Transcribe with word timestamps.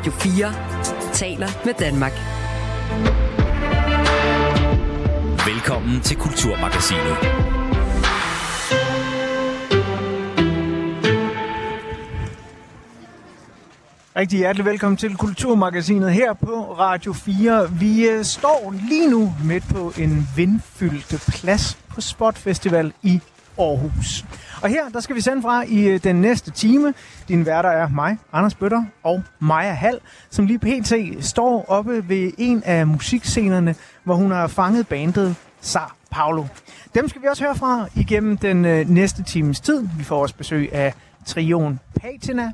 Radio 0.00 0.12
4 0.12 1.12
taler 1.12 1.48
med 1.64 1.74
Danmark. 1.74 2.12
Velkommen 5.46 6.00
til 6.00 6.16
Kulturmagasinet. 6.16 7.16
Rigtig 14.16 14.38
hjertelig 14.38 14.64
velkommen 14.64 14.96
til 14.96 15.16
Kulturmagasinet 15.16 16.12
her 16.12 16.32
på 16.32 16.74
Radio 16.78 17.12
4. 17.12 17.70
Vi 17.72 18.08
øh, 18.08 18.24
står 18.24 18.74
lige 18.88 19.10
nu 19.10 19.32
midt 19.44 19.64
på 19.68 19.92
en 19.98 20.28
vindfyldt 20.36 21.24
plads 21.28 21.78
på 21.88 22.00
Spot 22.00 22.38
Festival 22.38 22.92
i 23.02 23.20
Aarhus. 23.60 24.24
Og 24.62 24.68
her, 24.68 24.88
der 24.88 25.00
skal 25.00 25.16
vi 25.16 25.20
sende 25.20 25.42
fra 25.42 25.64
i 25.68 25.88
øh, 25.88 26.02
den 26.04 26.16
næste 26.16 26.50
time. 26.50 26.94
Din 27.28 27.46
værter 27.46 27.68
er 27.68 27.88
mig, 27.88 28.18
Anders 28.32 28.54
Bøtter 28.54 28.84
og 29.02 29.22
Maja 29.38 29.72
Hall, 29.72 29.98
som 30.30 30.46
lige 30.46 30.58
pt. 30.58 31.24
står 31.24 31.64
oppe 31.68 32.08
ved 32.08 32.32
en 32.38 32.62
af 32.64 32.86
musikscenerne, 32.86 33.74
hvor 34.04 34.14
hun 34.14 34.30
har 34.30 34.46
fanget 34.46 34.88
bandet 34.88 35.36
Sar 35.60 35.96
Paulo. 36.10 36.44
Dem 36.94 37.08
skal 37.08 37.22
vi 37.22 37.26
også 37.26 37.44
høre 37.44 37.54
fra 37.54 37.86
igennem 37.96 38.36
den 38.36 38.64
øh, 38.64 38.88
næste 38.88 39.22
times 39.22 39.60
tid. 39.60 39.88
Vi 39.98 40.04
får 40.04 40.22
også 40.22 40.34
besøg 40.34 40.72
af 40.72 40.94
trioen 41.26 41.80
Patina, 42.00 42.52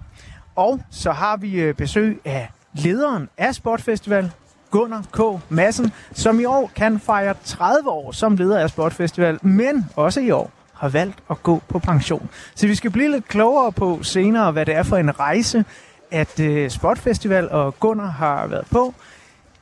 og 0.57 0.81
så 0.91 1.13
har 1.13 1.37
vi 1.37 1.61
øh, 1.61 1.75
besøg 1.75 2.21
af 2.25 2.51
lederen 2.73 3.29
af 3.39 3.55
Sportfestival, 3.55 4.33
Gunnar 4.71 5.05
K. 5.13 5.21
Madsen, 5.49 5.93
som 6.13 6.41
i 6.41 6.45
år 6.45 6.71
kan 6.77 7.01
fejre 7.01 7.35
30 7.45 7.91
år 7.91 8.13
som 8.13 8.37
leder 8.37 8.59
af 8.59 8.71
Sportfestival, 8.71 9.39
men 9.43 9.87
også 9.97 10.21
i 10.21 10.31
år 10.31 10.51
har 10.77 10.89
valgt 10.89 11.19
at 11.31 11.43
gå 11.43 11.63
på 11.69 11.79
pension. 11.79 12.31
Så 12.55 12.67
vi 12.67 12.75
skal 12.75 12.91
blive 12.91 13.11
lidt 13.11 13.29
klogere 13.29 13.73
på 13.73 14.03
senere, 14.03 14.53
hvad 14.53 14.67
det 14.67 14.75
er 14.75 14.83
for 14.83 14.97
en 14.97 15.21
rejse, 15.21 15.65
at 16.11 16.41
øh, 16.41 16.71
uh, 16.83 16.97
Festival 16.97 17.51
og 17.51 17.81
Gunnar 17.81 18.11
har 18.11 18.47
været 18.47 18.67
på 18.71 18.95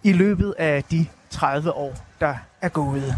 i 0.03 0.12
løbet 0.12 0.55
af 0.59 0.84
de 0.84 1.06
30 1.31 1.73
år, 1.73 1.95
der 2.21 2.34
er 2.62 2.69
gået. 2.69 3.15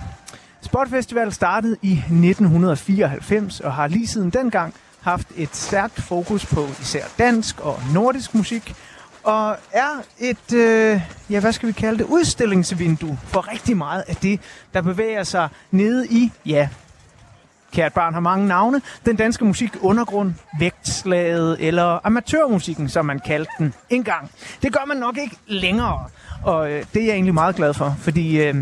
Sport 0.63 0.89
Festival 0.89 1.33
startede 1.33 1.77
i 1.83 1.93
1994 1.93 3.61
og 3.61 3.73
har 3.73 3.87
lige 3.87 4.07
siden 4.07 4.31
dengang 4.31 4.75
haft 5.01 5.29
et 5.37 5.57
stærkt 5.57 6.03
fokus 6.03 6.47
på 6.47 6.67
især 6.81 7.05
dansk 7.19 7.61
og 7.61 7.79
nordisk 7.95 8.35
musik, 8.35 8.75
og 9.23 9.57
er 9.73 10.03
et, 10.19 10.53
øh, 10.53 11.01
ja, 11.31 11.41
hvad 11.41 11.53
skal 11.53 11.67
vi 11.67 11.73
kalde 11.73 11.99
det, 11.99 12.05
udstillingsvindue 12.05 13.19
for 13.25 13.53
rigtig 13.53 13.77
meget 13.77 14.05
af 14.09 14.17
det, 14.17 14.41
der 14.75 14.83
bevæger 14.83 15.23
sig 15.23 15.49
nede 15.71 16.07
i, 16.09 16.33
ja, 16.47 16.69
kært 17.77 17.93
barn 17.93 18.15
har 18.15 18.21
mange 18.21 18.47
navne, 18.47 18.81
den 19.07 19.17
danske 19.17 19.45
musik 19.45 19.71
undergrund, 19.81 20.35
vægtslaget 20.61 21.57
eller 21.61 22.07
amatørmusikken, 22.07 22.89
som 22.89 23.07
man 23.07 23.19
kaldte 23.19 23.51
den 23.59 23.75
engang. 23.91 24.31
Det 24.63 24.73
gør 24.73 24.85
man 24.87 24.97
nok 24.97 25.19
ikke 25.19 25.37
længere, 25.47 26.05
og 26.45 26.73
øh, 26.73 26.85
det 26.95 27.03
er 27.03 27.07
jeg 27.07 27.13
egentlig 27.13 27.35
meget 27.35 27.57
glad 27.57 27.75
for, 27.75 27.97
fordi 27.99 28.43
øh, 28.43 28.55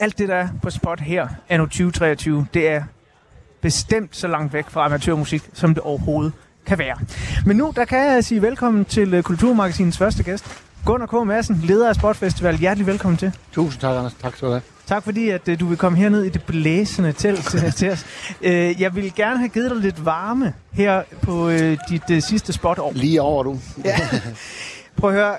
alt 0.00 0.18
det, 0.18 0.28
der 0.28 0.34
er 0.34 0.48
på 0.62 0.70
spot 0.70 1.00
her, 1.00 1.28
anno 1.48 1.64
2023, 1.64 2.46
det 2.54 2.68
er 2.68 2.82
bestemt 3.60 4.16
så 4.16 4.28
langt 4.28 4.52
væk 4.52 4.70
fra 4.70 4.84
amatørmusik, 4.84 5.42
som 5.52 5.74
det 5.74 5.82
overhovedet 5.82 6.32
kan 6.66 6.78
være. 6.78 6.96
Men 7.46 7.56
nu, 7.56 7.72
der 7.76 7.84
kan 7.84 7.98
jeg 7.98 8.24
sige 8.24 8.42
velkommen 8.42 8.84
til 8.84 9.14
øh, 9.14 9.22
Kulturmagasinets 9.22 9.98
første 9.98 10.22
gæst, 10.22 10.62
Gunnar 10.84 11.06
K. 11.06 11.26
Madsen, 11.26 11.60
leder 11.64 11.88
af 11.88 11.94
Sportfestival. 11.94 12.56
Hjertelig 12.56 12.86
velkommen 12.86 13.18
til. 13.18 13.32
Tusind 13.52 13.80
tak, 13.80 13.96
Anders. 13.96 14.14
Tak 14.22 14.36
skal 14.36 14.48
du 14.48 14.52
have. 14.52 14.77
Tak 14.88 15.02
fordi, 15.02 15.28
at 15.28 15.48
uh, 15.48 15.60
du 15.60 15.66
vil 15.66 15.78
komme 15.78 15.98
herned 15.98 16.22
i 16.22 16.28
det 16.28 16.42
blæsende 16.42 17.12
telt 17.12 17.44
til, 17.76 17.90
os. 17.90 18.06
Uh, 18.40 18.80
jeg 18.80 18.94
vil 18.94 19.14
gerne 19.14 19.38
have 19.38 19.48
givet 19.48 19.70
dig 19.70 19.78
lidt 19.80 20.04
varme 20.04 20.54
her 20.72 21.02
på 21.22 21.46
uh, 21.46 21.76
dit 21.88 22.24
sidste 22.24 22.52
spotår. 22.52 22.92
Lige 22.94 23.22
over, 23.22 23.42
du. 23.42 23.58
Ja. 23.84 23.96
Prøv 24.96 25.10
at 25.10 25.16
høre. 25.16 25.36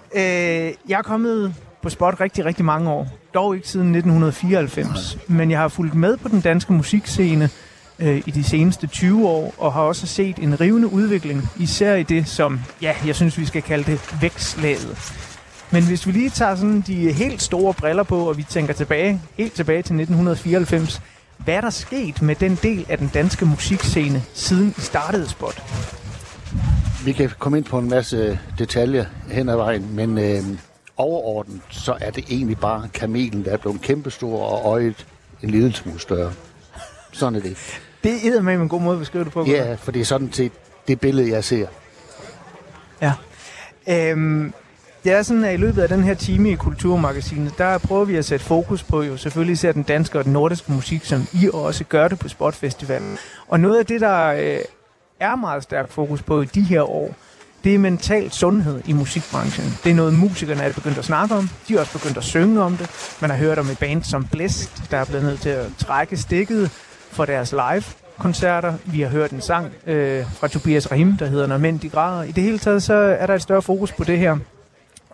Jeg 0.88 0.98
er 0.98 1.02
kommet 1.02 1.56
på 1.82 1.90
spot 1.90 2.20
rigtig, 2.20 2.46
rigtig 2.46 2.66
mange 2.66 2.90
år. 2.90 3.08
Dog 3.34 3.56
ikke 3.56 3.68
siden 3.68 3.96
1994. 3.96 5.18
Men 5.28 5.52
jeg 5.52 5.60
har 5.60 5.68
fulgt 5.68 5.96
med 5.96 6.18
på 6.18 6.28
den 6.28 6.42
danske 6.42 6.74
musikscene 6.74 7.50
øh, 8.00 8.22
i 8.26 8.32
de 8.32 8.44
seneste 8.44 8.88
20 8.88 9.28
år, 9.28 9.54
og 9.58 9.74
har 9.74 9.82
også 9.82 10.08
set 10.08 10.36
en 10.38 10.60
rivende 10.62 10.94
udvikling, 10.94 11.50
især 11.58 11.96
i 11.96 12.04
det, 12.04 12.28
som 12.28 12.60
ja, 12.82 12.94
jeg 13.06 13.16
synes, 13.16 13.38
vi 13.38 13.46
skal 13.46 13.62
kalde 13.62 13.92
det 13.92 14.16
vækstlaget. 14.22 15.14
Men 15.72 15.84
hvis 15.84 16.08
vi 16.08 16.12
lige 16.12 16.30
tager 16.30 16.56
sådan 16.56 16.82
de 16.88 17.12
helt 17.12 17.42
store 17.42 17.74
briller 17.74 18.04
på, 18.04 18.30
og 18.30 18.38
vi 18.38 18.44
tænker 18.44 18.74
tilbage, 18.74 19.22
helt 19.38 19.54
tilbage 19.54 19.78
til 19.78 19.96
1994, 19.96 21.02
hvad 21.38 21.54
er 21.54 21.62
der 21.62 21.70
sket 21.70 22.22
med 22.22 22.36
den 22.36 22.60
del 22.64 22.86
af 22.90 22.98
den 22.98 23.12
danske 23.14 23.46
musikscene, 23.46 24.24
siden 24.34 24.76
I 24.78 24.82
startede 24.82 25.30
Spot? 25.30 25.64
Vi 27.06 27.12
kan 27.12 27.30
komme 27.40 27.58
ind 27.58 27.66
på 27.66 27.80
en 27.80 27.90
masse 27.90 28.40
detaljer 28.58 29.06
hen 29.32 29.50
ad 29.50 29.56
vejen, 29.56 29.96
men 29.96 30.18
øh, 30.18 30.44
overordnet, 30.98 31.62
så 31.70 31.98
er 32.02 32.12
det 32.12 32.26
egentlig 32.30 32.58
bare 32.58 32.90
kamelen, 32.94 33.46
der 33.46 33.52
er 33.52 33.58
blevet 33.58 33.82
kæmpestor 33.82 34.46
og 34.46 34.72
øjet 34.72 35.06
en 35.44 35.50
lille 35.50 35.74
smule 35.74 36.00
større. 36.00 36.34
Sådan 37.12 37.36
er 37.36 37.40
det. 37.40 37.58
Det 38.04 38.28
er 38.28 38.42
med 38.42 38.54
en 38.54 38.70
god 38.70 38.82
måde 38.82 38.94
at 38.94 39.00
beskrive 39.00 39.24
det 39.24 39.34
på. 39.34 39.46
Ja, 39.46 39.74
for 39.74 39.92
det 39.92 40.00
er 40.02 40.06
sådan 40.06 40.34
set 40.34 40.52
det 40.88 41.00
billede, 41.00 41.32
jeg 41.32 41.44
ser. 41.44 41.68
Ja. 43.02 43.14
Øhm, 43.88 44.54
det 45.04 45.12
er 45.12 45.22
sådan, 45.22 45.44
at 45.44 45.54
i 45.54 45.58
løbet 45.58 45.82
af 45.82 45.90
den 45.90 46.04
her 46.04 46.14
time 46.14 46.52
i 46.52 46.56
Kulturmagasinet, 46.56 47.54
der 47.58 47.78
prøver 47.78 48.06
vi 48.06 48.16
at 48.16 48.26
sætte 48.26 48.46
fokus 48.46 48.84
på 48.84 49.02
jo 49.02 49.18
selvfølgelig 49.18 49.54
især 49.54 49.72
den 49.72 49.84
danske 49.84 50.20
og 50.20 50.24
den 50.24 50.34
nordiske 50.34 50.72
musik, 50.72 51.06
som 51.06 51.28
I 51.34 51.50
også 51.54 51.84
gør 51.84 52.08
det 52.08 52.20
på 52.20 52.28
Spotfestivalen. 52.28 53.18
Og 53.48 53.60
noget 53.60 53.80
af 53.80 53.86
det, 53.86 54.02
der 54.02 54.26
øh, 54.26 54.60
er 55.20 55.36
meget 55.36 55.64
stærkt 55.64 55.94
fokus 55.94 56.22
på 56.22 56.42
i 56.42 56.46
de 56.46 56.62
her 56.62 56.82
år, 56.82 57.16
det 57.64 57.76
er 57.76 57.80
mental 57.80 58.32
sundhed 58.32 58.82
i 58.86 58.94
musikbranchen. 58.94 59.66
Det 59.84 59.92
er 59.92 59.96
noget, 59.96 60.14
musikerne 60.14 60.64
er 60.64 60.74
begyndt 60.74 60.98
at 60.98 61.06
snakke 61.06 61.36
om. 61.36 61.50
De 61.68 61.76
er 61.76 61.80
også 61.80 61.94
begyndt 61.94 62.18
at 62.18 62.24
synge 62.24 62.62
om 62.62 62.78
det. 62.78 62.90
Man 63.22 63.30
har 63.30 63.38
hørt 63.38 63.60
om 63.60 63.70
et 63.70 63.80
band 63.80 64.04
som 64.04 64.28
Blæst, 64.28 64.84
der 64.92 64.98
er 64.98 65.06
blevet 65.06 65.24
nødt 65.24 65.42
til 65.42 65.50
at 65.50 65.66
trække 65.78 66.18
stikket 66.18 66.72
for 67.12 67.26
deres 67.26 67.52
live 67.52 67.84
koncerter. 68.18 68.74
Vi 68.86 69.02
har 69.02 69.10
hørt 69.10 69.32
en 69.32 69.42
sang 69.42 69.72
øh, 69.88 70.26
fra 70.32 70.48
Tobias 70.48 70.92
Rahim, 70.92 71.18
der 71.18 71.26
hedder 71.26 71.48
Når 71.48 71.58
mænd 71.58 71.80
de 71.80 71.90
græder. 71.90 72.24
I 72.24 72.32
det 72.32 72.44
hele 72.44 72.60
taget 72.60 72.84
så 72.84 72.94
er 72.94 73.26
der 73.26 73.36
et 73.36 73.42
større 73.42 73.62
fokus 73.62 73.92
på 73.92 74.04
det 74.04 74.18
her. 74.18 74.38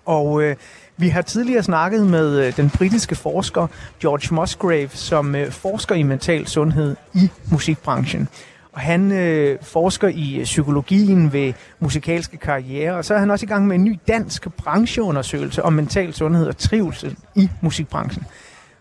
Og 0.05 0.43
øh, 0.43 0.55
vi 0.97 1.09
har 1.09 1.21
tidligere 1.21 1.63
snakket 1.63 2.07
med 2.07 2.45
øh, 2.45 2.57
den 2.57 2.69
britiske 2.69 3.15
forsker 3.15 3.67
George 4.01 4.35
Musgrave, 4.35 4.89
som 4.89 5.35
øh, 5.35 5.51
forsker 5.51 5.95
i 5.95 6.03
mental 6.03 6.47
sundhed 6.47 6.95
i 7.13 7.29
musikbranchen. 7.51 8.27
Og 8.71 8.81
han 8.81 9.11
øh, 9.11 9.57
forsker 9.61 10.07
i 10.07 10.35
øh, 10.35 10.43
psykologien 10.43 11.33
ved 11.33 11.53
musikalske 11.79 12.37
karriere, 12.37 12.95
og 12.95 13.05
så 13.05 13.13
er 13.13 13.17
han 13.17 13.31
også 13.31 13.45
i 13.45 13.49
gang 13.49 13.67
med 13.67 13.75
en 13.75 13.83
ny 13.83 13.99
dansk 14.07 14.47
brancheundersøgelse 14.57 15.63
om 15.63 15.73
mental 15.73 16.13
sundhed 16.13 16.47
og 16.47 16.57
trivsel 16.57 17.17
i 17.35 17.49
musikbranchen. 17.61 18.25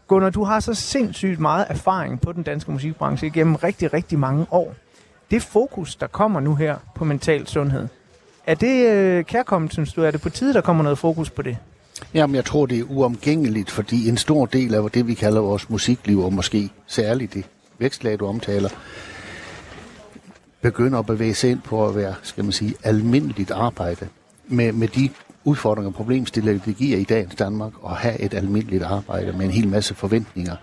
Gunnar, 0.09 0.31
du 0.31 0.45
har 0.45 0.61
så 0.61 0.75
sindssygt 0.75 1.41
meget 1.41 1.67
erfaring 1.69 2.21
på 2.21 2.33
den 2.33 2.43
danske 2.43 2.73
musikbranche 2.73 3.27
igennem 3.27 3.55
rigtig, 3.55 3.93
rigtig 3.93 4.19
mange 4.19 4.47
år. 4.51 4.75
Det 5.31 5.43
fokus, 5.43 5.97
der 5.97 6.07
kommer 6.07 6.41
nu 6.41 6.55
her 6.55 6.77
på 6.95 7.05
mental 7.05 7.47
sundhed, 7.47 7.89
er 8.47 8.55
det 8.55 8.87
øh, 8.87 9.25
kærkommet, 9.25 9.73
synes 9.73 9.93
du? 9.93 10.03
Er 10.03 10.11
det 10.11 10.21
på 10.21 10.31
tide, 10.31 10.55
der 10.55 10.61
kommer 10.61 10.83
noget 10.83 10.99
fokus 10.99 11.31
på 11.31 11.43
det? 11.43 11.57
Jamen, 12.15 12.37
jeg 12.37 12.45
tror, 12.45 12.67
det 12.67 12.79
er 12.79 12.85
uomgængeligt, 12.89 13.71
fordi 13.71 14.09
en 14.09 14.17
stor 14.17 14.47
del 14.47 14.75
af 14.75 14.91
det, 14.91 15.07
vi 15.07 15.15
kalder 15.15 15.41
vores 15.41 15.71
musikliv, 15.71 16.21
og 16.21 16.33
måske 16.33 16.71
særligt 16.87 17.35
det 17.35 17.45
vækstlag, 17.79 18.19
du 18.19 18.27
omtaler, 18.27 18.69
begynder 20.61 20.99
at 20.99 21.07
bevæge 21.07 21.35
sig 21.35 21.51
ind 21.51 21.61
på 21.61 21.87
at 21.89 21.97
være, 21.97 22.15
skal 22.23 22.45
man 22.45 22.53
sige, 22.53 22.75
almindeligt 22.83 23.51
arbejde 23.51 24.09
med, 24.49 24.73
med 24.73 24.89
de 24.89 25.11
udfordringer 25.45 25.91
og 25.91 25.95
problemstillinger, 25.95 26.65
det 26.65 26.77
giver 26.77 26.99
i 26.99 27.05
dagens 27.05 27.35
Danmark 27.35 27.73
at 27.87 27.97
have 27.97 28.21
et 28.21 28.35
almindeligt 28.35 28.83
arbejde 28.83 29.33
med 29.33 29.47
en 29.47 29.51
hel 29.51 29.69
masse 29.69 29.95
forventninger. 29.95 30.57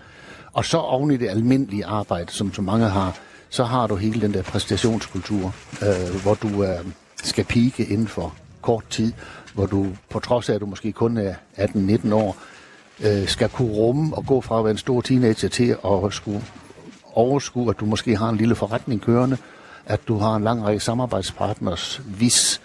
Og 0.52 0.64
så 0.64 0.78
oven 0.78 1.10
i 1.10 1.16
det 1.16 1.28
almindelige 1.28 1.86
arbejde, 1.86 2.32
som 2.32 2.54
så 2.54 2.62
mange 2.62 2.88
har, 2.88 3.18
så 3.48 3.64
har 3.64 3.86
du 3.86 3.96
hele 3.96 4.20
den 4.20 4.34
der 4.34 4.42
præstationskultur, 4.42 5.54
øh, 5.82 6.22
hvor 6.22 6.34
du 6.34 6.64
øh, 6.64 6.78
skal 7.22 7.44
pike 7.44 7.84
inden 7.84 8.08
for 8.08 8.34
kort 8.62 8.84
tid, 8.90 9.12
hvor 9.54 9.66
du 9.66 9.86
på 10.10 10.20
trods 10.20 10.48
af, 10.48 10.54
at 10.54 10.60
du 10.60 10.66
måske 10.66 10.92
kun 10.92 11.16
er 11.16 11.34
18-19 11.58 12.14
år, 12.14 12.36
øh, 13.04 13.28
skal 13.28 13.48
kunne 13.48 13.72
rumme 13.72 14.16
og 14.16 14.26
gå 14.26 14.40
fra 14.40 14.58
at 14.58 14.64
være 14.64 14.70
en 14.70 14.78
stor 14.78 15.00
teenager 15.00 15.48
til 15.48 15.76
at 15.84 16.12
skulle 16.12 16.42
overskue, 17.12 17.70
at 17.70 17.80
du 17.80 17.86
måske 17.86 18.16
har 18.16 18.28
en 18.28 18.36
lille 18.36 18.54
forretning 18.54 19.00
kørende, 19.00 19.36
at 19.86 20.00
du 20.08 20.18
har 20.18 20.36
en 20.36 20.44
lang 20.44 20.64
række 20.64 20.80
samarbejdspartners, 20.80 22.00
hvis 22.04 22.60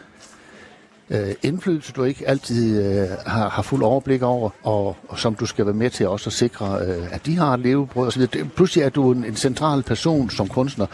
øh, 1.09 1.33
indflydelse, 1.43 1.93
du 1.93 2.03
ikke 2.03 2.27
altid 2.27 2.83
øh, 2.83 3.07
har, 3.25 3.49
har 3.49 3.61
fuld 3.61 3.83
overblik 3.83 4.21
over, 4.21 4.49
og, 4.63 4.95
og 5.07 5.19
som 5.19 5.35
du 5.35 5.45
skal 5.45 5.65
være 5.65 5.75
med 5.75 5.89
til 5.89 6.07
også 6.07 6.29
at 6.29 6.33
sikre, 6.33 6.79
øh, 6.85 7.07
at 7.11 7.25
de 7.25 7.37
har 7.37 7.53
et 7.53 7.59
levebrød 7.59 8.07
osv. 8.07 8.27
Pludselig 8.55 8.83
er 8.83 8.89
du 8.89 9.11
en, 9.11 9.25
en 9.25 9.35
central 9.35 9.83
person 9.83 10.29
som 10.29 10.47
kunstner 10.47 10.85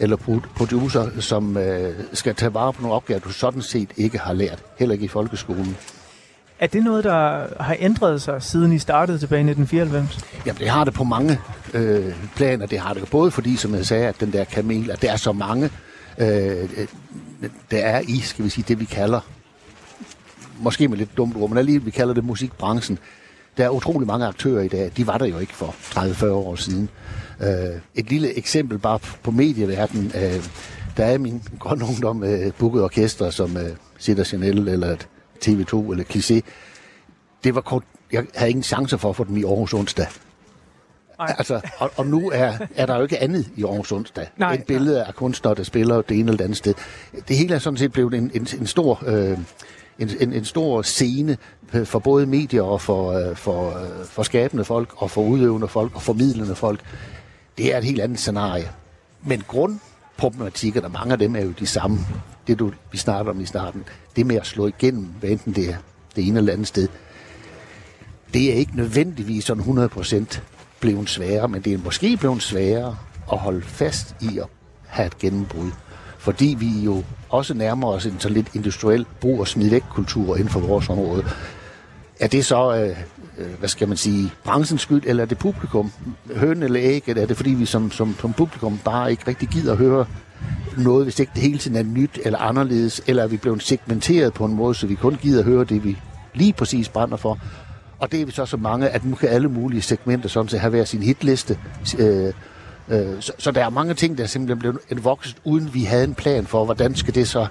eller 0.00 0.16
producer, 0.56 1.20
som 1.20 1.56
øh, 1.56 1.94
skal 2.12 2.34
tage 2.34 2.54
vare 2.54 2.72
på 2.72 2.82
nogle 2.82 2.96
opgaver, 2.96 3.20
du 3.20 3.32
sådan 3.32 3.62
set 3.62 3.90
ikke 3.96 4.18
har 4.18 4.32
lært, 4.32 4.62
heller 4.78 4.92
ikke 4.92 5.04
i 5.04 5.08
folkeskolen. 5.08 5.76
Er 6.60 6.66
det 6.66 6.84
noget, 6.84 7.04
der 7.04 7.46
har 7.62 7.76
ændret 7.78 8.22
sig, 8.22 8.42
siden 8.42 8.72
I 8.72 8.78
startede 8.78 9.18
tilbage 9.18 9.40
i 9.40 9.50
1994? 9.50 10.46
Jamen, 10.46 10.58
det 10.58 10.68
har 10.68 10.84
det 10.84 10.94
på 10.94 11.04
mange 11.04 11.40
øh, 11.74 12.14
planer. 12.36 12.66
Det 12.66 12.78
har 12.78 12.94
det 12.94 13.10
både 13.10 13.30
fordi, 13.30 13.56
som 13.56 13.74
jeg 13.74 13.86
sagde, 13.86 14.06
at 14.06 14.20
den 14.20 14.32
der 14.32 14.44
kamel, 14.44 14.90
at 14.90 15.02
der 15.02 15.12
er 15.12 15.16
så 15.16 15.32
mange, 15.32 15.70
øh, 16.18 16.68
der 17.70 17.78
er 17.78 18.00
i, 18.08 18.20
skal 18.20 18.44
vi 18.44 18.50
sige, 18.50 18.64
det 18.68 18.80
vi 18.80 18.84
kalder 18.84 19.20
måske 20.62 20.88
med 20.88 20.98
lidt 20.98 21.16
dumt 21.16 21.36
ord, 21.36 21.48
men 21.48 21.58
alligevel, 21.58 21.86
vi 21.86 21.90
kalder 21.90 22.14
det 22.14 22.24
musikbranchen. 22.24 22.98
Der 23.56 23.64
er 23.64 23.68
utrolig 23.68 24.06
mange 24.06 24.26
aktører 24.26 24.62
i 24.62 24.68
dag. 24.68 24.92
De 24.96 25.06
var 25.06 25.18
der 25.18 25.26
jo 25.26 25.38
ikke 25.38 25.54
for 25.54 25.66
30-40 25.66 26.26
år 26.26 26.54
siden. 26.54 26.88
Øh, 27.40 27.80
et 27.94 28.10
lille 28.10 28.38
eksempel 28.38 28.78
bare 28.78 28.98
på 29.22 29.30
medieverdenen. 29.30 30.12
Øh, 30.14 30.44
der 30.96 31.04
er 31.04 31.18
min 31.18 31.42
grønne 31.58 31.84
ungdom 31.84 32.24
øh, 32.24 32.52
booket 32.58 32.82
orkester, 32.82 33.30
som 33.30 33.56
øh, 33.56 33.70
Sitter 33.98 34.24
Chanel 34.24 34.68
eller 34.68 34.96
TV2 35.44 35.90
eller 35.90 36.04
Cliché. 36.04 36.40
Det 37.44 37.54
var 37.54 37.60
kort, 37.60 37.82
jeg 38.12 38.24
havde 38.34 38.50
ingen 38.50 38.62
chance 38.62 38.98
for 38.98 39.10
at 39.10 39.16
få 39.16 39.24
dem 39.24 39.36
i 39.36 39.44
Aarhus 39.44 39.74
onsdag. 39.74 40.06
Nej. 41.18 41.34
Altså, 41.38 41.60
og, 41.78 41.90
og 41.96 42.06
nu 42.06 42.30
er, 42.34 42.52
er 42.76 42.86
der 42.86 42.96
jo 42.96 43.02
ikke 43.02 43.22
andet 43.22 43.48
i 43.56 43.64
Aarhus 43.64 43.92
onsdag. 43.92 44.26
Nej, 44.36 44.54
et 44.54 44.64
billede 44.64 45.04
af 45.04 45.14
kunstnere, 45.14 45.54
der 45.54 45.62
spiller 45.62 46.02
det 46.02 46.18
ene 46.18 46.28
eller 46.28 46.36
det 46.36 46.44
andet 46.44 46.58
sted. 46.58 46.74
Det 47.28 47.36
hele 47.36 47.54
er 47.54 47.58
sådan 47.58 47.76
set 47.76 47.92
blevet 47.92 48.14
en, 48.14 48.30
en, 48.34 48.46
en 48.60 48.66
stor... 48.66 49.02
Øh, 49.06 49.38
en, 49.98 50.10
en, 50.20 50.32
en 50.32 50.44
stor 50.44 50.82
scene 50.82 51.36
for 51.84 51.98
både 51.98 52.26
medier 52.26 52.62
og 52.62 52.80
for, 52.80 53.12
øh, 53.12 53.36
for, 53.36 53.78
øh, 53.78 54.06
for 54.06 54.22
skabende 54.22 54.64
folk, 54.64 54.94
og 54.96 55.10
for 55.10 55.22
udøvende 55.22 55.68
folk, 55.68 55.94
og 55.94 56.02
formidlende 56.02 56.54
folk. 56.54 56.80
Det 57.58 57.74
er 57.74 57.78
et 57.78 57.84
helt 57.84 58.00
andet 58.00 58.18
scenarie. 58.18 58.70
Men 59.22 59.42
grundproblematikkerne, 59.48 60.88
mange 60.88 61.12
af 61.12 61.18
dem 61.18 61.36
er 61.36 61.40
jo 61.40 61.50
de 61.50 61.66
samme. 61.66 61.98
Det, 62.46 62.58
du, 62.58 62.72
vi 62.92 62.98
snakker 62.98 63.32
om 63.32 63.40
i 63.40 63.46
starten, 63.46 63.84
det 64.16 64.26
med 64.26 64.36
at 64.36 64.46
slå 64.46 64.66
igennem, 64.66 65.04
hvad 65.04 65.30
enten 65.30 65.52
det 65.52 65.68
er 65.68 65.76
det 66.16 66.28
ene 66.28 66.38
eller 66.38 66.52
andet 66.52 66.66
sted, 66.66 66.88
det 68.34 68.50
er 68.50 68.54
ikke 68.54 68.76
nødvendigvis 68.76 69.44
sådan 69.44 69.62
100% 69.62 70.40
blevet 70.80 71.10
sværere, 71.10 71.48
men 71.48 71.62
det 71.62 71.72
er 71.72 71.78
måske 71.78 72.16
blevet 72.16 72.42
sværere 72.42 72.96
at 73.32 73.38
holde 73.38 73.62
fast 73.62 74.16
i 74.20 74.38
at 74.38 74.46
have 74.86 75.06
et 75.06 75.18
gennembrud. 75.18 75.70
Fordi 76.22 76.56
vi 76.58 76.84
jo 76.84 77.04
også 77.28 77.54
nærmer 77.54 77.88
os 77.88 78.06
en 78.06 78.20
så 78.20 78.28
lidt 78.28 78.46
industriel 78.54 79.06
brug- 79.20 79.40
og 79.40 79.48
smid 79.48 79.70
væk 79.70 79.82
kultur 79.90 80.36
inden 80.36 80.48
for 80.48 80.60
vores 80.60 80.88
område. 80.88 81.24
Er 82.20 82.26
det 82.26 82.44
så, 82.44 82.76
øh, 82.76 82.96
øh, 83.38 83.58
hvad 83.58 83.68
skal 83.68 83.88
man 83.88 83.96
sige, 83.96 84.32
branchens 84.44 84.80
skyld, 84.80 85.02
eller 85.06 85.22
er 85.22 85.26
det 85.26 85.38
publikum? 85.38 85.92
Høn 86.36 86.62
eller 86.62 86.80
ægget? 86.82 87.18
Er 87.18 87.26
det 87.26 87.36
fordi 87.36 87.50
vi 87.50 87.66
som, 87.66 87.90
som, 87.90 88.16
som 88.20 88.32
publikum 88.32 88.78
bare 88.84 89.10
ikke 89.10 89.22
rigtig 89.28 89.48
gider 89.48 89.72
at 89.72 89.78
høre 89.78 90.06
noget, 90.78 91.04
hvis 91.04 91.18
ikke 91.18 91.32
det 91.34 91.42
hele 91.42 91.58
tiden 91.58 91.76
er 91.76 91.82
nyt 91.82 92.18
eller 92.24 92.38
anderledes, 92.38 93.00
eller 93.06 93.22
er 93.22 93.26
vi 93.26 93.36
blevet 93.36 93.62
segmenteret 93.62 94.32
på 94.32 94.44
en 94.44 94.54
måde, 94.54 94.74
så 94.74 94.86
vi 94.86 94.94
kun 94.94 95.18
gider 95.22 95.38
at 95.38 95.44
høre 95.44 95.64
det, 95.64 95.84
vi 95.84 95.98
lige 96.34 96.52
præcis 96.52 96.88
brænder 96.88 97.16
for. 97.16 97.38
Og 97.98 98.12
det 98.12 98.20
er 98.20 98.26
vi 98.26 98.32
så 98.32 98.46
så 98.46 98.56
mange, 98.56 98.88
at 98.88 99.04
nu 99.04 99.14
kan 99.14 99.28
alle 99.28 99.48
mulige 99.48 99.82
segmenter 99.82 100.28
sådan 100.28 100.48
set 100.48 100.60
have 100.60 100.70
hver 100.70 100.84
sin 100.84 101.02
hitliste. 101.02 101.58
Øh, 101.98 102.32
øh, 102.88 103.20
så, 103.20 103.32
så 103.38 103.50
der 103.50 103.64
er 103.64 103.70
mange 103.70 103.94
ting, 103.94 104.18
der 104.18 104.26
simpelthen 104.26 104.58
blev 104.58 104.80
en 104.90 105.04
vokset, 105.04 105.36
uden 105.44 105.74
vi 105.74 105.84
havde 105.84 106.04
en 106.04 106.14
plan 106.14 106.46
for, 106.46 106.64
hvordan 106.64 106.94
skal 106.94 107.14
det 107.14 107.28
så 107.28 107.46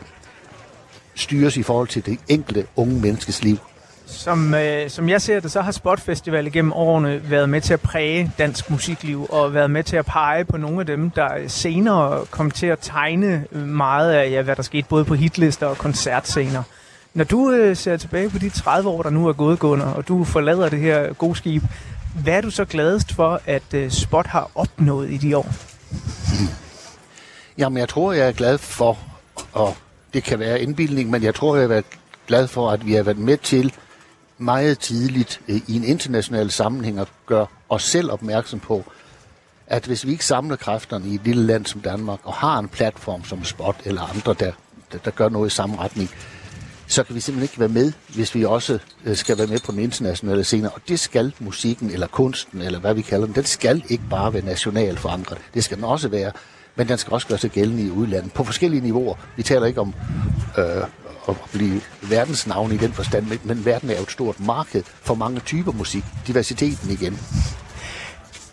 styres 1.16 1.57
i 1.57 1.63
forhold 1.63 1.88
til 1.88 2.06
det 2.06 2.19
enkelte 2.28 2.66
unge 2.75 3.01
menneskes 3.01 3.44
liv. 3.44 3.57
Som, 4.06 4.54
øh, 4.54 4.89
som 4.89 5.10
jeg 5.10 5.22
ser 5.22 5.39
det, 5.39 5.51
så 5.51 5.62
har 5.62 5.72
Spotfestival 5.72 6.51
gennem 6.51 6.74
årene 6.74 7.22
været 7.30 7.50
med 7.50 7.62
til 7.62 7.74
at 7.74 7.81
præge 7.81 8.31
dansk 8.38 8.69
musikliv, 8.69 9.28
og 9.30 9.54
været 9.54 9.72
med 9.72 9.83
til 9.83 9.95
at 9.95 10.06
pege 10.06 10.45
på 10.45 10.57
nogle 10.57 10.80
af 10.80 10.86
dem, 10.86 11.10
der 11.10 11.28
senere 11.48 12.25
kom 12.31 12.51
til 12.51 12.68
at 12.68 12.80
tegne 12.81 13.45
meget 13.51 14.12
af, 14.12 14.31
ja, 14.31 14.42
hvad 14.42 14.56
der 14.56 14.62
skete 14.62 14.88
både 14.89 15.06
på 15.06 15.13
hitlister 15.13 15.68
og 15.68 15.78
koncertscener. 15.78 16.63
Når 17.13 17.24
du 17.24 17.51
øh, 17.51 17.75
ser 17.78 17.98
tilbage 17.98 18.30
på 18.30 18.38
de 18.38 18.50
30 18.50 18.89
år, 18.89 19.01
der 19.04 19.10
nu 19.10 19.28
er 19.28 19.33
gået, 19.33 19.60
Gunnar, 19.60 19.94
og 19.94 20.07
du 20.07 20.24
forlader 20.24 20.69
det 20.69 20.80
her 20.80 21.13
gode 21.13 21.36
skib, 21.36 21.63
hvad 22.24 22.34
er 22.34 22.42
du 22.42 22.50
så 22.50 22.66
gladest 22.66 23.13
for, 23.13 23.42
at 23.46 23.74
øh, 23.74 23.92
Spot 23.92 24.28
har 24.28 24.52
opnået 24.56 25.12
i 25.12 25.18
de 25.18 25.38
år? 25.38 25.48
Jamen, 27.58 27.78
jeg 27.78 27.90
tror, 27.90 28.12
jeg 28.12 28.28
er 28.28 28.31
glad 28.31 28.58
for, 28.58 28.98
og 29.54 29.75
det 30.13 30.24
kan 30.24 30.40
være 30.40 30.62
indbildning, 30.62 31.10
men 31.10 31.24
jeg 31.24 31.36
tror, 31.36 31.56
jeg 31.56 31.72
er 31.72 31.81
glad 32.28 32.48
for, 32.48 32.72
at 32.72 32.86
vi 32.86 32.94
har 32.94 33.04
været 33.04 33.18
med 33.18 33.38
til 33.38 33.74
meget 34.38 34.80
tidligt 34.80 35.42
øh, 35.48 35.62
i 35.68 35.75
en 35.75 35.84
international 35.84 36.52
sammenhæng 36.52 37.00
at 37.00 37.08
gøre 37.25 37.48
os 37.69 37.84
selv 37.84 38.12
opmærksom 38.12 38.60
på, 38.60 38.86
at 39.68 39.86
hvis 39.86 40.06
vi 40.06 40.12
ikke 40.12 40.25
samler 40.25 40.56
kræfterne 40.56 41.07
i 41.07 41.16
et 41.16 41.22
lille 41.24 41.44
land 41.44 41.66
som 41.66 41.81
Danmark, 41.81 42.19
og 42.24 42.34
har 42.34 42.60
en 42.60 42.68
platform 42.68 43.24
som 43.24 43.44
Spot 43.44 43.75
eller 43.86 44.02
andre, 44.02 44.36
der, 44.40 44.52
der, 44.92 44.98
der 44.98 45.12
gør 45.12 45.30
noget 45.30 45.52
i 45.52 45.56
samme 45.56 45.78
retning, 45.78 46.10
så 46.92 47.04
kan 47.04 47.16
vi 47.16 47.20
simpelthen 47.20 47.44
ikke 47.44 47.60
være 47.60 47.84
med, 47.84 47.92
hvis 48.16 48.36
vi 48.36 48.46
også 48.46 48.80
øh, 49.06 49.16
skal 49.16 49.38
være 49.38 49.48
med 49.48 49.60
på 49.60 49.72
den 49.72 49.80
internationale 49.80 50.44
scene. 50.44 50.72
Og 50.72 50.82
det 50.88 51.00
skal 51.00 51.34
musikken, 51.40 51.90
eller 51.92 52.08
kunsten, 52.08 52.62
eller 52.62 52.80
hvad 52.80 52.94
vi 52.94 53.02
kalder 53.02 53.26
den, 53.26 53.36
den 53.36 53.46
skal 53.46 53.84
ikke 53.90 54.04
bare 54.10 54.34
være 54.34 54.46
nationalt 54.46 55.00
forankret. 55.00 55.38
Det 55.54 55.64
skal 55.64 55.78
den 55.78 55.86
også 55.86 56.08
være, 56.08 56.32
men 56.76 56.88
den 56.88 56.98
skal 56.98 57.14
også 57.14 57.28
gøre 57.28 57.38
sig 57.38 57.52
gældende 57.52 57.84
i 57.84 57.90
udlandet 57.90 58.34
på 58.34 58.44
forskellige 58.44 58.82
niveauer. 58.82 59.16
Vi 59.36 59.44
taler 59.44 59.66
ikke 59.66 59.82
om 59.82 59.94
øh, 60.58 60.84
at 61.30 61.36
blive 61.54 61.82
verdensnavn 62.02 62.72
i 62.72 62.78
den 62.78 62.94
forstand, 62.94 63.28
men, 63.28 63.40
men 63.44 63.66
verden 63.66 63.90
er 63.90 63.96
jo 63.96 64.04
et 64.04 64.12
stort 64.12 64.40
marked 64.40 64.84
for 64.86 65.16
mange 65.16 65.40
typer 65.40 65.72
musik. 65.72 66.04
Diversiteten 66.28 66.90
igen. 66.90 67.20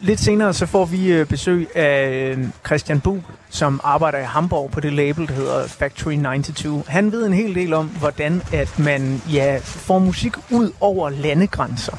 Lidt 0.00 0.20
senere 0.20 0.54
så 0.54 0.66
får 0.66 0.84
vi 0.84 1.12
øh, 1.12 1.26
besøg 1.26 1.76
af 1.76 2.10
øh, 2.10 2.44
Christian 2.66 3.00
Bu, 3.00 3.18
som 3.50 3.80
arbejder 3.84 4.18
i 4.18 4.24
Hamburg 4.24 4.70
på 4.70 4.80
det 4.80 4.92
label, 4.92 5.28
der 5.28 5.34
hedder 5.34 5.66
Factory 5.68 6.12
92. 6.12 6.88
Han 6.88 7.12
ved 7.12 7.26
en 7.26 7.32
hel 7.32 7.54
del 7.54 7.72
om, 7.72 7.86
hvordan 7.86 8.42
at 8.52 8.78
man 8.78 9.22
ja, 9.32 9.58
får 9.62 9.98
musik 9.98 10.32
ud 10.50 10.72
over 10.80 11.10
landegrænser. 11.10 11.96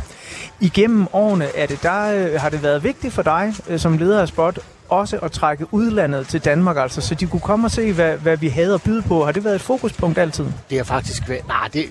Igennem 0.60 1.08
årene 1.14 1.46
er 1.56 1.66
det 1.66 1.84
der, 1.84 2.14
øh, 2.14 2.42
har 2.42 2.50
det 2.50 2.64
været 2.64 2.84
vigtigt 2.84 3.14
for 3.14 3.22
dig 3.22 3.54
som 3.78 3.98
leder 3.98 4.22
af 4.22 4.28
Spot 4.28 4.60
også 4.90 5.18
at 5.18 5.32
trække 5.32 5.74
udlandet 5.74 6.28
til 6.28 6.46
Danmark, 6.46 6.78
altså, 6.78 7.02
så 7.02 7.16
de 7.16 7.28
kunne 7.28 7.40
komme 7.40 7.68
og 7.68 7.72
se, 7.72 7.94
hvad, 7.94 8.18
hvad 8.18 8.38
vi 8.38 8.48
havde 8.48 8.74
at 8.74 8.84
byde 8.84 9.02
på. 9.02 9.26
Har 9.26 9.32
det 9.32 9.44
været 9.44 9.56
et 9.56 9.62
fokuspunkt 9.62 10.18
altid? 10.18 10.46
Det 10.70 10.78
har 10.78 10.84
faktisk 10.84 11.30
været... 11.30 11.48
Nej, 11.48 11.70
det, 11.74 11.86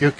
det, 0.00 0.14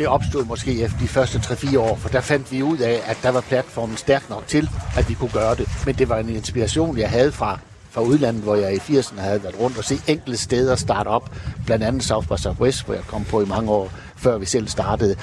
det 0.00 0.08
opstod 0.08 0.44
måske 0.44 0.82
efter 0.82 0.98
de 0.98 1.08
første 1.08 1.38
3-4 1.38 1.78
år, 1.78 1.96
for 1.96 2.08
der 2.08 2.20
fandt 2.20 2.52
vi 2.52 2.62
ud 2.62 2.78
af, 2.78 3.00
at 3.06 3.18
der 3.22 3.30
var 3.30 3.40
platformen 3.40 3.96
stærk 3.96 4.30
nok 4.30 4.46
til, 4.46 4.68
at 4.96 5.08
vi 5.08 5.14
kunne 5.14 5.30
gøre 5.30 5.54
det. 5.54 5.68
Men 5.86 5.94
det 5.94 6.08
var 6.08 6.18
en 6.18 6.28
inspiration, 6.28 6.98
jeg 6.98 7.10
havde 7.10 7.32
fra, 7.32 7.58
fra 7.90 8.00
udlandet, 8.00 8.42
hvor 8.42 8.54
jeg 8.54 8.74
i 8.74 8.78
80'erne 8.78 9.20
havde 9.20 9.42
været 9.42 9.60
rundt 9.60 9.78
og 9.78 9.84
se 9.84 10.00
enkelte 10.06 10.38
steder 10.38 10.76
starte 10.76 11.08
op. 11.08 11.30
Blandt 11.66 11.84
andet 11.84 12.04
South 12.04 12.28
by 12.28 12.36
Southwest, 12.36 12.84
hvor 12.84 12.94
jeg 12.94 13.02
kom 13.06 13.24
på 13.24 13.42
i 13.42 13.46
mange 13.46 13.70
år, 13.70 13.92
før 14.16 14.38
vi 14.38 14.46
selv 14.46 14.68
startede. 14.68 15.16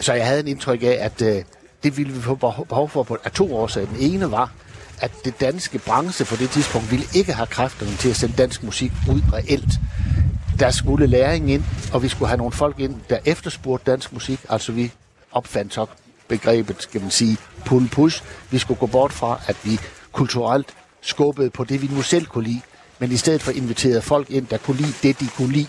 Så 0.00 0.12
jeg 0.12 0.26
havde 0.26 0.40
en 0.40 0.48
indtryk 0.48 0.82
af, 0.82 0.98
at 1.00 1.22
øh, 1.22 1.42
det 1.82 1.96
ville 1.96 2.12
vi 2.12 2.20
få 2.20 2.34
behov 2.34 2.88
for 2.88 3.02
på 3.02 3.18
af 3.24 3.30
to 3.30 3.56
årsager. 3.56 3.86
Den 3.86 3.96
ene 4.00 4.30
var, 4.30 4.52
at 5.00 5.10
det 5.24 5.40
danske 5.40 5.78
branche 5.78 6.24
på 6.24 6.36
det 6.36 6.50
tidspunkt 6.50 6.90
ville 6.90 7.06
ikke 7.14 7.32
have 7.32 7.46
kræfterne 7.46 7.96
til 7.96 8.08
at 8.08 8.16
sende 8.16 8.34
dansk 8.36 8.62
musik 8.62 8.92
ud 9.10 9.20
reelt. 9.32 9.72
Der 10.58 10.70
skulle 10.70 11.06
læring 11.06 11.50
ind, 11.50 11.64
og 11.92 12.02
vi 12.02 12.08
skulle 12.08 12.28
have 12.28 12.38
nogle 12.38 12.52
folk 12.52 12.80
ind, 12.80 12.94
der 13.10 13.18
efterspurgte 13.24 13.90
dansk 13.90 14.12
musik. 14.12 14.40
Altså 14.48 14.72
vi 14.72 14.92
opfandt 15.32 15.74
så 15.74 15.86
begrebet, 16.28 16.76
skal 16.78 17.00
man 17.00 17.10
sige, 17.10 17.36
pull-push. 17.66 18.22
Vi 18.50 18.58
skulle 18.58 18.80
gå 18.80 18.86
bort 18.86 19.12
fra, 19.12 19.40
at 19.46 19.56
vi 19.64 19.80
kulturelt 20.12 20.66
skubbede 21.00 21.50
på 21.50 21.64
det, 21.64 21.82
vi 21.82 21.88
nu 21.92 22.02
selv 22.02 22.26
kunne 22.26 22.44
lide, 22.44 22.60
men 22.98 23.12
i 23.12 23.16
stedet 23.16 23.42
for 23.42 23.52
inviterede 23.52 24.02
folk 24.02 24.30
ind, 24.30 24.46
der 24.46 24.58
kunne 24.58 24.76
lide 24.76 24.92
det, 25.02 25.20
de 25.20 25.28
kunne 25.36 25.52
lide, 25.52 25.68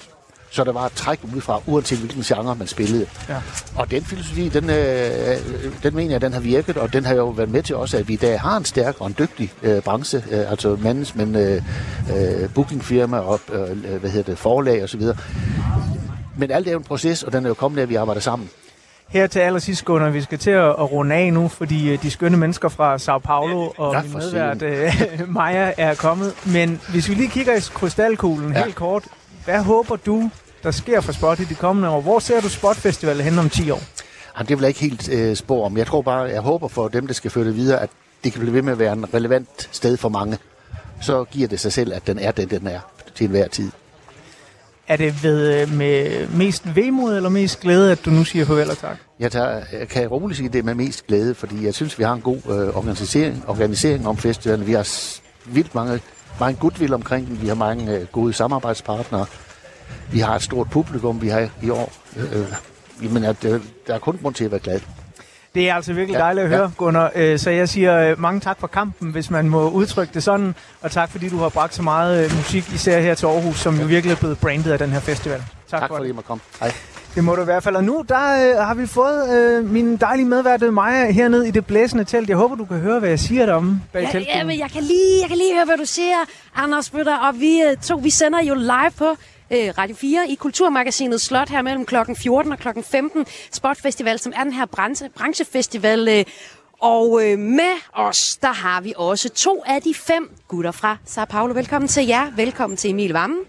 så 0.50 0.64
der 0.64 0.72
var 0.72 0.86
et 0.86 0.92
træk 0.92 1.20
udefra, 1.34 1.62
uanset 1.66 1.98
hvilken 1.98 2.22
genre 2.22 2.56
man 2.56 2.68
spillede. 2.68 3.06
Ja. 3.30 3.36
Og 3.76 3.92
den 3.92 4.06
filosofi, 4.06 4.50
den, 4.50 4.70
øh, 4.70 5.38
den 5.84 5.96
mener 5.96 6.12
jeg, 6.12 6.22
den 6.22 6.34
har 6.34 6.40
virket, 6.40 6.78
og 6.78 6.94
den 6.94 7.06
har 7.06 7.16
jo 7.16 7.30
været 7.30 7.50
med 7.50 7.64
til 7.64 7.76
også, 7.76 7.98
at 7.98 8.08
vi 8.08 8.14
i 8.14 8.18
dag 8.18 8.40
har 8.40 8.58
en 8.58 8.66
stærk 8.66 8.96
og 9.00 9.08
en 9.08 9.16
dygtig 9.20 9.52
øh, 9.64 9.82
branche, 9.82 10.24
øh, 10.32 10.52
altså 10.52 10.78
management, 10.82 11.36
øh, 11.36 11.62
øh, 12.16 12.50
bookingfirma 12.54 13.18
og 13.18 13.40
øh, 13.52 14.00
hvad 14.00 14.10
hedder 14.10 14.32
det, 14.32 14.38
forlag 14.38 14.84
osv. 14.84 15.02
Men 16.38 16.52
alt 16.52 16.68
er 16.68 16.72
jo 16.72 16.78
en 16.78 16.84
proces, 16.84 17.24
og 17.24 17.34
den 17.34 17.46
er 17.46 17.50
jo 17.50 17.54
kommet 17.54 17.78
af, 17.78 17.84
at 17.84 17.90
vi 17.90 17.96
arbejder 17.96 18.22
sammen. 18.22 18.50
Her 19.08 19.28
til 19.28 19.40
allersidst, 19.40 19.86
Gunnar, 19.86 20.10
vi 20.10 20.22
skal 20.22 20.38
til 20.38 20.52
at, 20.52 20.92
runde 20.92 21.16
af 21.16 21.34
nu, 21.34 21.48
fordi 21.48 21.90
øh, 21.90 22.02
de 22.02 22.12
skønne 22.12 22.38
mennesker 22.38 22.70
fra 22.70 22.98
Sao 22.98 23.18
Paulo 23.20 23.72
og 23.78 23.94
ja, 23.94 24.02
min 24.02 24.14
medvært 24.14 24.64
Maja 25.28 25.72
er 25.78 25.96
kommet. 25.96 26.34
Men 26.46 26.82
hvis 26.90 27.10
vi 27.10 27.14
lige 27.14 27.30
kigger 27.30 27.54
i 27.54 27.60
krystalkuglen 27.74 28.54
ja. 28.54 28.64
helt 28.64 28.76
kort, 28.76 29.04
hvad 29.50 29.64
håber 29.64 29.96
du, 29.96 30.30
der 30.64 30.72
sker 30.72 31.02
for 31.02 31.12
Spot 31.12 31.40
i 31.40 31.44
de 31.44 31.56
kommende 31.56 31.90
år? 31.90 32.02
Hvor 32.02 32.20
ser 32.20 32.42
du 32.42 32.50
Spot 32.50 32.76
Festival 32.76 33.22
hen 33.22 33.40
om 33.40 33.50
10 33.50 33.72
år? 33.72 33.82
Jamen, 34.38 34.48
det 34.48 34.58
vil 34.58 34.62
jeg 34.62 34.68
ikke 34.68 34.80
helt 34.80 35.10
øh, 35.10 35.36
spå 35.36 35.64
om. 35.64 35.78
Jeg 35.78 35.88
tror 35.88 36.02
bare, 36.02 36.22
jeg 36.22 36.42
håber 36.42 36.68
for 36.68 36.88
dem, 36.88 37.08
der 37.08 37.14
skal 37.14 37.32
føre 37.32 37.46
det 37.46 37.56
videre, 37.56 37.82
at 37.82 37.90
det 38.24 38.34
kan 38.34 38.40
blive 38.40 38.54
ved 38.54 38.62
med 38.62 38.72
at 38.72 38.80
være 38.80 38.94
en 38.94 39.14
relevant 39.14 39.70
sted 39.72 39.98
for 39.98 40.10
mange. 40.10 40.38
Så 41.02 41.24
giver 41.24 41.48
det 41.48 41.60
sig 41.60 41.74
selv, 41.74 41.94
at 41.94 42.08
den 42.08 42.20
er 42.20 42.32
det, 42.32 42.52
den 42.52 42.68
er 42.68 42.80
til 43.16 43.24
enhver 43.24 43.48
tid. 43.48 43.72
Er 44.88 44.96
det 44.96 45.24
ved, 45.24 45.62
øh, 45.62 45.74
med 45.74 46.28
mest 46.28 46.76
vemod 46.76 47.16
eller 47.16 47.30
mest 47.30 47.60
glæde, 47.60 47.92
at 47.92 48.06
du 48.06 48.10
nu 48.10 48.24
siger 48.24 48.46
farvel 48.46 48.70
og 48.70 48.78
tak? 48.78 48.98
Jeg, 49.20 49.32
tager, 49.32 49.62
jeg 49.80 49.88
kan 49.88 50.08
roligt 50.08 50.38
sige, 50.38 50.50
det 50.50 50.66
med 50.66 50.76
mest 50.76 51.08
glæde, 51.08 51.36
fordi 51.36 51.66
jeg 51.66 51.74
synes, 51.74 52.00
vi 52.00 52.04
har 52.04 52.14
en 52.14 52.22
god 52.22 52.38
øh, 52.50 52.78
organisering, 52.78 53.44
organisering 53.48 54.08
om 54.08 54.18
festivalen. 54.18 54.68
Vi 54.68 54.74
har 54.74 54.88
vildt 55.46 55.76
mange, 55.76 56.00
mange 56.40 56.60
goodwill 56.60 56.94
omkring 56.94 57.28
den. 57.28 57.42
Vi 57.42 57.48
har 57.48 57.56
mange 57.56 57.96
øh, 57.96 58.08
gode 58.08 58.34
samarbejdspartnere. 58.34 59.26
Vi 60.12 60.20
har 60.20 60.36
et 60.36 60.42
stort 60.42 60.70
publikum, 60.70 61.22
vi 61.22 61.28
har 61.28 61.50
i 61.62 61.70
år. 61.70 61.92
Øh, 62.18 62.42
øh 62.42 62.48
men 63.02 63.24
at, 63.24 63.46
øh, 63.46 63.62
der 63.88 63.94
er 63.94 64.00
kun 64.00 64.20
grund 64.22 64.36
til 64.36 64.46
at 64.46 64.52
være 64.52 64.60
glad. 64.60 64.80
Det 65.56 65.70
er 65.70 65.76
altså 65.76 65.94
virkelig 65.94 66.14
ja, 66.14 66.20
dejligt 66.20 66.44
at 66.44 66.50
høre, 66.50 66.62
ja. 66.62 66.70
Gunnar. 66.78 67.12
Øh, 67.16 67.40
så 67.40 67.50
jeg 67.50 67.70
siger 67.70 67.98
øh, 67.98 68.20
mange 68.20 68.40
tak 68.40 68.60
for 68.60 68.68
kampen, 68.68 69.12
hvis 69.12 69.32
man 69.32 69.50
må 69.50 69.70
udtrykke 69.70 70.14
det 70.14 70.24
sådan. 70.24 70.56
Og 70.82 70.92
tak 70.92 71.10
fordi 71.10 71.30
du 71.30 71.38
har 71.38 71.50
bragt 71.50 71.76
så 71.76 71.82
meget 71.82 72.36
musik, 72.36 72.74
især 72.74 73.00
her 73.00 73.16
til 73.16 73.26
Aarhus, 73.26 73.60
som 73.60 73.80
jo 73.80 73.86
virkelig 73.86 74.14
er 74.14 74.18
blevet 74.18 74.40
brandet 74.40 74.72
af 74.72 74.80
den 74.80 74.90
her 74.90 75.00
festival. 75.00 75.38
Tak, 75.40 75.80
tak 75.80 75.90
for, 75.90 75.96
for 75.96 76.04
det. 76.04 76.10
at 76.10 76.20
I 76.20 76.22
komme. 76.22 76.42
Hej. 76.60 76.72
Det 77.16 77.24
må 77.24 77.36
du 77.36 77.42
i 77.42 77.46
hvert 77.46 77.64
fald. 77.64 77.76
Og 77.76 77.84
nu 77.84 78.06
der, 78.10 78.50
øh, 78.60 78.66
har 78.66 78.74
vi 78.74 78.86
fået 78.86 79.30
øh, 79.30 79.66
min 79.72 79.98
dejlige 79.98 80.26
medvært 80.26 80.74
Maja 80.74 81.12
hernede 81.12 81.48
i 81.48 81.52
det 81.52 81.66
blæsende 81.66 82.04
telt. 82.04 82.30
Jeg 82.30 82.38
håber, 82.38 82.56
du 82.56 82.66
kan 82.66 82.80
høre, 82.80 83.00
hvad 83.00 83.10
jeg 83.10 83.20
siger 83.20 83.46
derom 83.46 83.82
bag 83.94 84.02
Ja, 84.04 84.12
teltduen. 84.12 84.38
ja, 84.38 84.44
men 84.44 84.60
jeg 84.60 84.70
kan 84.72 84.84
lige, 84.84 85.20
jeg 85.22 85.28
kan 85.28 85.38
lige 85.38 85.56
høre, 85.56 85.66
hvad 85.66 85.78
du 85.78 85.86
siger, 85.86 86.16
Anders 86.56 86.90
Bøtter. 86.90 87.18
Og 87.18 87.40
vi 87.40 87.62
øh, 87.62 87.78
to, 87.78 87.96
vi 87.96 88.10
sender 88.10 88.42
jo 88.44 88.54
live 88.54 88.92
på 88.98 89.10
øh, 89.52 89.74
Radio 89.78 89.96
4 89.96 90.26
i 90.30 90.36
Kulturmagasinet 90.36 91.22
Slot 91.22 91.50
her 91.50 91.62
mellem 91.62 91.86
klokken 91.86 92.16
14 92.16 92.52
og 92.52 92.58
klokken 92.60 92.84
15. 92.84 93.26
Spotfestival, 93.52 94.20
som 94.20 94.34
er 94.36 94.44
den 94.44 94.54
her 94.54 94.66
branche, 94.66 95.10
branchefestival. 95.18 96.08
Øh, 96.08 96.26
og 96.82 97.22
øh, 97.26 97.40
med 97.40 97.74
os, 97.94 98.38
der 98.42 98.54
har 98.54 98.82
vi 98.82 98.94
også 98.98 99.30
to 99.30 99.64
af 99.68 99.82
de 99.82 99.94
fem 99.94 100.30
gutter 100.48 100.72
fra 100.72 100.98
Sao 101.06 101.26
Paulo. 101.26 101.54
Velkommen 101.54 101.88
til 101.88 102.08
jer. 102.08 102.28
Velkommen 102.36 102.78
til 102.78 102.90
Emil 102.90 103.14
Vammen. 103.14 103.40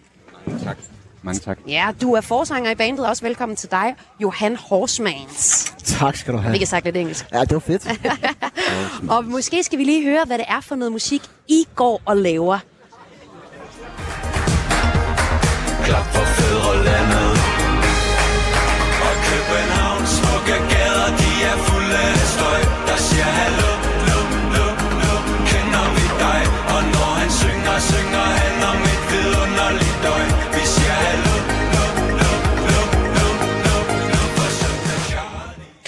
Tak. 0.64 0.76
Mange 1.23 1.41
tak. 1.41 1.59
Ja, 1.67 1.89
du 2.00 2.12
er 2.15 2.21
forsanger 2.21 2.71
i 2.71 2.75
bandet. 2.75 3.07
Også 3.09 3.23
velkommen 3.23 3.57
til 3.57 3.71
dig, 3.71 3.95
Johan 4.23 4.57
Horsmans. 4.57 5.75
Tak 5.85 6.17
skal 6.17 6.33
du 6.35 6.39
have. 6.39 6.53
Vi 6.53 6.59
kan 6.59 6.67
sagt 6.67 6.85
lidt 6.85 6.97
engelsk. 6.97 7.27
Ja, 7.33 7.41
det 7.41 7.53
var 7.53 7.59
fedt. 7.59 7.89
Og 9.12 9.25
måske 9.25 9.65
skal 9.65 9.79
vi 9.79 9.85
lige 9.85 10.05
høre, 10.05 10.25
hvad 10.27 10.39
det 10.39 10.47
er 10.49 10.61
for 10.61 10.75
noget 10.75 10.93
musik, 10.93 11.23
I 11.49 11.67
går 11.75 12.03
og 12.05 12.17
laver. 12.17 12.59
Klap 15.85 16.05
for 16.05 16.39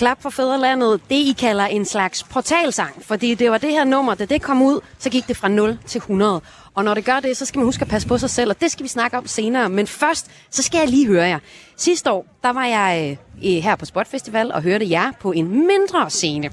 Klap 0.03 0.23
for 0.23 0.31
fædrelandet, 0.31 1.01
det 1.11 1.15
I 1.15 1.35
kalder 1.39 1.65
en 1.65 1.85
slags 1.85 2.23
portalsang. 2.23 3.05
Fordi 3.05 3.35
det 3.35 3.51
var 3.51 3.59
det 3.59 3.71
her 3.71 3.85
nummer, 3.85 4.15
da 4.15 4.25
det 4.25 4.43
kom 4.43 4.63
ud, 4.63 4.81
så 4.99 5.11
gik 5.11 5.29
det 5.29 5.37
fra 5.37 5.49
0 5.49 5.79
til 5.87 5.99
100. 5.99 6.41
Og 6.75 6.85
når 6.85 6.95
det 6.95 7.05
gør 7.05 7.21
det, 7.21 7.37
så 7.37 7.45
skal 7.45 7.59
man 7.59 7.67
huske 7.67 7.83
at 7.83 7.89
passe 7.89 8.09
på 8.09 8.19
sig 8.19 8.31
selv, 8.31 8.51
og 8.51 8.61
det 8.61 8.71
skal 8.73 8.83
vi 8.85 8.89
snakke 8.89 9.19
om 9.19 9.27
senere. 9.27 9.69
Men 9.69 9.87
først, 9.87 10.31
så 10.51 10.63
skal 10.63 10.79
jeg 10.79 10.89
lige 10.89 11.07
høre 11.07 11.25
jer. 11.27 11.39
Sidste 11.77 12.11
år, 12.13 12.27
der 12.43 12.53
var 12.53 12.65
jeg 12.67 13.19
øh, 13.37 13.51
her 13.63 13.77
på 13.77 13.85
Spotfestival 13.85 14.53
og 14.53 14.63
hørte 14.63 14.91
jer 14.91 15.13
på 15.21 15.33
en 15.33 15.49
mindre 15.67 16.11
scene. 16.11 16.51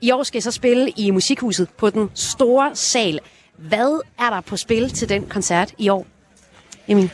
I 0.00 0.10
år 0.10 0.22
skal 0.22 0.36
jeg 0.38 0.42
så 0.42 0.50
spille 0.50 0.90
i 0.96 1.10
Musikhuset 1.10 1.68
på 1.70 1.90
den 1.90 2.10
store 2.14 2.70
sal. 2.74 3.20
Hvad 3.56 4.00
er 4.18 4.30
der 4.30 4.40
på 4.40 4.56
spil 4.56 4.90
til 4.90 5.08
den 5.08 5.22
koncert 5.26 5.74
i 5.78 5.88
år? 5.88 6.06
Emil? 6.88 7.10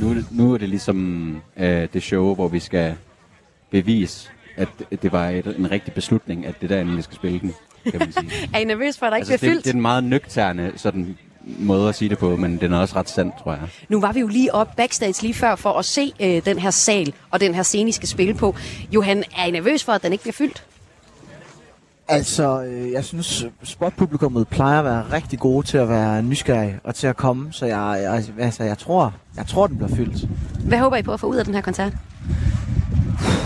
Nu, 0.00 0.10
er 0.10 0.14
det- 0.14 0.26
nu 0.30 0.54
er 0.54 0.58
det 0.58 0.68
ligesom 0.68 1.36
øh, 1.56 1.88
det 1.92 2.02
show, 2.02 2.34
hvor 2.34 2.48
vi 2.48 2.60
skal 2.60 2.96
bevise, 3.70 4.28
at 4.56 4.68
det 5.02 5.12
var 5.12 5.28
et, 5.28 5.46
en 5.58 5.70
rigtig 5.70 5.94
beslutning, 5.94 6.46
at 6.46 6.54
det 6.60 6.72
er 6.72 6.76
der, 6.76 6.96
vi 6.96 7.02
skal 7.02 7.16
spille 7.16 7.40
den, 7.40 7.54
kan 7.90 7.98
man 7.98 8.12
sige. 8.12 8.30
Er 8.54 8.58
I 8.58 8.64
nervøs 8.64 8.98
for, 8.98 9.06
at 9.06 9.10
der 9.10 9.16
ikke 9.16 9.32
altså, 9.32 9.38
bliver 9.38 9.50
det, 9.50 9.56
fyldt? 9.56 9.64
det 9.64 9.70
er 9.70 9.74
en 9.74 9.82
meget 9.82 10.04
nøgterne 10.04 10.72
sådan, 10.76 11.16
måde 11.58 11.88
at 11.88 11.94
sige 11.94 12.08
det 12.08 12.18
på, 12.18 12.36
men 12.36 12.60
den 12.60 12.72
er 12.72 12.78
også 12.78 12.96
ret 12.96 13.08
sand, 13.08 13.32
tror 13.42 13.52
jeg. 13.52 13.62
Nu 13.88 14.00
var 14.00 14.12
vi 14.12 14.20
jo 14.20 14.26
lige 14.26 14.54
op 14.54 14.76
backstage 14.76 15.22
lige 15.22 15.34
før 15.34 15.56
for 15.56 15.72
at 15.72 15.84
se 15.84 16.12
øh, 16.20 16.44
den 16.44 16.58
her 16.58 16.70
sal 16.70 17.14
og 17.30 17.40
den 17.40 17.54
her 17.54 17.62
scene, 17.62 17.88
I 17.88 17.92
skal 17.92 18.08
spille 18.08 18.34
på. 18.34 18.54
Johan, 18.92 19.24
er 19.38 19.44
I 19.44 19.50
nervøs 19.50 19.84
for, 19.84 19.92
at 19.92 20.02
den 20.02 20.12
ikke 20.12 20.22
bliver 20.22 20.32
fyldt? 20.32 20.64
altså, 22.08 22.62
øh, 22.62 22.92
jeg 22.92 23.04
synes, 23.04 23.46
spotpublikummet 23.62 24.48
plejer 24.48 24.78
at 24.78 24.84
være 24.84 25.04
rigtig 25.12 25.38
gode 25.38 25.66
til 25.66 25.78
at 25.78 25.88
være 25.88 26.22
nysgerrige 26.22 26.80
og 26.84 26.94
til 26.94 27.06
at 27.06 27.16
komme. 27.16 27.52
Så 27.52 27.66
jeg, 27.66 27.98
jeg, 28.02 28.44
altså, 28.44 28.64
jeg, 28.64 28.78
tror, 28.78 29.14
jeg 29.36 29.46
tror, 29.46 29.66
den 29.66 29.76
bliver 29.76 29.96
fyldt. 29.96 30.28
Hvad 30.64 30.78
håber 30.78 30.96
I 30.96 31.02
på 31.02 31.12
at 31.12 31.20
få 31.20 31.26
ud 31.26 31.36
af 31.36 31.44
den 31.44 31.54
her 31.54 31.60
koncert? 31.60 31.92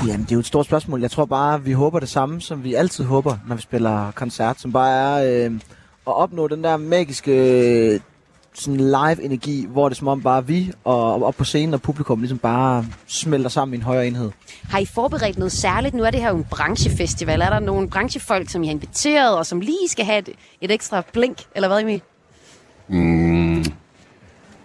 Jamen, 0.07 0.23
det 0.23 0.33
er 0.33 0.37
jo 0.37 0.40
et 0.40 0.47
stort 0.47 0.66
spørgsmål. 0.66 1.00
Jeg 1.00 1.11
tror 1.11 1.25
bare, 1.25 1.62
vi 1.62 1.73
håber 1.73 2.00
det 2.00 2.09
samme, 2.09 2.40
som 2.40 2.64
vi 2.64 2.75
altid 2.75 3.04
håber, 3.04 3.37
når 3.49 3.57
vi 3.57 3.62
spiller 3.62 4.11
koncert. 4.11 4.61
Som 4.61 4.73
bare 4.73 4.90
er 4.90 5.47
øh, 5.47 5.54
at 6.07 6.16
opnå 6.16 6.49
den 6.49 6.64
der 6.64 6.76
magiske 6.76 7.33
øh, 7.95 8.00
sådan 8.54 8.80
live-energi, 8.80 9.66
hvor 9.66 9.88
det 9.88 9.95
er 9.95 9.99
som 9.99 10.09
om 10.09 10.23
bare 10.23 10.47
vi 10.47 10.73
og 10.85 11.23
op 11.25 11.35
på 11.35 11.45
scenen 11.45 11.75
og 11.75 11.83
publikum 11.83 12.21
ligesom 12.21 12.38
bare 12.38 12.87
smelter 13.07 13.50
sammen 13.50 13.75
i 13.75 13.76
en 13.76 13.83
højere 13.83 14.07
enhed. 14.07 14.30
Har 14.71 14.78
I 14.78 14.85
forberedt 14.85 15.38
noget 15.38 15.52
særligt? 15.52 15.95
Nu 15.95 16.02
er 16.02 16.11
det 16.11 16.21
her 16.21 16.30
jo 16.30 16.37
en 16.37 16.47
branchefestival. 16.50 17.40
Er 17.40 17.50
der 17.50 17.59
nogle 17.59 17.88
branchefolk, 17.90 18.50
som 18.50 18.62
I 18.62 18.66
har 18.66 18.75
inviteret, 18.75 19.37
og 19.38 19.47
som 19.47 19.61
lige 19.61 19.88
skal 19.88 20.04
have 20.04 20.19
et, 20.19 20.28
et 20.61 20.71
ekstra 20.71 21.02
blink? 21.12 21.38
Eller 21.54 21.69
hvad, 21.69 21.80
Emil? 21.80 22.02
Mm, 22.88 23.59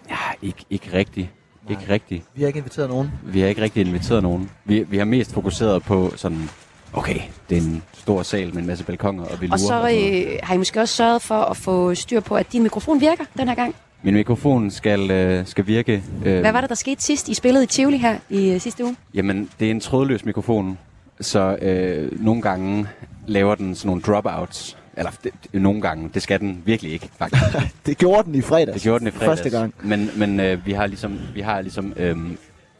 ja, 0.09 0.17
ikke, 0.41 0.65
ikke 0.69 0.93
rigtigt. 0.93 1.29
Ikke 1.69 1.93
rigtigt. 1.93 2.23
Vi 2.35 2.41
har 2.41 2.47
ikke 2.47 2.57
inviteret 2.59 2.89
nogen. 2.89 3.11
Vi 3.23 3.39
har 3.41 3.47
ikke 3.47 3.61
rigtig 3.61 3.87
inviteret 3.87 4.23
nogen. 4.23 4.49
Vi, 4.65 4.83
vi 4.89 4.97
har 4.97 5.05
mest 5.05 5.33
fokuseret 5.33 5.83
på 5.83 6.11
sådan, 6.15 6.49
okay, 6.93 7.19
det 7.49 7.57
er 7.57 7.61
en 7.61 7.83
stor 7.93 8.23
sal 8.23 8.53
med 8.53 8.61
en 8.61 8.67
masse 8.67 8.83
balkonger, 8.83 9.23
og 9.25 9.41
vi 9.41 9.45
lurer. 9.47 9.53
Og 9.53 9.59
så 9.59 9.73
noget. 9.79 10.25
øh, 10.25 10.39
har 10.43 10.55
I 10.55 10.57
måske 10.57 10.81
også 10.81 10.95
sørget 10.95 11.21
for 11.21 11.35
at 11.35 11.57
få 11.57 11.95
styr 11.95 12.19
på, 12.19 12.35
at 12.35 12.51
din 12.53 12.63
mikrofon 12.63 13.01
virker 13.01 13.23
den 13.37 13.47
her 13.47 13.55
gang. 13.55 13.75
Min 14.03 14.13
mikrofon 14.13 14.71
skal, 14.71 15.11
øh, 15.11 15.47
skal 15.47 15.67
virke. 15.67 16.03
Øh, 16.25 16.39
Hvad 16.39 16.51
var 16.51 16.61
det, 16.61 16.69
der 16.69 16.75
skete 16.75 17.03
sidst? 17.03 17.29
I 17.29 17.33
spillede 17.33 17.63
i 17.63 17.67
Tivoli 17.67 17.97
her 17.97 18.17
i 18.29 18.51
øh, 18.51 18.61
sidste 18.61 18.83
uge. 18.83 18.95
Jamen, 19.13 19.49
det 19.59 19.67
er 19.67 19.71
en 19.71 19.79
trådløs 19.79 20.25
mikrofon, 20.25 20.77
så 21.21 21.55
øh, 21.61 22.23
nogle 22.23 22.41
gange 22.41 22.87
laver 23.27 23.55
den 23.55 23.75
sådan 23.75 23.87
nogle 23.87 24.01
dropouts. 24.01 24.77
Eller 24.97 25.11
det, 25.23 25.33
nogle 25.53 25.81
gange, 25.81 26.09
det 26.13 26.21
skal 26.21 26.39
den 26.39 26.61
virkelig 26.65 26.91
ikke, 26.91 27.09
faktisk. 27.17 27.43
Det 27.85 27.97
gjorde 27.97 28.23
den 28.23 28.35
i 28.35 28.41
fredags. 28.41 28.73
Det 28.73 28.81
gjorde 28.81 28.99
den 28.99 29.07
i 29.07 29.11
fredags. 29.11 29.41
Første 29.41 29.49
gang. 29.49 29.73
Men, 29.83 30.11
men 30.15 30.39
øh, 30.39 30.65
vi 30.65 30.71
har 30.71 30.87
ligesom, 30.87 31.19
vi 31.33 31.41
har 31.41 31.61
ligesom 31.61 31.93
øh, 31.97 32.17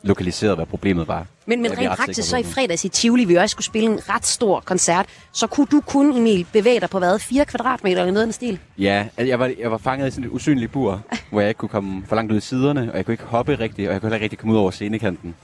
lokaliseret, 0.04 0.56
hvad 0.56 0.66
problemet 0.66 1.08
var. 1.08 1.26
Men, 1.46 1.62
men 1.62 1.78
rent 1.78 1.98
praktisk, 1.98 2.30
så 2.30 2.38
i 2.38 2.44
fredags 2.44 2.86
i 2.86 2.90
Tivoli, 2.90 3.26
vi 3.26 3.36
også 3.36 3.52
skulle 3.52 3.66
spille 3.66 3.90
en 3.90 4.10
ret 4.10 4.26
stor 4.26 4.60
koncert, 4.60 5.06
så 5.32 5.48
kunne 5.48 5.68
du 5.72 5.82
kun, 5.82 6.18
Emil, 6.18 6.48
bevæge 6.54 6.80
dig 6.80 6.90
på 6.90 7.00
hvad? 7.00 7.20
4 7.20 7.46
kvadratmeter 7.46 8.02
eller 8.02 8.14
noget 8.14 8.24
af 8.24 8.28
den 8.28 8.34
stil? 8.34 8.60
Ja, 8.78 9.08
altså, 9.18 9.30
jeg 9.30 9.40
var, 9.40 9.52
jeg 9.60 9.72
var 9.72 9.78
fanget 9.78 10.08
i 10.08 10.12
sådan 10.12 10.24
et 10.24 10.30
usynligt 10.32 10.72
bur, 10.72 11.02
hvor 11.30 11.42
jeg 11.42 11.50
ikke 11.50 11.58
kunne 11.58 11.70
komme 11.70 12.04
for 12.08 12.16
langt 12.16 12.32
ud 12.32 12.38
i 12.38 12.42
siderne, 12.42 12.92
og 12.92 12.98
jeg 12.98 13.06
kunne 13.06 13.14
ikke 13.14 13.24
hoppe 13.24 13.60
rigtigt, 13.60 13.88
og 13.88 13.94
jeg 13.94 14.02
kunne 14.02 14.08
heller 14.08 14.16
ikke 14.16 14.24
rigtig 14.24 14.40
komme 14.40 14.54
ud 14.54 14.60
over 14.60 14.72
scenekanten. 14.72 15.36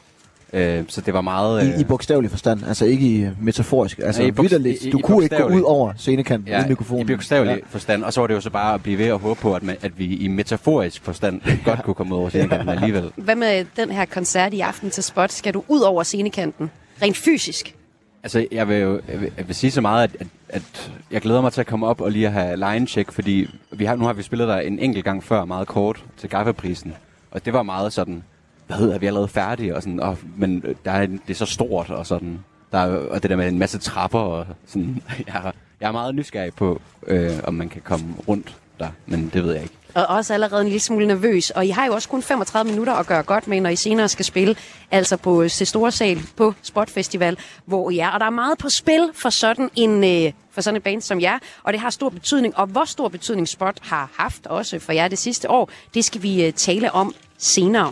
Øh, 0.54 0.84
så 0.88 1.02
det 1.02 1.14
var 1.14 1.22
meget... 1.22 1.78
I, 1.78 1.82
I 1.82 1.84
bogstavelig 1.84 2.32
forstand, 2.32 2.66
altså 2.68 2.86
ikke 2.86 3.06
i 3.08 3.28
metaforisk. 3.42 4.00
Altså 4.00 4.22
Ja, 4.22 4.26
i 4.26 4.30
ja, 4.30 4.32
bogst- 4.32 4.42
vitterligt. 4.42 4.82
i- 4.84 4.88
i 4.88 4.92
Du 4.92 5.00
kunne 5.00 5.24
ikke 5.24 5.38
gå 5.38 5.48
ud 5.48 5.62
over 5.62 5.94
scenekanten 5.98 6.48
ja, 6.48 6.54
ja, 6.54 6.60
uden 6.60 6.70
mikrofonen. 6.70 7.10
i 7.10 7.16
bogstavelig 7.16 7.52
ja. 7.56 7.60
forstand. 7.70 8.04
Og 8.04 8.14
så 8.14 8.20
var 8.22 8.28
det 8.28 8.34
jo 8.34 8.42
så 8.42 8.50
bare 8.50 8.74
at 8.74 8.84
blive 8.84 8.98
ved 8.98 9.06
at 9.06 9.20
håbe 9.20 9.42
på, 9.42 9.54
at, 9.56 9.64
man, 9.64 9.78
at 9.82 10.00
vi 10.00 10.06
i 10.16 10.28
metaforisk 10.28 11.04
forstand 11.04 11.42
godt 11.66 11.84
kunne 11.84 11.94
komme 11.94 12.16
ud 12.16 12.20
over 12.20 12.30
scenekanten 12.30 12.70
alligevel. 12.70 13.12
Hvad 13.16 13.36
med 13.36 13.66
den 13.78 13.92
her 13.92 14.06
koncert 14.06 14.54
i 14.54 14.60
aften 14.60 14.90
til 14.90 15.04
Spot? 15.04 15.32
Skal 15.32 15.54
du 15.54 15.64
ud 15.68 15.80
over 15.82 16.04
scenekanten? 16.04 16.72
Rent 17.02 17.18
fysisk? 17.18 17.76
Altså, 18.24 18.46
jeg 18.52 18.68
vil 18.68 18.78
jo 18.78 19.02
jeg 19.10 19.22
vil, 19.22 19.32
jeg 19.38 19.48
vil 19.48 19.56
sige 19.56 19.72
så 19.72 19.82
meget, 19.82 20.04
at, 20.04 20.12
at, 20.22 20.28
at 20.50 20.92
jeg 21.12 21.22
glæder 21.22 21.42
mig 21.42 21.54
til 21.54 21.62
at 21.62 21.68
komme 21.68 21.88
op 21.88 22.02
og 22.02 22.12
lige 22.12 22.28
at 22.28 22.34
have 22.34 22.58
line 22.58 22.88
check, 22.88 23.12
fordi 23.12 23.48
vi 23.72 23.86
har, 23.86 23.96
nu 23.96 24.06
har 24.06 24.14
vi 24.14 24.24
spillet 24.24 24.48
der 24.48 24.58
en 24.58 24.80
enkelt 24.80 25.06
gang 25.06 25.24
før, 25.24 25.46
meget 25.46 25.68
kort, 25.68 26.04
til 26.18 26.30
Gaffa-prisen. 26.30 26.94
Og 27.32 27.46
det 27.46 27.54
var 27.54 27.64
meget 27.64 27.94
sådan, 27.94 28.24
hvad 28.72 28.80
hedder, 28.80 28.96
er 28.96 29.00
vi 29.00 29.06
allerede 29.08 29.28
færdige? 29.28 29.76
Og 29.76 29.82
sådan, 29.84 30.00
og, 30.00 30.18
men 30.38 30.64
øh, 30.66 30.76
der 30.86 30.92
er, 30.92 31.06
det 31.06 31.20
er 31.30 31.34
så 31.34 31.46
stort, 31.46 31.90
og 31.90 32.06
sådan, 32.06 32.40
der 32.72 32.78
er, 32.78 32.98
og 33.10 33.22
det 33.24 33.30
der 33.30 33.36
med 33.36 33.48
en 33.48 33.60
masse 33.60 33.78
trapper, 33.78 34.20
og 34.20 34.46
sådan, 34.68 35.04
jeg, 35.28 35.36
er- 35.46 35.52
jeg 35.82 35.88
er 35.88 35.92
meget 35.92 36.16
nysgerrig 36.16 36.54
på, 36.54 36.82
øh, 37.08 37.32
om 37.44 37.54
man 37.54 37.70
kan 37.70 37.82
komme 37.82 38.06
rundt 38.28 38.56
der, 38.80 38.88
men 39.06 39.30
det 39.34 39.44
ved 39.44 39.54
jeg 39.54 39.62
ikke. 39.64 39.76
Og 39.96 40.06
også 40.08 40.34
allerede 40.34 40.62
en 40.62 40.68
lille 40.68 40.80
smule 40.80 41.08
nervøs. 41.08 41.50
Og 41.50 41.66
I 41.66 41.70
har 41.70 41.86
jo 41.86 41.94
også 41.94 42.10
kun 42.10 42.22
35 42.22 42.72
minutter 42.72 42.94
at 42.94 43.08
gøre 43.08 43.24
godt 43.24 43.48
med, 43.48 43.62
når 43.62 43.70
I 43.70 43.76
senere 43.76 44.10
skal 44.10 44.26
spille. 44.26 44.56
Altså 44.92 45.18
på 45.18 45.42
øh, 45.42 45.50
Se 45.50 45.66
Store 45.66 45.92
Sal 45.92 46.20
på 46.38 46.54
Spot 46.62 46.90
Festival, 46.90 47.38
hvor 47.66 47.90
I 47.90 48.00
er. 48.00 48.10
Og 48.10 48.20
der 48.20 48.26
er 48.26 48.30
meget 48.30 48.58
på 48.58 48.70
spil 48.70 49.10
for 49.14 49.30
sådan 49.30 49.70
en... 49.76 50.04
Øh, 50.26 50.32
for 50.54 50.62
sådan 50.62 50.76
et 50.78 50.84
band 50.84 51.02
som 51.02 51.22
jer, 51.22 51.40
og 51.64 51.74
det 51.74 51.82
har 51.82 51.90
stor 51.90 52.10
betydning. 52.10 52.58
Og 52.58 52.66
hvor 52.68 52.86
stor 52.86 53.08
betydning 53.10 53.48
Spot 53.48 53.78
har 53.82 54.10
haft 54.18 54.48
også 54.48 54.80
for 54.80 54.92
jer 54.92 55.08
det 55.08 55.18
sidste 55.18 55.50
år, 55.50 55.70
det 55.94 56.06
skal 56.06 56.24
vi 56.24 56.46
øh, 56.46 56.54
tale 56.54 56.92
om 56.92 57.14
senere. 57.38 57.92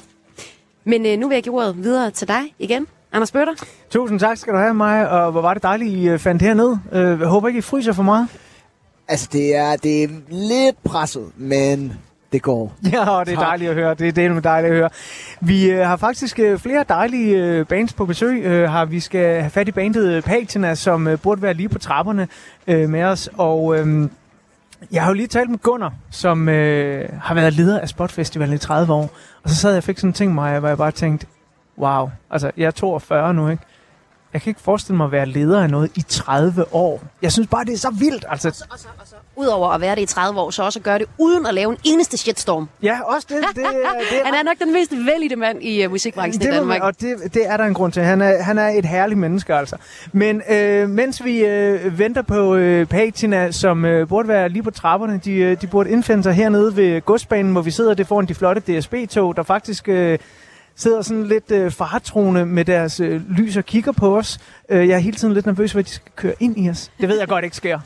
Men 0.89 1.05
øh, 1.05 1.17
nu 1.19 1.27
vil 1.27 1.36
jeg 1.36 1.43
give 1.43 1.55
ordet 1.55 1.84
videre 1.84 2.12
til 2.12 2.27
dig 2.27 2.39
igen. 2.60 2.88
Anders 3.13 3.31
Bøtter. 3.31 3.53
Tusind 3.89 4.19
tak 4.19 4.38
skal 4.38 4.53
du 4.53 4.58
have, 4.58 4.74
Maja, 4.74 5.05
og 5.05 5.31
hvor 5.31 5.41
var 5.41 5.53
det 5.53 5.63
dejligt, 5.63 5.91
I 5.93 6.08
øh, 6.10 6.19
fandt 6.19 6.41
herned. 6.41 6.77
Øh, 6.91 7.19
Jeg 7.19 7.27
håber 7.27 7.48
ikke, 7.48 7.58
I 7.58 7.62
fryser 7.62 7.93
for 7.93 8.03
meget. 8.03 8.27
Altså, 9.08 9.29
det 9.31 9.55
er, 9.55 9.75
det 9.75 10.03
er 10.03 10.08
lidt 10.29 10.84
presset, 10.84 11.24
men 11.38 11.93
det 12.31 12.41
går. 12.41 12.74
Ja, 12.91 13.10
og 13.10 13.25
det 13.25 13.31
er 13.31 13.36
Tak. 13.38 13.46
dejligt 13.48 13.69
at 13.69 13.75
høre. 13.75 13.93
Det, 13.93 14.15
det 14.15 14.25
er 14.25 14.29
nu 14.29 14.39
dejligt 14.39 14.72
at 14.74 14.77
høre. 14.77 14.89
Vi 15.41 15.69
øh, 15.72 15.79
har 15.88 15.98
faktisk 15.98 16.39
øh, 16.39 16.60
flere 16.60 16.86
dejlige 16.89 17.36
øh, 17.38 17.65
bands 17.65 17.93
på 17.93 18.05
besøg. 18.05 18.43
Øh, 18.43 18.69
har 18.69 18.86
Vi 18.86 19.00
skal 19.00 19.39
have 19.41 19.50
fat 19.50 19.67
i 19.67 19.72
bandet 19.72 20.12
øh, 20.13 20.22
Patina, 20.24 20.75
som 20.75 21.08
øh, 21.08 21.19
burde 21.19 21.41
være 21.41 21.53
lige 21.53 21.69
på 21.69 21.79
trapperne 21.79 22.27
øh, 22.67 22.89
med 22.89 23.03
os. 23.03 23.29
Og 23.38 23.79
øh, 23.79 24.10
jeg 24.91 25.01
har 25.03 25.09
jo 25.09 25.13
lige 25.13 25.27
talt 25.27 25.50
med 25.50 25.57
Gunnar, 25.59 25.93
som 26.12 26.50
øh, 26.50 27.09
har 27.21 27.33
været 27.36 27.53
leder 27.53 27.79
af 27.79 27.89
Spotfestivalen 27.89 28.55
i 28.55 28.57
30 28.57 28.93
år. 28.93 29.09
Og 29.43 29.50
så 29.50 29.55
sad 29.55 29.69
jeg 29.71 29.77
og 29.77 29.83
fik 29.83 29.98
sådan 29.98 30.09
en 30.09 30.13
ting, 30.13 30.33
Maja, 30.36 30.59
hvor 30.59 30.67
jeg 30.67 30.77
bare 30.77 30.91
tænkte, 30.91 31.27
wow, 31.77 32.09
altså 32.31 32.51
jeg 32.57 32.65
er 32.65 32.71
42 32.71 33.33
nu, 33.33 33.50
ikke? 33.50 33.63
Jeg 34.33 34.41
kan 34.41 34.50
ikke 34.50 34.62
forestille 34.62 34.98
mig 34.98 35.05
at 35.05 35.12
være 35.12 35.25
leder 35.25 35.62
af 35.62 35.69
noget 35.69 35.91
i 35.95 36.01
30 36.01 36.74
år. 36.74 37.03
Jeg 37.21 37.31
synes 37.31 37.48
bare, 37.48 37.65
det 37.65 37.74
er 37.74 37.77
så 37.77 37.89
vildt. 38.00 38.25
Altså, 38.29 38.48
Og 38.48 38.55
så, 38.55 38.65
og 38.71 38.79
så, 38.79 39.15
udover 39.39 39.69
at 39.69 39.81
være 39.81 39.96
det 39.96 40.01
i 40.01 40.05
30 40.05 40.39
år, 40.39 40.50
så 40.50 40.63
også 40.63 40.79
at 40.79 40.84
gøre 40.84 41.00
det 41.00 41.08
uden 41.17 41.46
at 41.46 41.53
lave 41.53 41.72
en 41.72 41.77
eneste 41.84 42.17
shitstorm. 42.17 42.69
ja, 42.84 43.00
også 43.05 43.27
det. 43.29 43.38
det, 43.55 43.65
det 44.12 44.22
Han 44.25 44.34
er 44.34 44.43
nok 44.43 44.60
den 44.60 44.74
mest 44.74 44.91
vældige 44.91 45.36
mand 45.36 45.63
i 45.63 45.86
uh, 45.86 45.91
musikbranchen 45.91 46.41
i 46.41 46.46
det, 46.46 46.53
må 46.53 46.60
Danmark. 46.60 46.81
og 46.81 47.01
det, 47.01 47.34
det 47.34 47.48
er 47.48 47.58
der 47.58 47.63
en 47.63 47.74
grund 47.74 47.91
til. 47.91 48.03
Han 48.03 48.22
er, 48.22 48.43
han 48.43 48.58
er 48.58 48.67
et 48.67 48.86
herligt 48.86 49.19
menneske, 49.19 49.55
altså. 49.55 49.75
Men 50.12 50.41
øh, 50.50 50.89
mens 50.89 51.24
vi 51.24 51.46
øh, 51.46 52.00
venter 52.00 52.22
på 52.22 52.55
øh, 52.55 52.86
Patina, 52.86 53.51
som 53.51 53.86
øh, 53.86 54.08
burde 54.08 54.27
være 54.27 54.50
lige 54.50 54.63
på 54.63 54.72
trapperne, 54.72 55.22
de, 55.25 55.31
øh, 55.31 55.62
de 55.62 55.67
burde 55.67 55.89
indfinde 55.89 56.24
sig 56.24 56.34
hernede 56.34 56.75
ved 56.75 57.01
godsbanen, 57.01 57.51
hvor 57.51 57.62
vi 57.62 57.72
sidder 57.72 57.93
det 57.93 58.08
foran 58.08 58.25
de 58.25 58.36
flotte 58.36 58.79
DSB-tog, 58.79 59.36
der 59.36 59.43
faktisk 59.43 59.89
øh, 59.89 60.19
sidder 60.75 61.01
sådan 61.01 61.27
lidt 61.27 61.51
øh, 61.51 61.72
faretroende 61.72 62.46
med 62.46 62.65
deres 62.65 63.00
øh, 63.00 63.22
lys 63.29 63.58
og 63.58 63.65
kigger 63.65 63.91
på 63.91 64.17
os. 64.17 64.39
Øh, 64.69 64.88
jeg 64.88 64.96
er 64.96 65.00
hele 65.00 65.17
tiden 65.17 65.34
lidt 65.34 65.46
nervøs, 65.46 65.72
hvad 65.72 65.84
de 65.84 65.89
skal 65.89 66.12
køre 66.15 66.34
ind 66.39 66.58
i 66.58 66.69
os. 66.69 66.91
Det 67.01 67.10
ved 67.10 67.19
jeg 67.19 67.27
godt 67.27 67.43
ikke 67.43 67.55
sker. 67.55 67.79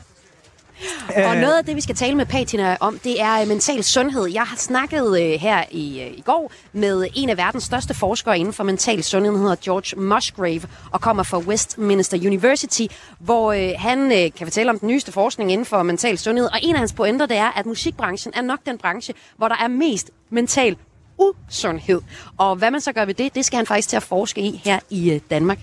Øh, 1.18 1.30
og 1.30 1.36
noget 1.36 1.58
af 1.58 1.64
det, 1.64 1.76
vi 1.76 1.80
skal 1.80 1.94
tale 1.94 2.14
med 2.14 2.26
Patina 2.26 2.76
om, 2.80 2.98
det 2.98 3.20
er 3.20 3.40
øh, 3.40 3.48
mental 3.48 3.84
sundhed. 3.84 4.26
Jeg 4.26 4.42
har 4.42 4.56
snakket 4.56 5.20
øh, 5.22 5.40
her 5.40 5.64
i, 5.70 6.02
øh, 6.02 6.18
i 6.18 6.20
går 6.20 6.52
med 6.72 7.06
en 7.14 7.30
af 7.30 7.36
verdens 7.36 7.64
største 7.64 7.94
forskere 7.94 8.38
inden 8.38 8.54
for 8.54 8.64
mental 8.64 9.02
sundhed. 9.02 9.32
Han 9.32 9.40
hedder 9.40 9.56
George 9.64 10.00
Musgrave 10.00 10.62
og 10.92 11.00
kommer 11.00 11.22
fra 11.22 11.38
Westminster 11.38 12.16
University, 12.16 12.86
hvor 13.18 13.52
øh, 13.52 13.70
han 13.78 14.12
øh, 14.12 14.32
kan 14.32 14.46
fortælle 14.46 14.70
om 14.70 14.78
den 14.78 14.88
nyeste 14.88 15.12
forskning 15.12 15.52
inden 15.52 15.66
for 15.66 15.82
mental 15.82 16.18
sundhed. 16.18 16.46
Og 16.46 16.58
en 16.62 16.74
af 16.74 16.78
hans 16.78 16.92
pointer, 16.92 17.26
det 17.26 17.36
er, 17.36 17.50
at 17.58 17.66
musikbranchen 17.66 18.34
er 18.36 18.42
nok 18.42 18.58
den 18.66 18.78
branche, 18.78 19.14
hvor 19.36 19.48
der 19.48 19.56
er 19.56 19.68
mest 19.68 20.10
mental 20.30 20.76
usundhed. 21.18 22.00
Og 22.36 22.56
hvad 22.56 22.70
man 22.70 22.80
så 22.80 22.92
gør 22.92 23.04
ved 23.04 23.14
det, 23.14 23.34
det 23.34 23.44
skal 23.44 23.56
han 23.56 23.66
faktisk 23.66 23.88
til 23.88 23.96
at 23.96 24.02
forske 24.02 24.40
i 24.40 24.60
her 24.64 24.78
i 24.90 25.10
øh, 25.10 25.20
Danmark. 25.30 25.58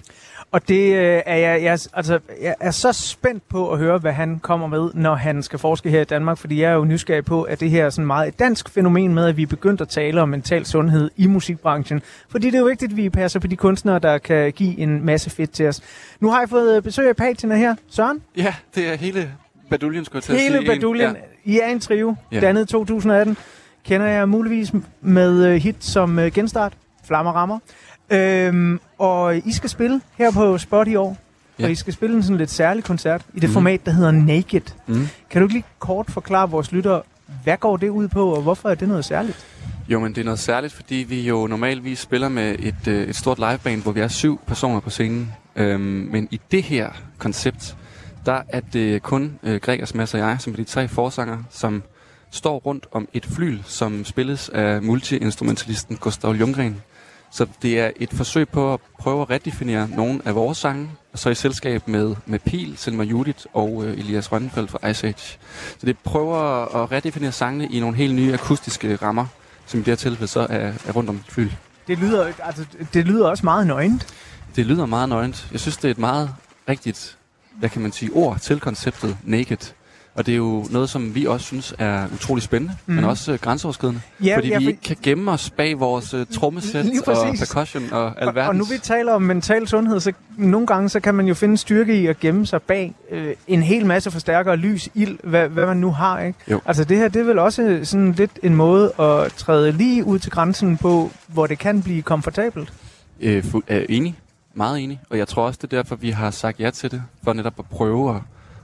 Og 0.51 0.67
det 0.67 0.93
øh, 0.95 1.21
er 1.25 1.35
jeg, 1.35 1.63
jeg, 1.63 1.79
altså, 1.93 2.19
jeg 2.41 2.55
er 2.59 2.71
så 2.71 2.91
spændt 2.93 3.49
på 3.49 3.71
at 3.71 3.77
høre, 3.79 3.97
hvad 3.97 4.11
han 4.13 4.39
kommer 4.39 4.67
med, 4.67 4.89
når 4.93 5.15
han 5.15 5.43
skal 5.43 5.59
forske 5.59 5.89
her 5.89 6.01
i 6.01 6.03
Danmark, 6.03 6.37
fordi 6.37 6.61
jeg 6.61 6.71
er 6.71 6.75
jo 6.75 6.85
nysgerrig 6.85 7.25
på, 7.25 7.41
at 7.43 7.59
det 7.59 7.69
her 7.69 7.85
er 7.85 7.89
sådan 7.89 8.05
meget 8.07 8.27
et 8.27 8.39
dansk 8.39 8.69
fænomen 8.69 9.13
med, 9.13 9.25
at 9.25 9.37
vi 9.37 9.41
er 9.43 9.47
begyndt 9.47 9.81
at 9.81 9.89
tale 9.89 10.21
om 10.21 10.29
mental 10.29 10.65
sundhed 10.65 11.11
i 11.17 11.27
musikbranchen. 11.27 12.01
Fordi 12.29 12.47
det 12.47 12.55
er 12.55 12.59
jo 12.59 12.65
vigtigt, 12.65 12.91
at 12.91 12.97
vi 12.97 13.09
passer 13.09 13.39
på 13.39 13.47
de 13.47 13.55
kunstnere, 13.55 13.99
der 13.99 14.17
kan 14.17 14.51
give 14.51 14.77
en 14.79 15.05
masse 15.05 15.29
fedt 15.29 15.51
til 15.51 15.67
os. 15.67 15.81
Nu 16.19 16.29
har 16.31 16.39
jeg 16.39 16.49
fået 16.49 16.75
øh, 16.77 16.83
besøg 16.83 17.09
af 17.09 17.15
Patina 17.15 17.55
her. 17.55 17.75
Søren, 17.89 18.21
Ja, 18.37 18.53
det 18.75 18.87
er 18.93 18.95
hele 18.97 19.31
baduljen, 19.69 20.05
skulle 20.05 20.17
jeg 20.17 20.23
til 20.23 20.33
at 20.33 20.39
hele 20.39 20.57
sige. 20.57 20.61
En- 20.61 20.67
baduljen. 20.79 21.15
I 21.45 21.59
er 21.59 21.67
en 21.67 21.79
trio, 21.79 22.15
Ja. 22.31 22.39
dannet 22.39 22.61
i 22.63 22.65
2018. 22.67 23.37
Kender 23.85 24.07
jeg 24.07 24.29
muligvis 24.29 24.71
med 25.01 25.45
øh, 25.45 25.55
hit 25.55 25.75
som 25.79 26.19
Genstart, 26.33 26.73
Flammer 27.07 27.31
Rammer. 27.31 27.59
Øhm, 28.11 28.79
og 28.97 29.37
I 29.37 29.51
skal 29.51 29.69
spille 29.69 30.01
her 30.17 30.31
på 30.31 30.57
Spot 30.57 30.87
i 30.87 30.95
år. 30.95 31.17
Ja. 31.59 31.65
Og 31.65 31.71
I 31.71 31.75
skal 31.75 31.93
spille 31.93 32.15
en 32.15 32.23
sådan 32.23 32.37
lidt 32.37 32.51
særlig 32.51 32.83
koncert 32.83 33.21
i 33.33 33.39
det 33.39 33.43
Mhm. 33.49 33.53
format, 33.53 33.85
der 33.85 33.91
hedder 33.91 34.11
Naked. 34.11 34.61
Mm. 34.87 35.07
Kan 35.29 35.41
du 35.41 35.45
ikke 35.45 35.53
lige 35.53 35.65
kort 35.79 36.05
forklare 36.11 36.49
vores 36.49 36.71
lyttere, 36.71 37.01
hvad 37.43 37.57
går 37.57 37.77
det 37.77 37.89
ud 37.89 38.07
på, 38.07 38.29
og 38.35 38.41
hvorfor 38.41 38.69
er 38.69 38.75
det 38.75 38.87
noget 38.87 39.05
særligt? 39.05 39.45
Jo, 39.89 39.99
men 39.99 40.15
det 40.15 40.21
er 40.21 40.25
noget 40.25 40.39
særligt, 40.39 40.73
fordi 40.73 40.95
vi 40.95 41.21
jo 41.21 41.47
normalvis 41.47 41.99
spiller 41.99 42.29
med 42.29 42.55
et, 42.59 42.87
øh, 42.87 43.07
et 43.07 43.15
stort 43.15 43.39
liveband, 43.39 43.81
hvor 43.83 43.91
vi 43.91 43.99
er 43.99 44.07
syv 44.07 44.39
personer 44.47 44.79
på 44.79 44.89
scenen. 44.89 45.33
Øhm, 45.55 45.81
men 46.11 46.27
i 46.31 46.41
det 46.51 46.63
her 46.63 46.89
koncept, 47.17 47.75
der 48.25 48.41
er 48.49 48.59
det 48.73 49.03
kun 49.03 49.39
øh, 49.43 49.61
Gregers, 49.61 49.95
Mads 49.95 50.13
og 50.13 50.19
jeg, 50.19 50.37
som 50.39 50.53
er 50.53 50.57
de 50.57 50.63
tre 50.63 50.87
forsanger, 50.87 51.37
som 51.49 51.83
står 52.31 52.57
rundt 52.59 52.87
om 52.91 53.07
et 53.13 53.25
flyl, 53.25 53.59
som 53.65 54.05
spilles 54.05 54.49
af 54.49 54.81
multiinstrumentalisten 54.81 55.97
Gustav 55.97 56.33
Ljunggren. 56.33 56.81
Så 57.31 57.47
det 57.61 57.79
er 57.79 57.91
et 57.95 58.09
forsøg 58.13 58.49
på 58.49 58.73
at 58.73 58.79
prøve 58.99 59.21
at 59.21 59.29
redefinere 59.29 59.89
nogle 59.89 60.21
af 60.25 60.35
vores 60.35 60.57
sange, 60.57 60.89
og 61.13 61.19
så 61.19 61.29
i 61.29 61.35
selskab 61.35 61.87
med, 61.87 62.15
med 62.25 62.39
Pil, 62.39 62.77
Selma 62.77 63.03
Judith 63.03 63.45
og 63.53 63.83
øh, 63.85 63.97
Elias 63.97 64.31
Rønnefeldt 64.31 64.71
fra 64.71 64.87
Ice 64.87 65.07
Age. 65.07 65.39
Så 65.79 65.85
det 65.85 65.97
prøver 65.97 66.37
at 66.83 66.91
redefinere 66.91 67.31
sangene 67.31 67.67
i 67.67 67.79
nogle 67.79 67.97
helt 67.97 68.15
nye 68.15 68.33
akustiske 68.33 68.95
rammer, 68.95 69.25
som 69.65 69.79
i 69.79 69.83
det 69.83 69.87
her 69.87 69.95
tilfælde 69.95 70.27
så 70.27 70.39
er, 70.39 70.73
er 70.87 70.91
rundt 70.95 71.09
om 71.09 71.23
fly. 71.29 71.47
Det 71.87 71.97
lyder, 71.97 72.33
altså, 72.43 72.65
det 72.93 73.05
lyder 73.05 73.27
også 73.27 73.45
meget 73.45 73.67
nøgent. 73.67 74.07
Det 74.55 74.65
lyder 74.65 74.85
meget 74.85 75.09
nøgent. 75.09 75.47
Jeg 75.51 75.59
synes, 75.59 75.77
det 75.77 75.85
er 75.85 75.91
et 75.91 75.97
meget 75.97 76.29
rigtigt, 76.69 77.17
hvad 77.59 77.69
kan 77.69 77.81
man 77.81 77.91
sige, 77.91 78.11
ord 78.13 78.39
til 78.39 78.59
konceptet 78.59 79.17
naked. 79.23 79.57
Og 80.15 80.25
det 80.25 80.31
er 80.31 80.35
jo 80.37 80.65
noget, 80.71 80.89
som 80.89 81.15
vi 81.15 81.25
også 81.25 81.45
synes 81.45 81.73
er 81.79 82.07
utrolig 82.13 82.43
spændende, 82.43 82.75
mm. 82.85 82.93
men 82.95 83.03
også 83.05 83.31
øh, 83.33 83.39
grænseoverskridende. 83.39 84.01
Ja, 84.23 84.35
fordi 84.37 84.47
ja, 84.47 84.57
vi 84.57 84.67
ikke 84.67 84.81
kan 84.81 84.97
gemme 85.03 85.31
os 85.31 85.49
bag 85.49 85.79
vores 85.79 86.13
øh, 86.13 86.25
trommesæt 86.33 86.85
og 87.07 87.35
percussion 87.39 87.83
og 87.91 88.03
Og, 88.03 88.21
alverdens. 88.21 88.47
og 88.47 88.55
nu 88.55 88.63
vi 88.63 88.77
taler 88.83 89.13
om 89.13 89.21
mental 89.21 89.67
sundhed, 89.67 89.99
så 89.99 90.11
nogle 90.37 90.67
gange 90.67 90.89
så 90.89 90.99
kan 90.99 91.15
man 91.15 91.27
jo 91.27 91.33
finde 91.33 91.57
styrke 91.57 92.01
i 92.01 92.07
at 92.07 92.19
gemme 92.19 92.45
sig 92.45 92.61
bag 92.61 92.95
øh, 93.11 93.35
en 93.47 93.63
hel 93.63 93.85
masse 93.85 94.11
forstærkere, 94.11 94.55
lys, 94.55 94.89
ild, 94.95 95.17
hvad, 95.23 95.47
hvad 95.47 95.65
man 95.65 95.77
nu 95.77 95.91
har. 95.91 96.19
Ikke? 96.19 96.39
Jo. 96.51 96.61
Altså 96.65 96.83
det 96.83 96.97
her, 96.97 97.07
det 97.07 97.19
er 97.19 97.23
vel 97.25 97.39
også 97.39 97.79
sådan 97.83 98.11
lidt 98.11 98.39
en 98.43 98.55
måde 98.55 98.93
at 98.99 99.31
træde 99.33 99.71
lige 99.71 100.03
ud 100.05 100.19
til 100.19 100.31
grænsen 100.31 100.77
på, 100.77 101.11
hvor 101.27 101.47
det 101.47 101.59
kan 101.59 101.81
blive 101.83 102.01
komfortabelt. 102.01 102.73
Øh, 103.21 103.43
fu- 103.43 103.61
er 103.67 103.85
enig. 103.89 104.15
Meget 104.53 104.79
enig. 104.79 105.01
Og 105.09 105.17
jeg 105.17 105.27
tror 105.27 105.45
også, 105.45 105.59
det 105.61 105.73
er 105.73 105.77
derfor, 105.77 105.95
vi 105.95 106.09
har 106.09 106.31
sagt 106.31 106.59
ja 106.59 106.69
til 106.69 106.91
det. 106.91 107.03
For 107.23 107.33
netop 107.33 107.53
at 107.59 107.65
prøve 107.65 108.15
at, 108.15 108.21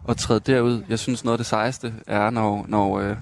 at 0.08 0.18
træde 0.18 0.40
derud. 0.40 0.84
Jeg 0.90 1.00
synes, 1.00 1.24
noget 1.24 1.34
af 1.34 1.38
det 1.38 1.46
sejeste 1.46 1.94
er, 2.08 2.30
når, 2.30 2.66
når, 2.68 3.00
øh, 3.00 3.16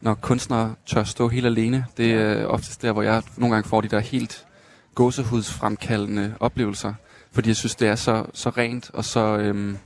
når 0.00 0.14
kunstnere 0.14 0.74
tør 0.86 1.04
stå 1.04 1.28
helt 1.28 1.46
alene. 1.46 1.84
Det 1.96 2.12
er 2.12 2.46
oftest 2.46 2.82
der, 2.82 2.92
hvor 2.92 3.02
jeg 3.02 3.22
nogle 3.36 3.54
gange 3.54 3.68
får 3.68 3.80
de 3.80 3.88
der 3.88 4.00
helt 4.00 4.46
gåsehudsfremkaldende 4.94 6.34
oplevelser. 6.40 6.94
Fordi 7.32 7.48
jeg 7.48 7.56
synes, 7.56 7.74
det 7.74 7.88
er 7.88 7.94
så, 7.94 8.24
så 8.34 8.50
rent 8.50 8.90
og 8.94 9.04
så... 9.04 9.20
Øhm, 9.38 9.78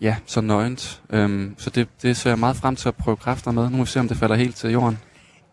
Ja, 0.00 0.16
så 0.26 0.40
nøgent. 0.40 1.00
Øhm, 1.10 1.54
så 1.58 1.70
det, 1.70 1.88
det 2.02 2.16
ser 2.16 2.30
jeg 2.30 2.38
meget 2.38 2.56
frem 2.56 2.76
til 2.76 2.88
at 2.88 2.94
prøve 2.94 3.16
kræfter 3.16 3.50
med. 3.50 3.70
Nu 3.70 3.76
må 3.76 3.82
vi 3.84 3.90
se, 3.90 4.00
om 4.00 4.08
det 4.08 4.16
falder 4.16 4.36
helt 4.36 4.56
til 4.56 4.70
jorden. 4.70 4.98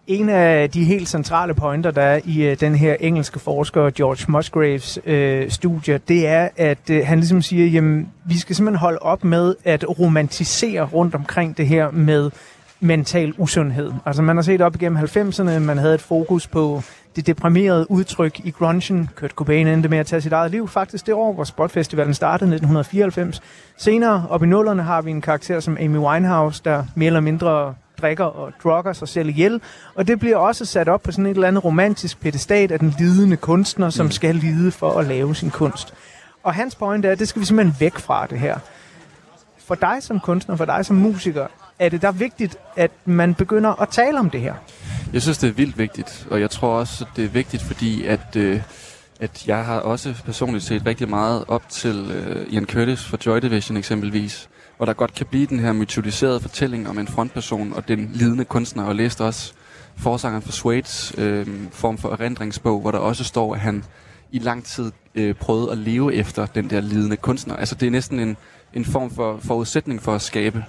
En 0.10 0.30
af 0.30 0.70
de 0.70 0.84
helt 0.84 1.10
centrale 1.10 1.54
pointer, 1.54 1.92
der 1.92 2.02
er 2.02 2.20
i 2.26 2.44
øh, 2.44 2.60
den 2.60 2.76
her 2.76 2.96
engelske 3.00 3.40
forsker 3.40 3.90
George 3.90 4.32
Musgraves 4.32 5.00
øh, 5.06 5.52
studie, 5.52 6.00
det 6.08 6.28
er, 6.28 6.50
at 6.58 6.90
øh, 6.90 7.06
han 7.06 7.18
ligesom 7.18 7.42
siger, 7.42 7.68
jamen, 7.68 8.10
vi 8.26 8.38
skal 8.38 8.56
simpelthen 8.56 8.80
holde 8.80 9.00
op 9.00 9.24
med 9.24 9.56
at 9.64 10.00
romantisere 10.00 10.84
rundt 10.84 11.16
omkring 11.16 11.58
det 11.58 11.68
her 11.68 11.92
med 11.92 12.32
mental 12.80 13.34
usundhed. 13.38 13.92
Altså 14.06 14.22
man 14.22 14.38
har 14.38 14.44
set 14.44 14.62
op 14.62 14.76
igennem 14.76 14.98
90'erne, 14.98 15.60
man 15.60 15.78
havde 15.78 15.96
et 15.96 16.02
fokus 16.02 16.48
på 16.48 16.82
det 17.16 17.28
deprimerede 17.28 17.92
udtryk 17.92 18.40
i 18.44 18.52
grungen. 18.52 19.10
Kurt 19.16 19.32
Cobain 19.32 19.68
endte 19.68 19.90
med 19.90 19.98
at 19.98 20.06
tage 20.06 20.22
sit 20.22 20.34
eget 20.34 20.52
liv 20.52 20.68
faktisk 20.68 21.06
det 21.06 21.14
år, 21.14 21.34
hvor 21.34 21.44
Spotfestivalen 21.44 22.14
startede 22.14 22.56
1994. 22.56 23.42
Senere 23.78 24.26
op 24.30 24.44
i 24.44 24.46
nullerne 24.46 24.84
har 24.84 25.02
vi 25.02 25.12
en 25.12 25.22
karakter 25.22 25.60
som 25.60 25.78
Amy 25.80 25.98
Winehouse, 25.98 26.62
der 26.66 26.84
mere 26.96 27.08
eller 27.08 27.20
mindre 27.20 27.76
drikker 28.02 28.26
og 28.26 28.54
drugger 28.64 28.94
sig 28.94 29.08
selv 29.08 29.30
ihjel. 29.30 29.62
Og 29.96 30.08
det 30.08 30.20
bliver 30.20 30.38
også 30.38 30.66
sat 30.66 30.90
op 30.90 31.02
på 31.02 31.12
sådan 31.12 31.26
et 31.26 31.34
eller 31.34 31.48
andet 31.48 31.66
romantisk 31.66 32.20
pedestat 32.20 32.72
af 32.72 32.80
den 32.80 32.96
lidende 33.00 33.38
kunstner, 33.38 33.90
som 33.90 34.06
mm. 34.06 34.12
skal 34.12 34.36
lide 34.36 34.72
for 34.72 35.00
at 35.00 35.06
lave 35.06 35.36
sin 35.36 35.50
kunst. 35.50 35.94
Og 36.44 36.54
hans 36.54 36.76
point 36.76 37.06
er, 37.06 37.12
at 37.12 37.20
det 37.20 37.28
skal 37.28 37.40
vi 37.40 37.46
simpelthen 37.46 37.76
væk 37.80 37.98
fra 37.98 38.26
det 38.26 38.40
her. 38.40 38.58
For 39.58 39.76
dig 39.76 39.98
som 40.00 40.20
kunstner, 40.20 40.56
for 40.56 40.66
dig 40.66 40.86
som 40.86 40.96
musiker, 40.96 41.48
er 41.80 41.90
det 41.90 42.02
da 42.02 42.12
vigtigt, 42.12 42.58
at 42.76 42.92
man 43.06 43.34
begynder 43.34 43.82
at 43.82 43.90
tale 43.90 44.20
om 44.20 44.30
det 44.30 44.42
her. 44.42 44.54
Jeg 45.14 45.22
synes, 45.22 45.38
det 45.38 45.50
er 45.50 45.54
vildt 45.54 45.78
vigtigt, 45.78 46.28
og 46.32 46.42
jeg 46.42 46.50
tror 46.50 46.80
også, 46.80 47.06
det 47.16 47.26
er 47.26 47.30
vigtigt, 47.30 47.64
fordi 47.64 48.06
at, 48.06 48.36
øh, 48.36 48.62
at 49.20 49.48
jeg 49.48 49.66
har 49.66 49.80
også 49.80 50.16
personligt 50.26 50.64
set 50.64 50.86
rigtig 50.86 51.10
meget 51.10 51.46
op 51.48 51.70
til 51.70 52.12
øh, 52.12 52.54
Ian 52.54 52.66
Curtis 52.66 53.06
fra 53.06 53.18
Joy 53.26 53.38
Division 53.38 53.78
eksempelvis, 53.78 54.50
hvor 54.80 54.86
der 54.86 54.94
godt 54.94 55.14
kan 55.14 55.26
blive 55.26 55.46
den 55.46 55.60
her 55.60 55.74
mytologiserede 55.74 56.40
fortælling 56.40 56.90
om 56.90 57.00
en 57.00 57.08
frontperson 57.08 57.74
og 57.74 57.88
den 57.88 58.10
lidende 58.14 58.46
kunstner, 58.46 58.84
og 58.84 58.96
læste 58.96 59.24
også 59.24 59.54
forsangeren 59.98 60.42
for 60.42 60.52
Swades 60.52 61.14
øh, 61.18 61.48
form 61.72 61.98
for 61.98 62.10
erindringsbog, 62.10 62.82
hvor 62.82 62.92
der 62.92 62.98
også 62.98 63.24
står, 63.24 63.54
at 63.54 63.60
han 63.60 63.84
i 64.32 64.40
lang 64.40 64.64
tid 64.64 64.92
øh, 65.16 65.36
prøvede 65.36 65.72
at 65.72 65.78
leve 65.78 66.16
efter 66.16 66.46
den 66.46 66.70
der 66.70 66.82
lidende 66.82 67.18
kunstner. 67.18 67.56
Altså 67.56 67.76
det 67.76 67.88
er 67.88 67.92
næsten 67.92 68.20
en, 68.20 68.38
en 68.74 68.86
form 68.86 69.12
for 69.12 69.40
forudsætning 69.42 70.02
for 70.02 70.16
at 70.16 70.22
skabe. 70.22 70.64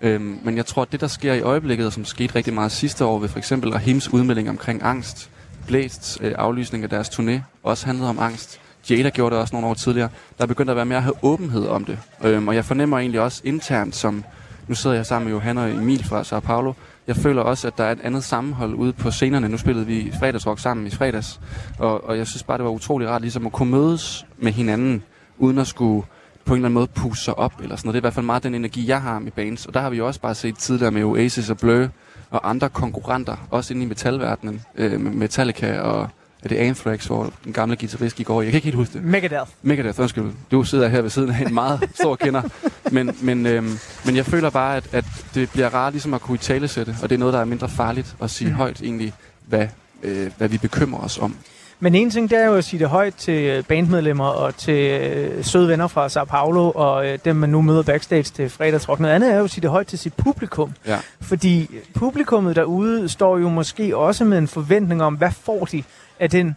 Øhm, 0.00 0.38
men 0.44 0.56
jeg 0.56 0.66
tror, 0.66 0.82
at 0.82 0.92
det, 0.92 1.00
der 1.00 1.06
sker 1.06 1.34
i 1.34 1.40
øjeblikket, 1.40 1.86
og 1.86 1.92
som 1.92 2.04
skete 2.04 2.34
rigtig 2.34 2.54
meget 2.54 2.72
sidste 2.72 3.04
år 3.04 3.18
ved 3.18 3.28
for 3.28 3.38
eksempel 3.38 3.72
Rahims 3.72 4.12
udmelding 4.12 4.48
omkring 4.48 4.82
angst, 4.82 5.30
Blæsts 5.66 6.18
øh, 6.20 6.34
aflysning 6.38 6.84
af 6.84 6.90
deres 6.90 7.08
turné, 7.08 7.40
også 7.62 7.86
handlede 7.86 8.08
om 8.08 8.18
angst. 8.18 8.61
Jada 8.90 9.08
gjorde 9.08 9.34
det 9.34 9.42
også 9.42 9.54
nogle 9.54 9.68
år 9.68 9.74
tidligere. 9.74 10.08
Der 10.38 10.44
er 10.44 10.48
begyndt 10.48 10.70
at 10.70 10.76
være 10.76 10.84
mere 10.84 10.96
at 10.96 11.02
have 11.02 11.14
åbenhed 11.22 11.66
om 11.66 11.84
det. 11.84 11.98
Øhm, 12.24 12.48
og 12.48 12.54
jeg 12.54 12.64
fornemmer 12.64 12.98
egentlig 12.98 13.20
også 13.20 13.42
internt, 13.44 13.96
som 13.96 14.24
nu 14.68 14.74
sidder 14.74 14.96
jeg 14.96 15.06
sammen 15.06 15.24
med 15.24 15.32
Johan 15.32 15.58
og 15.58 15.70
Emil 15.70 16.04
fra 16.04 16.24
Sao 16.24 16.40
Paulo. 16.40 16.72
Jeg 17.06 17.16
føler 17.16 17.42
også, 17.42 17.66
at 17.66 17.78
der 17.78 17.84
er 17.84 17.92
et 17.92 18.00
andet 18.02 18.24
sammenhold 18.24 18.74
ude 18.74 18.92
på 18.92 19.10
scenerne. 19.10 19.48
Nu 19.48 19.56
spillede 19.56 19.86
vi 19.86 20.12
fredagsrock 20.18 20.58
sammen 20.58 20.86
i 20.86 20.90
fredags. 20.90 21.40
Og, 21.78 22.04
og 22.04 22.18
jeg 22.18 22.26
synes 22.26 22.42
bare, 22.42 22.58
det 22.58 22.64
var 22.64 22.70
utrolig 22.70 23.08
rart 23.08 23.20
ligesom 23.20 23.46
at 23.46 23.52
kunne 23.52 23.70
mødes 23.70 24.26
med 24.38 24.52
hinanden, 24.52 25.02
uden 25.38 25.58
at 25.58 25.66
skulle 25.66 26.06
på 26.44 26.54
en 26.54 26.58
eller 26.58 26.66
anden 26.66 26.74
måde 26.74 26.86
puste 26.86 27.24
sig 27.24 27.38
op, 27.38 27.52
eller 27.62 27.76
sådan 27.76 27.88
noget. 27.88 27.94
Det 27.94 27.98
er 27.98 28.00
i 28.00 28.06
hvert 28.06 28.14
fald 28.14 28.26
meget 28.26 28.42
den 28.42 28.54
energi, 28.54 28.88
jeg 28.88 29.02
har 29.02 29.18
med 29.18 29.32
bands. 29.32 29.66
Og 29.66 29.74
der 29.74 29.80
har 29.80 29.90
vi 29.90 29.96
jo 29.96 30.06
også 30.06 30.20
bare 30.20 30.34
set 30.34 30.58
tidligere 30.58 30.90
med 30.90 31.04
Oasis 31.04 31.50
og 31.50 31.56
Blur 31.58 31.88
og 32.30 32.50
andre 32.50 32.68
konkurrenter, 32.68 33.36
også 33.50 33.74
inde 33.74 33.84
i 33.84 33.88
metalverdenen, 33.88 34.62
øh, 34.74 35.00
Metallica 35.00 35.80
og 35.80 36.08
er 36.44 36.48
det 36.48 36.56
Anthrax, 36.56 37.06
hvor 37.06 37.32
den 37.44 37.52
gamle 37.52 37.76
guitarist 37.76 38.16
gik 38.16 38.30
over. 38.30 38.42
Jeg 38.42 38.50
kan 38.50 38.56
ikke 38.56 38.64
helt 38.64 38.76
huske 38.76 38.92
det. 38.92 39.04
Megadeth. 39.04 39.50
Megadeth, 39.62 40.00
undskyld. 40.00 40.30
Du 40.50 40.64
sidder 40.64 40.88
her 40.88 41.02
ved 41.02 41.10
siden 41.10 41.30
af 41.30 41.40
en 41.46 41.54
meget 41.54 41.88
stor 41.94 42.16
kender. 42.16 42.42
Men, 42.90 43.16
men, 43.22 43.46
øhm, 43.46 43.78
men 44.04 44.16
jeg 44.16 44.26
føler 44.26 44.50
bare, 44.50 44.76
at, 44.76 44.88
at 44.92 45.04
det 45.34 45.50
bliver 45.50 45.68
rart 45.74 45.92
ligesom 45.92 46.14
at 46.14 46.20
kunne 46.20 46.38
i 46.44 46.58
og 47.02 47.10
det 47.10 47.12
er 47.12 47.18
noget, 47.18 47.34
der 47.34 47.40
er 47.40 47.44
mindre 47.44 47.68
farligt 47.68 48.16
at 48.22 48.30
sige 48.30 48.48
Mm. 48.48 48.52
mm. 48.52 48.56
højt 48.58 48.82
egentlig, 48.82 49.12
hvad, 49.46 49.66
øh, 50.02 50.30
hvad 50.38 50.48
vi 50.48 50.58
bekymrer 50.58 51.00
os 51.00 51.18
om. 51.18 51.36
Men 51.80 51.94
en 51.94 52.10
ting, 52.10 52.30
det 52.30 52.38
er 52.38 52.46
jo 52.46 52.54
at 52.54 52.64
sige 52.64 52.80
det 52.80 52.88
højt 52.88 53.14
til 53.14 53.44
øh, 53.44 53.64
bandmedlemmer 53.64 54.26
og 54.26 54.56
til 54.56 55.00
øh, 55.00 55.44
søde 55.44 55.68
venner 55.68 55.86
fra 55.86 56.08
Sao 56.08 56.24
Paulo 56.24 56.70
og 56.70 57.08
øh, 57.08 57.18
dem, 57.24 57.36
man 57.36 57.48
nu 57.50 57.62
møder 57.62 57.82
backstage 57.82 58.22
til 58.22 58.50
fredagsrock. 58.50 59.00
Noget 59.00 59.14
andet 59.14 59.32
er 59.32 59.38
jo 59.38 59.44
at 59.44 59.50
sige 59.50 59.62
det 59.62 59.70
højt 59.70 59.86
til 59.86 59.98
sit 59.98 60.14
publikum. 60.14 60.72
Ja. 60.86 60.98
Fordi 61.20 61.70
publikummet 61.94 62.56
derude 62.56 63.08
står 63.08 63.38
jo 63.38 63.48
måske 63.48 63.96
også 63.96 64.24
med 64.24 64.38
en 64.38 64.48
forventning 64.48 65.02
om, 65.02 65.14
hvad 65.14 65.30
får 65.30 65.64
de 65.64 65.82
af 66.20 66.30
den 66.30 66.56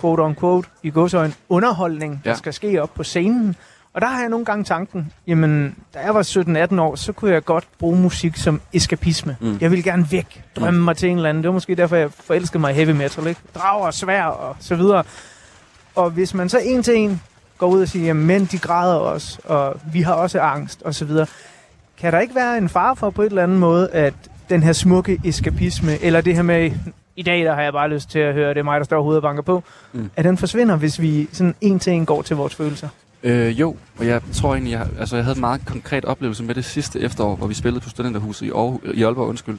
quote 0.00 0.20
on 0.20 0.34
quote 0.34 0.68
i 0.82 0.90
godsøjne 0.90 1.34
underholdning, 1.48 2.20
der 2.24 2.30
Ja. 2.30 2.36
skal 2.36 2.52
ske 2.52 2.82
op 2.82 2.94
på 2.94 3.02
scenen. 3.02 3.56
Og 3.92 4.00
der 4.00 4.06
har 4.06 4.20
jeg 4.20 4.28
nogle 4.28 4.44
gange 4.44 4.64
tanken, 4.64 5.12
jamen, 5.26 5.74
da 5.94 5.98
jeg 5.98 6.14
var 6.14 6.22
17-18 6.72 6.80
år, 6.80 6.94
så 6.94 7.12
kunne 7.12 7.30
jeg 7.30 7.44
godt 7.44 7.64
bruge 7.78 7.98
musik 7.98 8.36
som 8.36 8.60
eskapisme. 8.72 9.36
Mm. 9.40 9.58
Jeg 9.60 9.70
ville 9.70 9.82
gerne 9.82 10.06
væk, 10.10 10.44
drømme 10.56 10.78
mm. 10.78 10.84
mig 10.84 10.96
til 10.96 11.08
en 11.08 11.16
eller 11.16 11.28
anden. 11.28 11.42
Det 11.42 11.48
var 11.48 11.52
måske 11.54 11.74
derfor, 11.74 11.96
jeg 11.96 12.10
forelskede 12.12 12.58
mig 12.58 12.70
i 12.70 12.74
heavy 12.74 12.90
metal, 12.90 13.26
ikke? 13.26 13.40
Drager 13.54 13.86
og 13.86 13.94
svær 13.94 14.24
og 14.24 14.56
så 14.60 14.74
videre. 14.74 15.04
Og 15.94 16.10
hvis 16.10 16.34
man 16.34 16.48
så 16.48 16.58
en 16.58 16.82
til 16.82 16.96
en 16.96 17.20
går 17.58 17.66
ud 17.66 17.82
og 17.82 17.88
siger, 17.88 18.06
jamen 18.06 18.26
mænd, 18.26 18.48
de 18.48 18.58
græder 18.58 18.94
også, 18.94 19.38
og 19.44 19.80
vi 19.92 20.02
har 20.02 20.12
også 20.14 20.40
angst, 20.40 20.82
og 20.82 20.94
så 20.94 21.04
videre. 21.04 21.26
Kan 21.98 22.12
der 22.12 22.20
ikke 22.20 22.34
være 22.34 22.58
en 22.58 22.68
far 22.68 22.94
for 22.94 23.10
på 23.10 23.22
et 23.22 23.26
eller 23.26 23.42
andet 23.42 23.58
måde, 23.58 23.90
at 23.90 24.14
den 24.50 24.62
her 24.62 24.72
smukke 24.72 25.20
eskapisme, 25.24 26.02
eller 26.02 26.20
det 26.20 26.34
her 26.34 26.42
med, 26.42 26.70
i 27.18 27.22
dag 27.22 27.44
der 27.44 27.54
har 27.54 27.62
jeg 27.62 27.72
bare 27.72 27.88
lyst 27.88 28.10
til 28.10 28.18
at 28.18 28.34
høre, 28.34 28.48
det 28.48 28.58
er 28.58 28.62
mig, 28.62 28.80
der 28.80 28.84
står 28.84 29.02
hovedet 29.02 29.16
og 29.16 29.22
banker 29.22 29.42
på, 29.42 29.62
mm. 29.92 30.10
At 30.16 30.24
den 30.24 30.38
forsvinder, 30.38 30.76
hvis 30.76 31.00
vi 31.00 31.28
sådan 31.32 31.54
en 31.60 31.78
til 31.78 31.92
en 31.92 32.06
går 32.06 32.22
til 32.22 32.36
vores 32.36 32.54
følelser? 32.54 32.88
Øh, 33.22 33.60
jo, 33.60 33.76
og 33.98 34.06
jeg 34.06 34.20
tror 34.34 34.54
egentlig, 34.54 34.70
jeg, 34.70 34.86
altså, 34.98 35.16
jeg 35.16 35.24
havde 35.24 35.36
en 35.36 35.40
meget 35.40 35.66
konkret 35.66 36.04
oplevelse 36.04 36.44
med 36.44 36.54
det 36.54 36.64
sidste 36.64 37.00
efterår, 37.00 37.36
hvor 37.36 37.46
vi 37.46 37.54
spillede 37.54 37.80
på 37.80 37.88
Studenterhuset 37.88 38.46
i, 38.46 38.50
Aarhus, 38.50 38.80
i 38.94 39.02
Aalborg, 39.02 39.28
undskyld. 39.28 39.58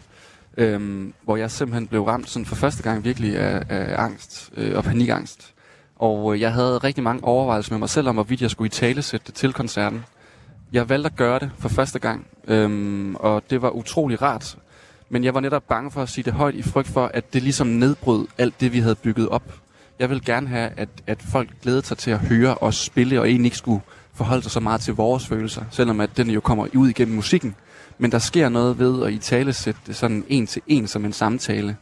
Øhm, 0.57 1.13
hvor 1.23 1.37
jeg 1.37 1.51
simpelthen 1.51 1.87
blev 1.87 2.03
ramt 2.03 2.29
sådan 2.29 2.45
for 2.45 2.55
første 2.55 2.83
gang 2.83 3.03
virkelig 3.03 3.37
af, 3.37 3.63
af 3.69 4.03
angst 4.03 4.49
øh, 4.57 4.77
og 4.77 4.83
panikangst. 4.83 5.53
Og 5.95 6.33
øh, 6.33 6.41
jeg 6.41 6.53
havde 6.53 6.77
rigtig 6.77 7.03
mange 7.03 7.23
overvejelser 7.23 7.73
med 7.73 7.79
mig 7.79 7.89
selv 7.89 8.09
om, 8.09 8.15
hvorvidt 8.15 8.41
jeg 8.41 8.49
skulle 8.49 8.67
i 8.67 8.69
tale 8.69 9.01
sætte 9.01 9.27
det 9.27 9.35
til 9.35 9.53
koncerten. 9.53 10.05
Jeg 10.73 10.89
valgte 10.89 11.09
at 11.09 11.15
gøre 11.15 11.39
det 11.39 11.51
for 11.59 11.69
første 11.69 11.99
gang, 11.99 12.27
øhm, 12.47 13.15
og 13.15 13.43
det 13.49 13.61
var 13.61 13.69
utrolig 13.69 14.21
rart. 14.21 14.57
Men 15.09 15.23
jeg 15.23 15.33
var 15.33 15.39
netop 15.39 15.63
bange 15.63 15.91
for 15.91 16.01
at 16.01 16.09
sige 16.09 16.23
det 16.23 16.33
højt 16.33 16.55
i 16.55 16.61
frygt 16.61 16.87
for, 16.87 17.11
at 17.13 17.33
det 17.33 17.43
ligesom 17.43 17.67
nedbrød 17.67 18.27
alt 18.37 18.61
det, 18.61 18.73
vi 18.73 18.79
havde 18.79 18.95
bygget 18.95 19.29
op. 19.29 19.53
Jeg 19.99 20.09
vil 20.09 20.25
gerne 20.25 20.47
have, 20.47 20.71
at, 20.77 20.89
at 21.07 21.21
folk 21.21 21.49
glædede 21.61 21.85
sig 21.85 21.97
til 21.97 22.11
at 22.11 22.19
høre 22.19 22.55
os 22.55 22.75
spille, 22.75 23.19
og 23.19 23.29
egentlig 23.29 23.45
ikke 23.45 23.57
skulle 23.57 23.81
forholde 24.13 24.43
sig 24.43 24.51
så 24.51 24.59
meget 24.59 24.81
til 24.81 24.93
vores 24.93 25.27
følelser, 25.27 25.63
selvom 25.71 25.99
at 26.01 26.17
den 26.17 26.29
jo 26.29 26.39
kommer 26.39 26.67
ud 26.75 26.89
igennem 26.89 27.15
musikken. 27.15 27.55
Men 27.97 28.11
der 28.11 28.19
sker 28.19 28.49
noget 28.49 28.79
ved 28.79 29.03
at 29.03 29.13
i 29.13 29.17
tale 29.17 29.53
sætte 29.53 29.81
det 29.87 29.95
sådan 29.95 30.25
en 30.27 30.47
til 30.47 30.61
en 30.67 30.87
som 30.87 31.05
en 31.05 31.13
samtale. 31.13 31.77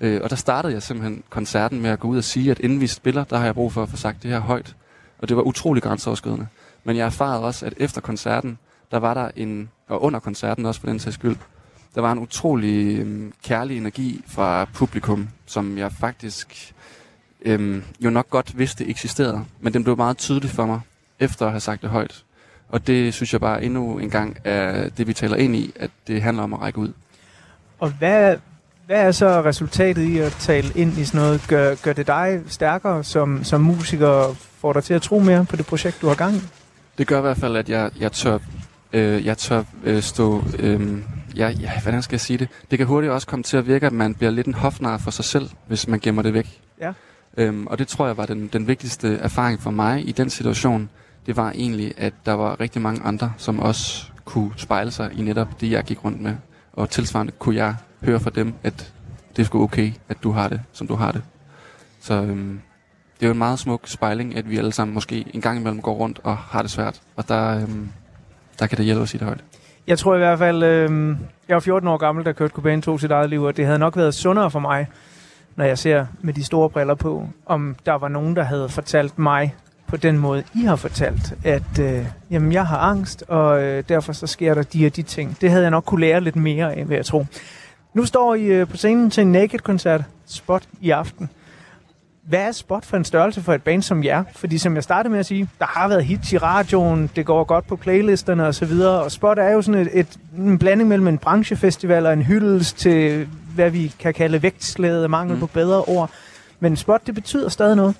Øh, 0.00 0.20
og 0.24 0.30
der 0.30 0.36
startede 0.36 0.72
jeg 0.72 0.82
simpelthen 0.82 1.22
koncerten 1.30 1.80
med 1.80 1.90
at 1.90 2.00
gå 2.00 2.08
ud 2.08 2.16
og 2.16 2.24
sige, 2.24 2.50
at 2.50 2.58
inden 2.58 2.80
vi 2.80 2.86
spiller, 2.86 3.24
der 3.24 3.38
har 3.38 3.44
jeg 3.44 3.54
brug 3.54 3.72
for 3.72 3.82
at 3.82 3.88
få 3.88 3.96
sagt 3.96 4.22
det 4.22 4.30
her 4.30 4.38
højt. 4.38 4.76
Og 5.18 5.28
det 5.28 5.36
var 5.36 5.42
utrolig 5.42 5.82
grænseoverskridende. 5.82 6.46
Men 6.84 6.96
jeg 6.96 7.06
erfarede 7.06 7.42
også, 7.42 7.66
at 7.66 7.74
efter 7.76 8.00
koncerten, 8.00 8.58
der 8.90 8.98
var 8.98 9.14
der 9.14 9.30
en, 9.36 9.70
og 9.88 10.02
under 10.02 10.20
koncerten 10.20 10.66
også 10.66 10.80
for 10.80 10.86
den 10.86 10.98
sags 10.98 11.14
skyld, 11.14 11.36
der 11.94 12.00
var 12.00 12.12
en 12.12 12.18
utrolig 12.18 12.98
øhm, 12.98 13.32
kærlig 13.44 13.76
energi 13.76 14.24
fra 14.28 14.64
publikum, 14.64 15.28
som 15.46 15.78
jeg 15.78 15.92
faktisk 15.92 16.74
øhm, 17.42 17.82
jo 18.00 18.10
nok 18.10 18.30
godt 18.30 18.58
vidste 18.58 18.88
eksisterede. 18.88 19.44
Men 19.60 19.74
den 19.74 19.84
blev 19.84 19.96
meget 19.96 20.18
tydelig 20.18 20.50
for 20.50 20.66
mig, 20.66 20.80
efter 21.20 21.46
at 21.46 21.52
have 21.52 21.60
sagt 21.60 21.82
det 21.82 21.90
højt. 21.90 22.24
Og 22.68 22.86
det 22.86 23.14
synes 23.14 23.32
jeg 23.32 23.40
bare 23.40 23.64
endnu 23.64 23.98
en 23.98 24.10
gang 24.10 24.36
er 24.44 24.88
det, 24.88 25.06
vi 25.06 25.12
taler 25.12 25.36
ind 25.36 25.56
i, 25.56 25.72
at 25.76 25.90
det 26.06 26.22
handler 26.22 26.42
om 26.42 26.52
at 26.52 26.60
række 26.60 26.78
ud. 26.78 26.92
Og 27.78 27.90
hvad, 27.90 28.36
hvad 28.86 29.00
er 29.02 29.12
så 29.12 29.42
resultatet 29.44 30.02
i 30.02 30.18
at 30.18 30.32
tale 30.32 30.72
ind 30.74 30.98
i 30.98 31.04
sådan 31.04 31.20
noget? 31.20 31.44
Gør, 31.48 31.74
gør 31.74 31.92
det 31.92 32.06
dig 32.06 32.42
stærkere 32.46 33.04
som, 33.04 33.44
som 33.44 33.60
musiker 33.60 34.06
og 34.06 34.36
får 34.36 34.72
dig 34.72 34.84
til 34.84 34.94
at 34.94 35.02
tro 35.02 35.18
mere 35.18 35.44
på 35.44 35.56
det 35.56 35.66
projekt, 35.66 36.02
du 36.02 36.08
har 36.08 36.14
gang 36.14 36.34
i? 36.34 36.40
Det 36.98 37.06
gør 37.06 37.18
i 37.18 37.20
hvert 37.20 37.36
fald, 37.36 37.56
at 37.56 37.68
jeg, 37.68 37.90
jeg 38.00 38.12
tør, 38.12 38.38
øh, 38.92 39.26
jeg 39.26 39.38
tør 39.38 39.62
øh, 39.84 40.02
stå... 40.02 40.44
Øh, 40.58 40.98
ja, 41.36 41.48
ja, 41.48 41.80
hvordan 41.82 42.02
skal 42.02 42.14
jeg 42.14 42.20
sige 42.20 42.38
det? 42.38 42.48
Det 42.70 42.78
kan 42.78 42.86
hurtigt 42.86 43.12
også 43.12 43.26
komme 43.26 43.42
til 43.42 43.56
at 43.56 43.66
virke, 43.66 43.86
at 43.86 43.92
man 43.92 44.14
bliver 44.14 44.30
lidt 44.30 44.46
en 44.46 44.54
hofnar 44.54 44.98
for 44.98 45.10
sig 45.10 45.24
selv, 45.24 45.50
hvis 45.66 45.88
man 45.88 46.00
gemmer 46.00 46.22
det 46.22 46.34
væk. 46.34 46.60
Ja. 46.80 46.92
Øhm, 47.36 47.66
og 47.66 47.78
det 47.78 47.88
tror 47.88 48.06
jeg 48.06 48.16
var 48.16 48.26
den, 48.26 48.48
den 48.52 48.66
vigtigste 48.66 49.16
erfaring 49.16 49.60
for 49.60 49.70
mig 49.70 50.08
i 50.08 50.12
den 50.12 50.30
situation. 50.30 50.88
Det 51.26 51.36
var 51.36 51.50
egentlig, 51.50 51.94
at 51.96 52.14
der 52.26 52.32
var 52.32 52.60
rigtig 52.60 52.82
mange 52.82 53.02
andre, 53.02 53.32
som 53.36 53.58
også 53.58 54.06
kunne 54.24 54.50
spejle 54.56 54.90
sig 54.90 55.10
i 55.18 55.22
netop 55.22 55.60
det, 55.60 55.70
jeg 55.70 55.84
gik 55.84 56.04
rundt 56.04 56.20
med. 56.20 56.34
Og 56.72 56.90
tilsvarende 56.90 57.32
kunne 57.38 57.56
jeg 57.56 57.74
høre 58.02 58.20
fra 58.20 58.30
dem, 58.30 58.54
at 58.62 58.92
det 59.36 59.46
sgu 59.46 59.62
okay, 59.62 59.92
at 60.08 60.22
du 60.22 60.30
har 60.30 60.48
det, 60.48 60.60
som 60.72 60.86
du 60.86 60.94
har 60.94 61.12
det. 61.12 61.22
Så 62.00 62.14
øhm, 62.14 62.60
det 63.20 63.26
er 63.26 63.28
jo 63.28 63.32
en 63.32 63.38
meget 63.38 63.58
smuk 63.58 63.88
spejling, 63.88 64.36
at 64.36 64.50
vi 64.50 64.58
alle 64.58 64.72
sammen 64.72 64.94
måske 64.94 65.24
en 65.34 65.40
gang 65.40 65.58
imellem 65.58 65.82
går 65.82 65.94
rundt 65.94 66.20
og 66.24 66.36
har 66.36 66.62
det 66.62 66.70
svært. 66.70 67.00
Og 67.16 67.28
der, 67.28 67.60
øhm, 67.60 67.88
der 68.58 68.66
kan 68.66 68.78
det 68.78 68.84
hjælpe 68.84 69.02
at 69.02 69.08
sige 69.08 69.18
det 69.18 69.26
højt. 69.26 69.44
Jeg 69.86 69.98
tror 69.98 70.14
i 70.14 70.18
hvert 70.18 70.38
fald, 70.38 70.62
øh, 70.62 71.16
jeg 71.48 71.54
var 71.54 71.60
14 71.60 71.88
år 71.88 71.96
gammel, 71.96 72.24
da 72.24 72.32
Kurt 72.32 72.50
Cobain 72.50 72.82
tog 72.82 73.00
sit 73.00 73.10
eget 73.10 73.30
liv, 73.30 73.42
og 73.42 73.56
det 73.56 73.66
havde 73.66 73.78
nok 73.78 73.96
været 73.96 74.14
sundere 74.14 74.50
for 74.50 74.58
mig, 74.58 74.86
når 75.56 75.64
jeg 75.64 75.78
ser 75.78 76.06
med 76.20 76.34
de 76.34 76.44
store 76.44 76.70
briller 76.70 76.94
på, 76.94 77.28
om 77.46 77.76
der 77.86 77.94
var 77.94 78.08
nogen, 78.08 78.36
der 78.36 78.42
havde 78.42 78.68
fortalt 78.68 79.18
mig 79.18 79.54
på 79.86 79.96
den 79.96 80.18
måde, 80.18 80.44
I 80.54 80.64
har 80.64 80.76
fortalt, 80.76 81.34
at 81.44 81.78
øh, 81.80 82.06
jamen, 82.30 82.52
jeg 82.52 82.66
har 82.66 82.78
angst, 82.78 83.24
og 83.28 83.62
øh, 83.62 83.84
derfor 83.88 84.12
så 84.12 84.26
sker 84.26 84.54
der 84.54 84.62
de 84.62 84.86
og 84.86 84.96
de 84.96 85.02
ting. 85.02 85.36
Det 85.40 85.50
havde 85.50 85.62
jeg 85.62 85.70
nok 85.70 85.84
kunne 85.84 86.00
lære 86.00 86.20
lidt 86.20 86.36
mere 86.36 86.74
af, 86.74 86.88
vil 86.88 86.94
jeg 86.94 87.06
tro. 87.06 87.26
Nu 87.94 88.04
står 88.04 88.34
I 88.34 88.44
øh, 88.44 88.68
på 88.68 88.76
scenen 88.76 89.10
til 89.10 89.20
en 89.20 89.32
Naked-koncert, 89.32 90.02
Spot 90.26 90.62
i 90.80 90.90
aften. 90.90 91.30
Hvad 92.28 92.40
er 92.40 92.52
Spot 92.52 92.84
for 92.84 92.96
en 92.96 93.04
størrelse 93.04 93.42
for 93.42 93.54
et 93.54 93.62
band 93.62 93.82
som 93.82 94.04
jer? 94.04 94.24
Fordi 94.34 94.58
som 94.58 94.74
jeg 94.74 94.82
startede 94.82 95.10
med 95.10 95.18
at 95.18 95.26
sige, 95.26 95.48
der 95.58 95.66
har 95.66 95.88
været 95.88 96.04
hits 96.04 96.32
i 96.32 96.38
radioen, 96.38 97.10
det 97.16 97.26
går 97.26 97.44
godt 97.44 97.66
på 97.66 97.76
playlisterne 97.76 98.46
og 98.46 98.54
så 98.54 98.66
videre, 98.66 99.02
og 99.02 99.12
Spot 99.12 99.38
er 99.38 99.50
jo 99.50 99.62
sådan 99.62 99.80
et, 99.80 99.88
et, 99.92 100.18
en 100.36 100.58
blanding 100.58 100.88
mellem 100.88 101.08
en 101.08 101.18
branchefestival 101.18 102.06
og 102.06 102.12
en 102.12 102.22
hyldest 102.22 102.78
til, 102.78 103.28
hvad 103.54 103.70
vi 103.70 103.94
kan 103.98 104.14
kalde 104.14 104.42
vægtslæde, 104.42 105.08
mangel 105.08 105.34
mm. 105.34 105.40
på 105.40 105.46
bedre 105.46 105.82
ord. 105.82 106.10
Men 106.60 106.76
Spot, 106.76 107.06
det 107.06 107.14
betyder 107.14 107.48
stadig 107.48 107.76
noget. 107.76 107.94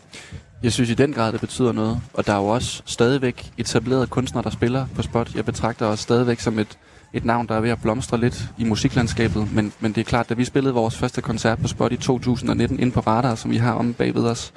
Jeg 0.63 0.73
synes 0.73 0.91
i 0.91 0.95
den 0.95 1.13
grad, 1.13 1.33
det 1.33 1.41
betyder 1.41 1.73
noget. 1.73 2.01
Og 2.15 2.27
der 2.27 2.33
er 2.33 2.37
jo 2.37 2.47
også 2.47 2.83
stadigvæk 2.85 3.51
etablerede 3.59 4.07
kunstnere, 4.07 4.45
der 4.45 4.51
spiller 4.51 4.87
på 4.95 5.03
spot. 5.03 5.35
Jeg 5.35 5.45
betragter 5.45 5.87
os 5.87 6.01
stadigvæk 6.01 6.41
som 6.41 6.59
et, 6.59 6.79
et 7.13 7.25
navn, 7.25 7.49
der 7.49 7.55
er 7.55 7.61
ved 7.61 7.71
at 7.71 7.83
blomstre 7.83 8.21
lidt 8.21 8.45
i 8.59 8.65
musiklandskabet. 8.65 9.53
Men, 9.53 9.73
men 9.81 9.93
det 9.93 10.01
er 10.01 10.05
klart, 10.05 10.29
da 10.29 10.35
vi 10.35 10.45
spillede 10.45 10.75
vores 10.75 10.97
første 10.97 11.23
koncert 11.23 11.59
på 11.59 11.69
spot 11.69 11.93
i 11.93 11.97
2019 11.97 12.81
ind 12.81 12.93
på 12.93 13.01
Radar, 13.01 13.35
som 13.35 13.51
vi 13.51 13.57
har 13.57 13.73
om 13.73 13.95
bagved 13.95 14.25
os, 14.25 14.53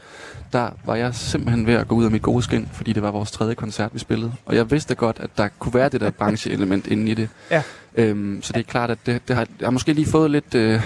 der 0.53 0.69
var 0.85 0.95
jeg 0.95 1.15
simpelthen 1.15 1.67
ved 1.67 1.73
at 1.73 1.87
gå 1.87 1.95
ud 1.95 2.05
af 2.05 2.11
mit 2.11 2.21
gode 2.21 2.43
skin, 2.43 2.69
fordi 2.73 2.93
det 2.93 3.03
var 3.03 3.11
vores 3.11 3.31
tredje 3.31 3.55
koncert, 3.55 3.93
vi 3.93 3.99
spillede. 3.99 4.33
Og 4.45 4.55
jeg 4.55 4.71
vidste 4.71 4.95
godt, 4.95 5.19
at 5.19 5.29
der 5.37 5.47
kunne 5.59 5.73
være 5.73 5.89
det 5.89 6.01
der 6.01 6.11
brancheelement 6.11 6.87
inde 6.87 7.11
i 7.11 7.13
det. 7.13 7.29
Ja. 7.51 7.63
Øhm, 7.95 8.41
så 8.41 8.53
det 8.53 8.59
er 8.59 8.63
klart, 8.63 8.91
at 8.91 8.97
det, 9.05 9.27
det 9.27 9.35
har, 9.35 9.47
jeg 9.59 9.65
har 9.65 9.71
måske 9.71 9.93
lige 9.93 10.07
fået 10.07 10.31
lidt 10.31 10.55
øh, 10.55 10.81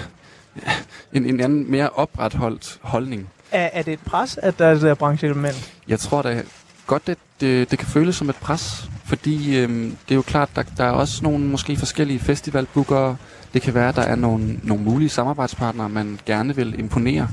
en, 1.12 1.26
en 1.26 1.40
anden 1.40 1.70
mere 1.70 1.88
opretholdt 1.88 2.78
holdning. 2.82 3.28
Er, 3.50 3.70
er 3.72 3.82
det 3.82 3.92
et 3.92 4.00
pres, 4.06 4.38
at 4.42 4.58
der 4.58 4.66
er 4.66 4.72
det 4.72 4.82
der 4.82 4.94
brancheelement? 4.94 5.72
Jeg 5.88 5.98
tror 5.98 6.22
da 6.22 6.42
godt, 6.88 7.06
det, 7.06 7.18
det, 7.40 7.70
det 7.70 7.78
kan 7.78 7.88
føles 7.88 8.16
som 8.16 8.28
et 8.28 8.36
pres, 8.36 8.90
fordi 9.04 9.58
øh, 9.58 9.68
det 9.68 10.10
er 10.10 10.14
jo 10.14 10.22
klart, 10.22 10.48
der, 10.56 10.62
der 10.76 10.84
er 10.84 10.90
også 10.90 11.24
nogle 11.24 11.44
måske 11.44 11.76
forskellige 11.76 12.18
festivalbookere. 12.18 13.16
Det 13.54 13.62
kan 13.62 13.74
være, 13.74 13.92
der 13.92 14.02
er 14.02 14.14
nogle, 14.14 14.60
nogle 14.62 14.84
mulige 14.84 15.08
samarbejdspartnere, 15.08 15.88
man 15.88 16.18
gerne 16.26 16.56
vil 16.56 16.78
imponere. 16.78 17.28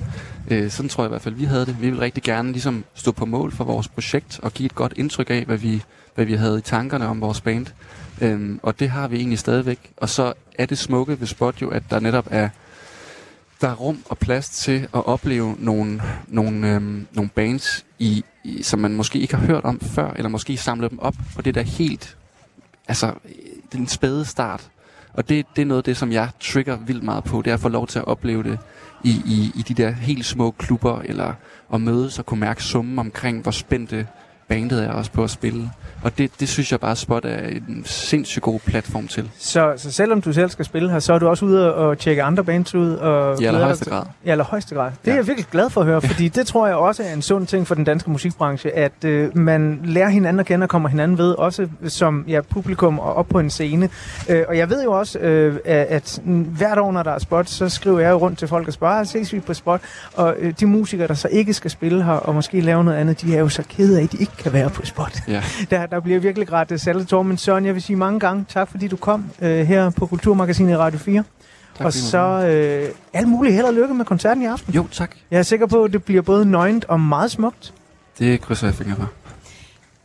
Øh, 0.52 0.72
sådan 0.72 0.90
tror 0.90 1.04
jeg 1.04 1.08
i 1.08 1.10
hvert 1.10 1.22
fald, 1.22 1.36
vi 1.36 1.44
havde 1.44 1.66
det. 1.66 1.82
Vi 1.82 1.90
vil 1.90 2.00
rigtig 2.00 2.24
gerne 2.24 2.52
ligesom 2.52 2.86
stå 2.94 3.12
på 3.12 3.26
mål 3.26 3.52
for 3.52 3.64
vores 3.64 3.88
projekt 3.88 4.40
og 4.44 4.54
give 4.54 4.66
et 4.66 4.76
godt 4.76 4.94
indtryk 4.96 5.30
af, 5.30 5.46
hvad 5.46 5.58
vi, 5.58 5.84
hvad 6.16 6.26
vi 6.26 6.34
havde 6.34 6.58
i 6.58 6.62
tankerne 6.62 7.08
om 7.08 7.22
vores 7.22 7.42
band. 7.42 7.66
Øhm, 8.22 8.60
og 8.64 8.80
det 8.80 8.90
har 8.90 9.08
vi 9.08 9.16
egentlig 9.18 9.40
stadigvæk. 9.40 9.92
Og 9.98 10.10
så 10.10 10.34
er 10.58 10.66
det 10.66 10.78
smukke 10.78 11.20
ved 11.20 11.28
Spot 11.28 11.62
jo, 11.62 11.70
at 11.70 11.84
der 11.90 12.00
netop 12.00 12.28
er 12.32 12.50
der 13.62 13.68
er 13.68 13.76
rum 13.76 14.04
og 14.10 14.18
plads 14.18 14.50
til 14.50 14.88
at 14.94 15.06
opleve 15.06 15.56
nogle, 15.60 16.02
nogle, 16.28 16.76
øhm, 16.76 17.08
nogle 17.14 17.30
bands, 17.30 17.86
i, 18.00 18.24
i, 18.44 18.64
som 18.64 18.80
man 18.80 18.96
måske 18.96 19.20
ikke 19.20 19.36
har 19.36 19.46
hørt 19.46 19.64
om 19.64 19.80
før, 19.80 20.12
eller 20.12 20.30
måske 20.30 20.58
samle 20.58 20.90
dem 20.90 21.00
op 21.00 21.16
på 21.36 21.42
det 21.42 21.56
der 21.56 21.62
helt, 21.62 22.18
altså 22.88 23.08
øh, 23.08 23.32
den 23.72 23.88
spæde 23.88 24.26
start. 24.26 24.70
Og 25.14 25.30
det, 25.30 25.46
det 25.56 25.62
er 25.62 25.66
noget 25.66 25.80
af 25.80 25.84
det, 25.84 25.98
som 25.98 26.12
jeg 26.12 26.30
trigger 26.40 26.78
vildt 26.78 27.04
meget 27.04 27.24
på, 27.24 27.42
det 27.42 27.52
er 27.52 27.54
at 27.54 27.60
få 27.60 27.70
lov 27.70 27.88
til 27.88 28.00
at 28.00 28.06
opleve 28.06 28.44
det 28.44 28.60
i, 29.04 29.10
i, 29.10 29.52
i 29.56 29.62
de 29.62 29.74
der 29.74 29.92
helt 29.92 30.26
små 30.26 30.52
klubber, 30.52 31.00
eller 31.00 31.34
at 31.74 31.82
mødes 31.82 32.20
og 32.20 32.26
kunne 32.26 32.40
mærke 32.40 32.64
summen 32.64 33.00
omkring, 33.00 33.42
hvor 33.42 33.52
spændte 33.52 34.08
bandet 34.48 34.84
er 34.84 34.92
også 34.92 35.12
på 35.12 35.24
at 35.24 35.30
spille. 35.30 35.70
Og 36.04 36.18
det, 36.18 36.32
det 36.40 36.50
synes 36.50 36.72
jeg 36.72 36.80
bare, 36.80 36.96
Spot 36.96 37.26
er 37.26 37.48
en 37.48 37.84
sindssygt 37.86 38.44
god 38.44 38.60
platform 38.60 39.08
til. 39.08 39.30
Så, 39.38 39.74
så 39.78 39.92
selvom 39.92 40.22
du 40.22 40.34
selv 40.34 40.50
skal 40.50 40.66
spille 40.66 40.92
her, 40.92 41.00
så 41.00 41.14
er 41.14 41.20
du 41.20 41.28
også 41.28 41.46
ude 41.46 41.76
og 41.76 41.98
tjekke 41.98 42.24
andre 42.24 42.44
bands 42.44 42.76
ud? 42.76 42.94
Og 42.94 43.42
I 43.42 43.46
allerhøjeste 43.46 43.90
grad. 43.90 44.04
I 44.26 44.30
allerhøjeste 44.30 44.76
grad. 44.76 44.86
Det 44.92 45.08
ja. 45.08 45.12
er 45.12 45.16
jeg 45.16 45.28
virkelig 45.28 45.48
glad 45.52 45.70
for 45.70 45.82
at 45.82 45.88
høre, 45.88 46.02
fordi 46.02 46.28
det 46.28 46.48
tror 46.48 46.68
jeg 46.68 46.76
også 46.76 47.04
er 47.04 47.14
en 47.14 47.22
sund 47.22 47.48
ting 47.48 47.68
for 47.68 47.76
den 47.76 47.84
danske 47.84 48.12
musikbranche, 48.12 48.72
at 48.72 49.04
øh, 49.06 49.38
man 49.38 49.80
lærer 49.84 50.10
hinanden 50.10 50.40
at 50.40 50.46
kende 50.46 50.64
og 50.64 50.70
kommer 50.70 50.90
hinanden 50.90 51.18
ved, 51.18 51.32
også 51.32 51.68
som 51.88 52.26
ja, 52.28 52.42
publikum 52.42 53.00
og 53.00 53.14
op 53.14 53.28
på 53.28 53.40
en 53.40 53.50
scene. 53.50 53.90
Øh, 54.30 54.44
og 54.48 54.58
jeg 54.58 54.70
ved 54.70 54.84
jo 54.84 54.92
også, 54.92 55.20
øh, 55.20 55.60
at, 55.66 56.22
hvert 56.58 56.78
år, 56.78 56.92
når 56.92 57.04
der 57.04 57.12
er 57.12 57.20
spot, 57.20 57.50
så 57.50 57.70
skriver 57.70 58.00
jeg 58.00 58.10
jo 58.12 58.18
rundt 58.18 58.40
til 58.40 58.48
folk 58.48 58.68
og 58.68 58.74
spørger, 58.74 58.96
"Ah, 58.96 59.06
ses 59.06 59.34
vi 59.34 59.40
på 59.40 59.54
spot? 59.54 59.82
Og 60.14 60.36
øh, 60.40 60.54
de 60.60 60.66
musikere, 60.66 61.08
der 61.08 61.14
så 61.14 61.28
ikke 61.28 61.54
skal 61.54 61.72
spille 61.72 62.04
her 62.04 62.14
og 62.14 62.36
måske 62.36 62.62
lave 62.62 62.84
noget 62.84 62.98
andet, 62.98 63.22
de 63.22 63.36
er 63.36 63.40
jo 63.40 63.50
så 63.50 63.64
kede 63.70 64.00
af, 64.00 64.04
at 64.04 64.12
de 64.12 64.18
ikke 64.18 64.35
kan 64.38 64.54
være 64.54 64.70
på 64.70 64.86
spot. 64.86 65.18
Ja. 65.28 65.44
Der, 65.70 65.86
der 65.86 66.00
bliver 66.00 66.20
virkelig 66.20 66.52
ret 66.52 66.72
uh, 66.72 66.80
saltetår, 66.80 67.24
men 67.24 67.38
Søren, 67.38 67.66
jeg 67.66 67.74
vil 67.74 67.82
sige 67.82 67.96
mange 67.96 68.20
gange 68.20 68.46
tak, 68.50 68.72
fordi 68.72 68.88
du 68.88 68.98
kom 68.98 69.26
øh, 69.42 69.68
her 69.68 69.90
på 69.90 70.06
Kulturmagasinet 70.06 70.72
i 70.74 70.78
Radio 70.78 71.00
4. 71.00 71.24
Tak, 71.78 71.86
og 71.86 71.94
så 71.94 72.18
øh, 72.18 72.90
alt 73.14 73.28
muligt 73.28 73.56
held 73.56 73.66
og 73.66 73.74
lykke 73.74 73.94
med 73.94 74.06
koncerten 74.06 74.44
i 74.44 74.46
aften. 74.46 74.74
Jo, 74.74 74.88
tak. 74.92 75.16
Jeg 75.32 75.40
er 75.40 75.44
sikker 75.44 75.66
på, 75.66 75.84
at 75.84 75.94
det 75.94 76.04
bliver 76.04 76.22
både 76.22 76.46
nøgent 76.46 76.86
og 76.86 77.00
meget 77.00 77.32
smukt. 77.32 77.74
Det 78.20 78.42
krydser 78.42 78.68
jeg 78.68 78.76
fingre 78.76 78.96
for. 78.96 79.10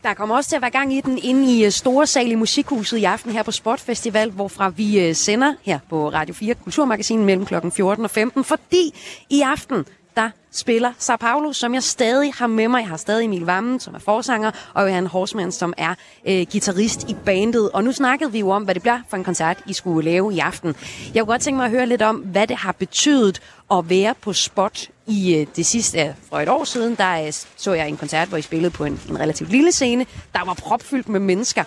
Der 0.03 0.15
kommer 0.15 0.37
også 0.37 0.51
til 0.51 0.57
at 0.57 0.63
være 0.63 0.71
gang 0.71 0.95
i 0.95 1.01
den 1.01 1.19
inde 1.23 1.53
i 1.53 1.65
øh, 1.65 1.71
Store 1.71 2.07
Sal 2.07 2.31
i 2.31 2.35
Musikhuset 2.35 2.99
i 2.99 3.05
aften 3.05 3.33
her 3.33 3.43
på 3.43 3.51
Sportfestival, 3.51 4.31
hvorfra 4.31 4.69
vi 4.69 5.09
øh, 5.09 5.15
sender 5.15 5.55
her 5.63 5.79
på 5.89 6.09
Radio 6.09 6.35
4 6.35 6.55
Kulturmagasinet 6.55 7.27
mellem 7.27 7.47
kl. 7.47 7.55
14 7.73 8.05
og 8.05 8.11
15, 8.11 8.45
fordi 8.45 8.95
i 9.31 9.41
aften 9.41 9.85
der 10.17 10.31
spiller 10.53 10.93
Sao 10.99 11.17
Paulo, 11.17 11.53
som 11.53 11.75
jeg 11.75 11.83
stadig 11.83 12.33
har 12.35 12.47
med 12.47 12.69
mig. 12.69 12.81
Jeg 12.81 12.89
har 12.89 12.97
stadig 12.97 13.25
Emil 13.25 13.47
Vammen, 13.47 13.81
som 13.81 13.95
er 13.95 13.99
forsanger, 13.99 14.51
og 14.75 14.89
Johan 14.89 15.07
Horsmann, 15.07 15.53
som 15.53 15.75
er 15.77 15.95
øh, 16.27 16.47
guitarist 16.53 17.11
i 17.11 17.17
bandet. 17.25 17.71
Og 17.71 17.85
nu 17.85 17.93
snakkede 17.93 18.33
vi 18.33 18.39
jo 18.39 18.51
om, 18.51 18.63
hvad 18.63 18.75
det 18.75 18.83
bliver 18.83 19.01
for 19.09 19.17
en 19.17 19.25
koncert, 19.25 19.59
I 19.67 19.73
skulle 19.73 20.11
lave 20.11 20.35
i 20.35 20.39
aften. 20.39 20.75
Jeg 21.15 21.23
kunne 21.23 21.33
godt 21.33 21.43
tænke 21.43 21.57
mig 21.57 21.65
at 21.65 21.71
høre 21.71 21.87
lidt 21.87 22.03
om, 22.03 22.17
hvad 22.17 22.47
det 22.47 22.57
har 22.57 22.73
betydet 22.73 23.41
at 23.71 23.91
være 23.91 24.15
på 24.21 24.33
spot 24.33 24.89
i 25.07 25.37
øh, 25.37 25.47
det 25.57 25.67
sidste, 25.67 26.01
øh, 26.01 26.09
for 26.29 26.41
et 26.41 26.49
år 26.49 26.65
siden, 26.65 26.95
der 26.95 27.27
øh, 27.27 27.33
så 27.57 27.73
jeg 27.73 27.89
en 27.89 27.97
koncert, 27.97 28.29
hvor 28.29 28.39
I 28.39 28.43
spillede 28.43 28.71
på 28.71 28.85
en, 28.85 29.01
en 29.09 29.21
relativt 29.21 29.51
lille 29.51 29.73
scene, 29.73 30.07
der 30.33 30.45
var 30.45 30.55
propfyldt 30.55 31.09
med 31.09 31.21
mennesker. 31.21 31.65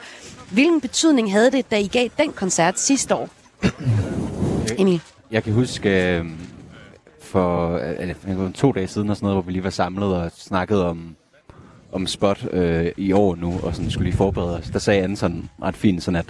Hvilken 0.52 0.82
betydning 0.82 1.32
havde 1.32 1.52
det, 1.52 1.72
da 1.72 1.80
I 1.80 1.88
gav 1.88 2.10
den 2.18 2.34
koncert 2.34 2.80
sidste 2.80 3.16
år? 3.16 3.30
Emil? 4.78 5.02
Jeg 5.32 5.44
kan 5.44 5.54
huske 5.54 6.18
øh, 6.18 6.26
for 7.34 7.80
øh, 8.28 8.54
to 8.54 8.72
dage 8.72 8.88
siden, 8.88 9.10
og 9.10 9.16
sådan 9.16 9.26
noget, 9.26 9.36
hvor 9.36 9.42
vi 9.42 9.52
lige 9.52 9.64
var 9.64 9.70
samlet 9.70 10.16
og 10.16 10.32
snakkede 10.38 10.90
om, 10.90 11.16
om 11.92 12.08
spot 12.08 12.48
øh, 12.52 12.92
i 12.98 13.12
år 13.12 13.36
nu, 13.36 13.60
og 13.64 13.76
sådan 13.76 13.92
skulle 13.92 14.10
lige 14.10 14.18
forberede 14.18 14.58
os. 14.58 14.70
Der 14.70 14.80
sagde 14.80 15.02
Anne 15.02 15.18
sådan 15.18 15.50
ret 15.64 15.76
fint, 15.76 16.04
sådan 16.04 16.16
at, 16.20 16.26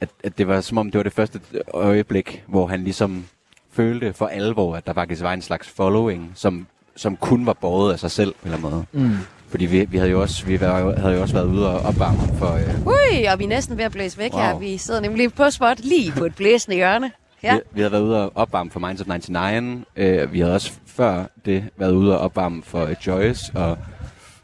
at, 0.00 0.08
at 0.24 0.38
det 0.38 0.48
var 0.48 0.60
som 0.60 0.78
om, 0.78 0.90
det 0.90 0.98
var 0.98 1.02
det 1.02 1.12
første 1.12 1.40
øjeblik, 1.74 2.44
hvor 2.46 2.66
han 2.66 2.84
ligesom 2.84 3.24
følte 3.72 4.12
for 4.12 4.26
alvor, 4.26 4.76
at 4.76 4.86
der 4.86 4.92
faktisk 4.92 5.22
var 5.22 5.32
en 5.32 5.42
slags 5.42 5.68
following, 5.68 6.32
som, 6.34 6.66
som 6.96 7.16
kun 7.16 7.46
var 7.46 7.52
båret 7.52 7.92
af 7.92 7.98
sig 7.98 8.10
selv 8.10 8.32
på 8.32 8.48
en 8.48 8.54
eller 8.54 8.68
anden 8.68 8.86
måde. 8.92 9.08
Mm. 9.08 9.16
Fordi 9.48 9.66
vi, 9.66 9.84
vi 9.84 9.98
havde 9.98 10.10
jo 10.10 10.20
også, 10.20 10.46
vi 10.46 10.60
var, 10.60 11.00
havde 11.00 11.14
jo 11.14 11.22
også 11.22 11.34
været 11.34 11.46
ude 11.46 11.68
og 11.68 11.80
opvarme 11.80 12.38
for, 12.38 12.52
øh, 12.52 12.86
Ui, 12.86 13.24
og 13.24 13.38
vi 13.38 13.44
er 13.44 13.48
næsten 13.48 13.78
ved 13.78 13.84
at 13.84 13.92
blæse 13.92 14.18
væk 14.18 14.32
wow. 14.32 14.42
her. 14.42 14.58
Vi 14.58 14.76
sidder 14.76 15.00
nemlig 15.00 15.34
på 15.34 15.50
spot 15.50 15.80
lige 15.80 16.12
på 16.12 16.24
et 16.24 16.34
blæsende 16.34 16.76
hjørne. 16.76 17.10
Ja. 17.42 17.54
Vi, 17.54 17.60
vi 17.72 17.80
havde 17.80 17.92
været 17.92 18.02
ude 18.02 18.22
og 18.24 18.32
opvarme 18.34 18.70
for 18.70 18.80
Minds 18.80 19.00
of 19.00 19.06
99. 19.06 19.84
Øh, 19.96 20.32
vi 20.32 20.40
havde 20.40 20.54
også 20.54 20.72
før 20.86 21.24
det 21.44 21.64
været 21.76 21.92
ude 21.92 22.18
og 22.18 22.24
opvarme 22.24 22.62
for 22.62 22.82
uh, 22.82 22.92
Joyce, 23.06 23.52
og 23.54 23.78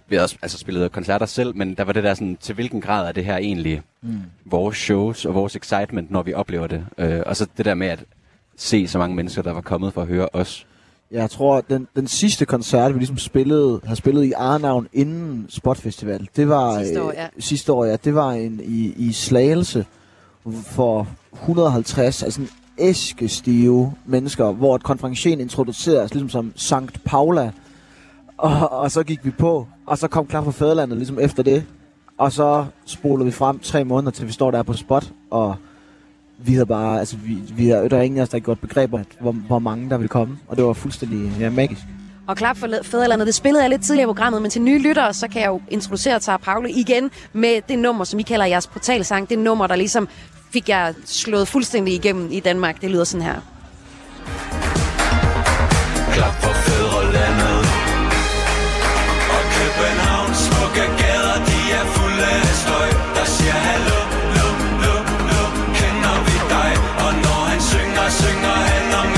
vi 0.09 0.17
havde 0.17 0.25
også 0.25 0.37
altså, 0.43 0.59
spillet 0.59 0.93
koncerter 0.93 1.27
selv, 1.27 1.57
men 1.57 1.75
der 1.75 1.85
var 1.85 1.93
det 1.93 2.05
der 2.05 2.15
sådan, 2.15 2.37
til 2.41 2.55
hvilken 2.55 2.81
grad 2.81 3.09
er 3.09 3.13
det 3.13 3.25
her 3.25 3.37
egentlig 3.37 3.83
Mm. 4.03 4.19
vores 4.45 4.77
shows 4.77 5.25
og 5.25 5.35
vores 5.35 5.57
excitement, 5.57 6.11
når 6.11 6.23
vi 6.23 6.35
oplever 6.35 6.67
det. 6.67 6.87
Øh, 6.99 7.21
og 7.27 7.37
så 7.37 7.47
det 7.57 7.65
der 7.65 7.75
med 7.75 7.87
at 7.87 8.05
se 8.57 8.89
så 8.89 8.99
mange 8.99 9.17
mennesker, 9.17 9.43
der 9.43 9.53
var 9.53 9.61
kommet 9.61 9.93
for 9.93 10.03
at 10.03 10.07
høre 10.09 10.29
os. 10.33 10.67
Jeg 11.11 11.31
tror, 11.31 11.61
den, 11.61 11.89
den 11.97 12.07
sidste 12.07 12.45
koncert, 12.47 12.95
vi 12.95 12.99
ligesom 12.99 13.19
spillede, 13.19 13.81
har 13.87 13.95
spillet 13.95 14.25
i 14.25 14.33
Arnavn 14.33 14.89
inden 14.93 15.47
Spotfestival, 15.49 16.29
det 16.37 16.49
var 16.49 16.79
Sidste 16.79 17.03
år, 17.03 17.09
øh, 17.09 17.15
ja. 17.17 17.27
sidste 17.39 17.73
år, 17.73 17.85
ja, 17.85 17.97
det 17.97 18.15
var 18.15 18.31
en 18.33 18.61
i, 18.65 18.95
i 18.97 19.13
Slagelse 19.13 19.87
for 20.65 21.09
150, 21.33 22.23
altså 22.23 22.41
æskestive 22.79 23.93
mennesker, 24.07 24.53
hvor 24.53 24.77
et 24.77 24.83
konferencien 24.83 25.41
introduceres 25.41 26.15
ligesom 26.15 26.29
som 26.29 26.53
Sankt 26.57 27.05
Paula, 27.05 27.51
og, 28.39 28.73
og 28.73 28.91
så 28.91 29.03
gik 29.03 29.25
vi 29.25 29.31
på, 29.31 29.67
og 29.87 29.99
så 29.99 30.09
kom 30.09 30.27
Klar 30.27 30.45
for 30.45 30.51
Fæderlandet 30.51 30.99
ligesom 30.99 31.19
efter 31.21 31.43
det, 31.43 31.65
og 32.19 32.33
så 32.33 32.65
spoler 32.87 33.25
vi 33.25 33.31
frem 33.31 33.59
tre 33.59 33.85
måneder, 33.85 34.11
til 34.11 34.27
vi 34.27 34.33
står 34.33 34.51
der 34.51 34.63
på 34.63 34.73
spot, 34.73 35.13
og 35.31 35.57
vi 36.39 36.53
havde 36.53 36.67
bare, 36.67 36.99
altså 36.99 37.17
vi, 37.17 37.39
vi 37.57 37.69
havde, 37.69 37.89
der 37.89 37.97
er 37.97 38.03
ingen 38.03 38.19
af 38.19 38.23
os, 38.23 38.29
der 38.29 38.37
ikke 38.37 38.47
godt 38.47 38.61
begreb, 38.61 38.95
om, 38.95 39.05
hvor, 39.21 39.33
hvor 39.33 39.59
mange 39.59 39.91
der 39.91 39.97
ville 39.97 40.09
komme, 40.09 40.39
og 40.49 40.57
det 40.57 40.65
var 40.65 40.73
fuldstændig 40.73 41.33
ja, 41.41 41.51
magisk. 41.51 41.83
Og 42.27 42.37
klap 42.37 42.57
for 42.57 42.69
Fæderlandet, 42.83 43.27
det 43.27 43.35
spillede 43.35 43.63
jeg 43.63 43.71
lidt 43.71 43.83
tidligere 43.83 44.05
i 44.05 44.13
programmet, 44.13 44.43
men 44.43 44.51
til 44.51 44.63
nye 44.63 44.79
lyttere, 44.79 45.15
så 45.15 45.29
kan 45.29 45.43
jeg 45.43 45.49
jo 45.49 45.61
introducere 45.71 46.19
Tara 46.19 46.37
Paule 46.37 46.71
igen 46.71 47.11
med 47.33 47.61
det 47.69 47.79
nummer, 47.79 48.05
som 48.05 48.19
I 48.19 48.23
kalder 48.23 48.47
jeres 48.47 48.67
portalsang. 48.67 49.31
Det 49.31 49.39
nummer, 49.39 49.67
der 49.67 49.77
ligesom 49.77 50.09
fik 50.51 50.69
jeg 50.69 50.95
slået 51.07 51.49
fuldstændig 51.49 51.95
igennem 51.95 52.33
i 52.33 52.41
Danmark. 52.41 52.81
Det 52.81 52.91
lyder 52.91 53.05
sådan 53.05 53.27
her. 53.27 53.41
Klap 56.13 56.35
for 56.43 56.53
fædrelandet. 56.53 57.61
Og 59.35 59.43
København 59.57 60.35
smukke 60.45 60.85
gader 61.03 61.37
De 61.51 61.61
er 61.79 61.85
fulde 61.97 62.27
af 62.41 62.47
støj. 62.63 62.89
Der 63.17 63.25
siger 63.25 63.59
hallo, 63.69 64.01
lo, 64.37 64.49
lo, 64.85 64.95
lo 65.31 65.43
Kender 65.79 66.17
vi 66.27 66.37
dig? 66.55 66.73
Og 67.05 67.13
når 67.25 67.41
han 67.51 67.61
synger, 67.73 68.07
synger 68.23 68.57
han 68.71 68.85
om 69.01 69.18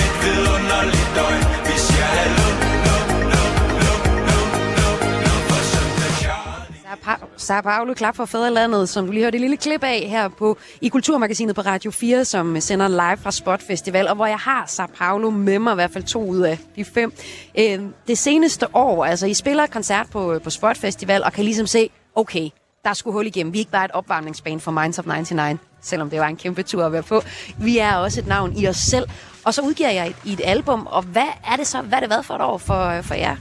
Altså, 7.50 7.62
Sara 7.62 7.84
Pa- 7.84 7.94
klap 7.94 8.16
for 8.16 8.24
fædrelandet, 8.24 8.88
som 8.88 9.06
du 9.06 9.12
lige 9.12 9.24
hørte 9.24 9.36
et 9.36 9.40
lille 9.40 9.56
klip 9.56 9.84
af 9.84 10.06
her 10.08 10.28
på, 10.28 10.58
i 10.80 10.88
Kulturmagasinet 10.88 11.54
på 11.54 11.60
Radio 11.60 11.90
4, 11.90 12.24
som 12.24 12.60
sender 12.60 12.88
live 12.88 13.16
fra 13.16 13.30
Spot 13.30 13.62
Festival, 13.62 14.08
og 14.08 14.14
hvor 14.14 14.26
jeg 14.26 14.38
har 14.38 14.64
Sara 14.66 14.90
Paolo 14.98 15.30
med 15.30 15.58
mig, 15.58 15.72
i 15.72 15.74
hvert 15.74 15.90
fald 15.90 16.04
to 16.04 16.24
ud 16.24 16.40
af 16.40 16.58
de 16.76 16.84
fem. 16.84 17.12
Øh, 17.58 17.80
det 18.08 18.18
seneste 18.18 18.66
år, 18.76 19.04
altså 19.04 19.26
I 19.26 19.34
spiller 19.34 19.64
et 19.64 19.70
koncert 19.70 20.06
på, 20.10 20.32
øh, 20.32 20.40
på 20.40 20.50
Spot 20.50 20.76
Festival, 20.76 21.24
og 21.24 21.32
kan 21.32 21.44
ligesom 21.44 21.66
se, 21.66 21.90
okay, 22.14 22.48
der 22.84 22.94
skulle 22.94 23.14
hul 23.14 23.26
igennem. 23.26 23.52
Vi 23.52 23.58
er 23.58 23.60
ikke 23.60 23.70
bare 23.70 23.84
et 23.84 23.90
opvarmningsbane 23.90 24.60
for 24.60 24.70
Minds 24.70 24.98
of 24.98 25.06
99, 25.06 25.60
selvom 25.82 26.10
det 26.10 26.20
var 26.20 26.26
en 26.26 26.36
kæmpe 26.36 26.62
tur 26.62 26.84
at 26.84 26.92
være 26.92 27.02
på. 27.02 27.22
Vi 27.58 27.78
er 27.78 27.94
også 27.94 28.20
et 28.20 28.26
navn 28.26 28.58
i 28.58 28.68
os 28.68 28.76
selv. 28.76 29.06
Og 29.44 29.54
så 29.54 29.62
udgiver 29.62 29.90
jeg 29.90 30.06
et, 30.06 30.16
i 30.24 30.32
et 30.32 30.40
album, 30.44 30.86
og 30.86 31.02
hvad 31.02 31.28
er 31.52 31.56
det 31.56 31.66
så, 31.66 31.82
hvad 31.82 31.98
er 31.98 32.00
det 32.00 32.10
været 32.10 32.24
for 32.24 32.34
et 32.34 32.42
år 32.42 32.58
for, 32.58 32.84
øh, 32.84 33.04
for 33.04 33.14
jer? 33.14 33.36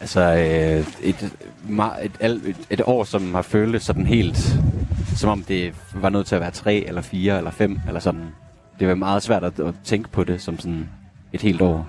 Altså 0.00 0.20
øh, 0.20 1.08
et, 1.08 1.30
et, 2.02 2.12
et, 2.20 2.56
et 2.70 2.80
år, 2.84 3.04
som 3.04 3.34
har 3.34 3.42
føltes 3.42 3.82
sådan 3.82 4.06
helt, 4.06 4.58
som 5.16 5.30
om 5.30 5.42
det 5.42 5.74
var 5.94 6.08
nødt 6.08 6.26
til 6.26 6.34
at 6.34 6.40
være 6.40 6.50
tre, 6.50 6.84
eller 6.86 7.02
fire, 7.02 7.38
eller 7.38 7.50
fem, 7.50 7.80
eller 7.86 8.00
sådan. 8.00 8.26
Det 8.78 8.88
var 8.88 8.94
meget 8.94 9.22
svært 9.22 9.44
at, 9.44 9.60
at 9.60 9.74
tænke 9.84 10.08
på 10.08 10.24
det 10.24 10.42
som 10.42 10.58
sådan 10.58 10.88
et 11.32 11.42
helt 11.42 11.62
år, 11.62 11.86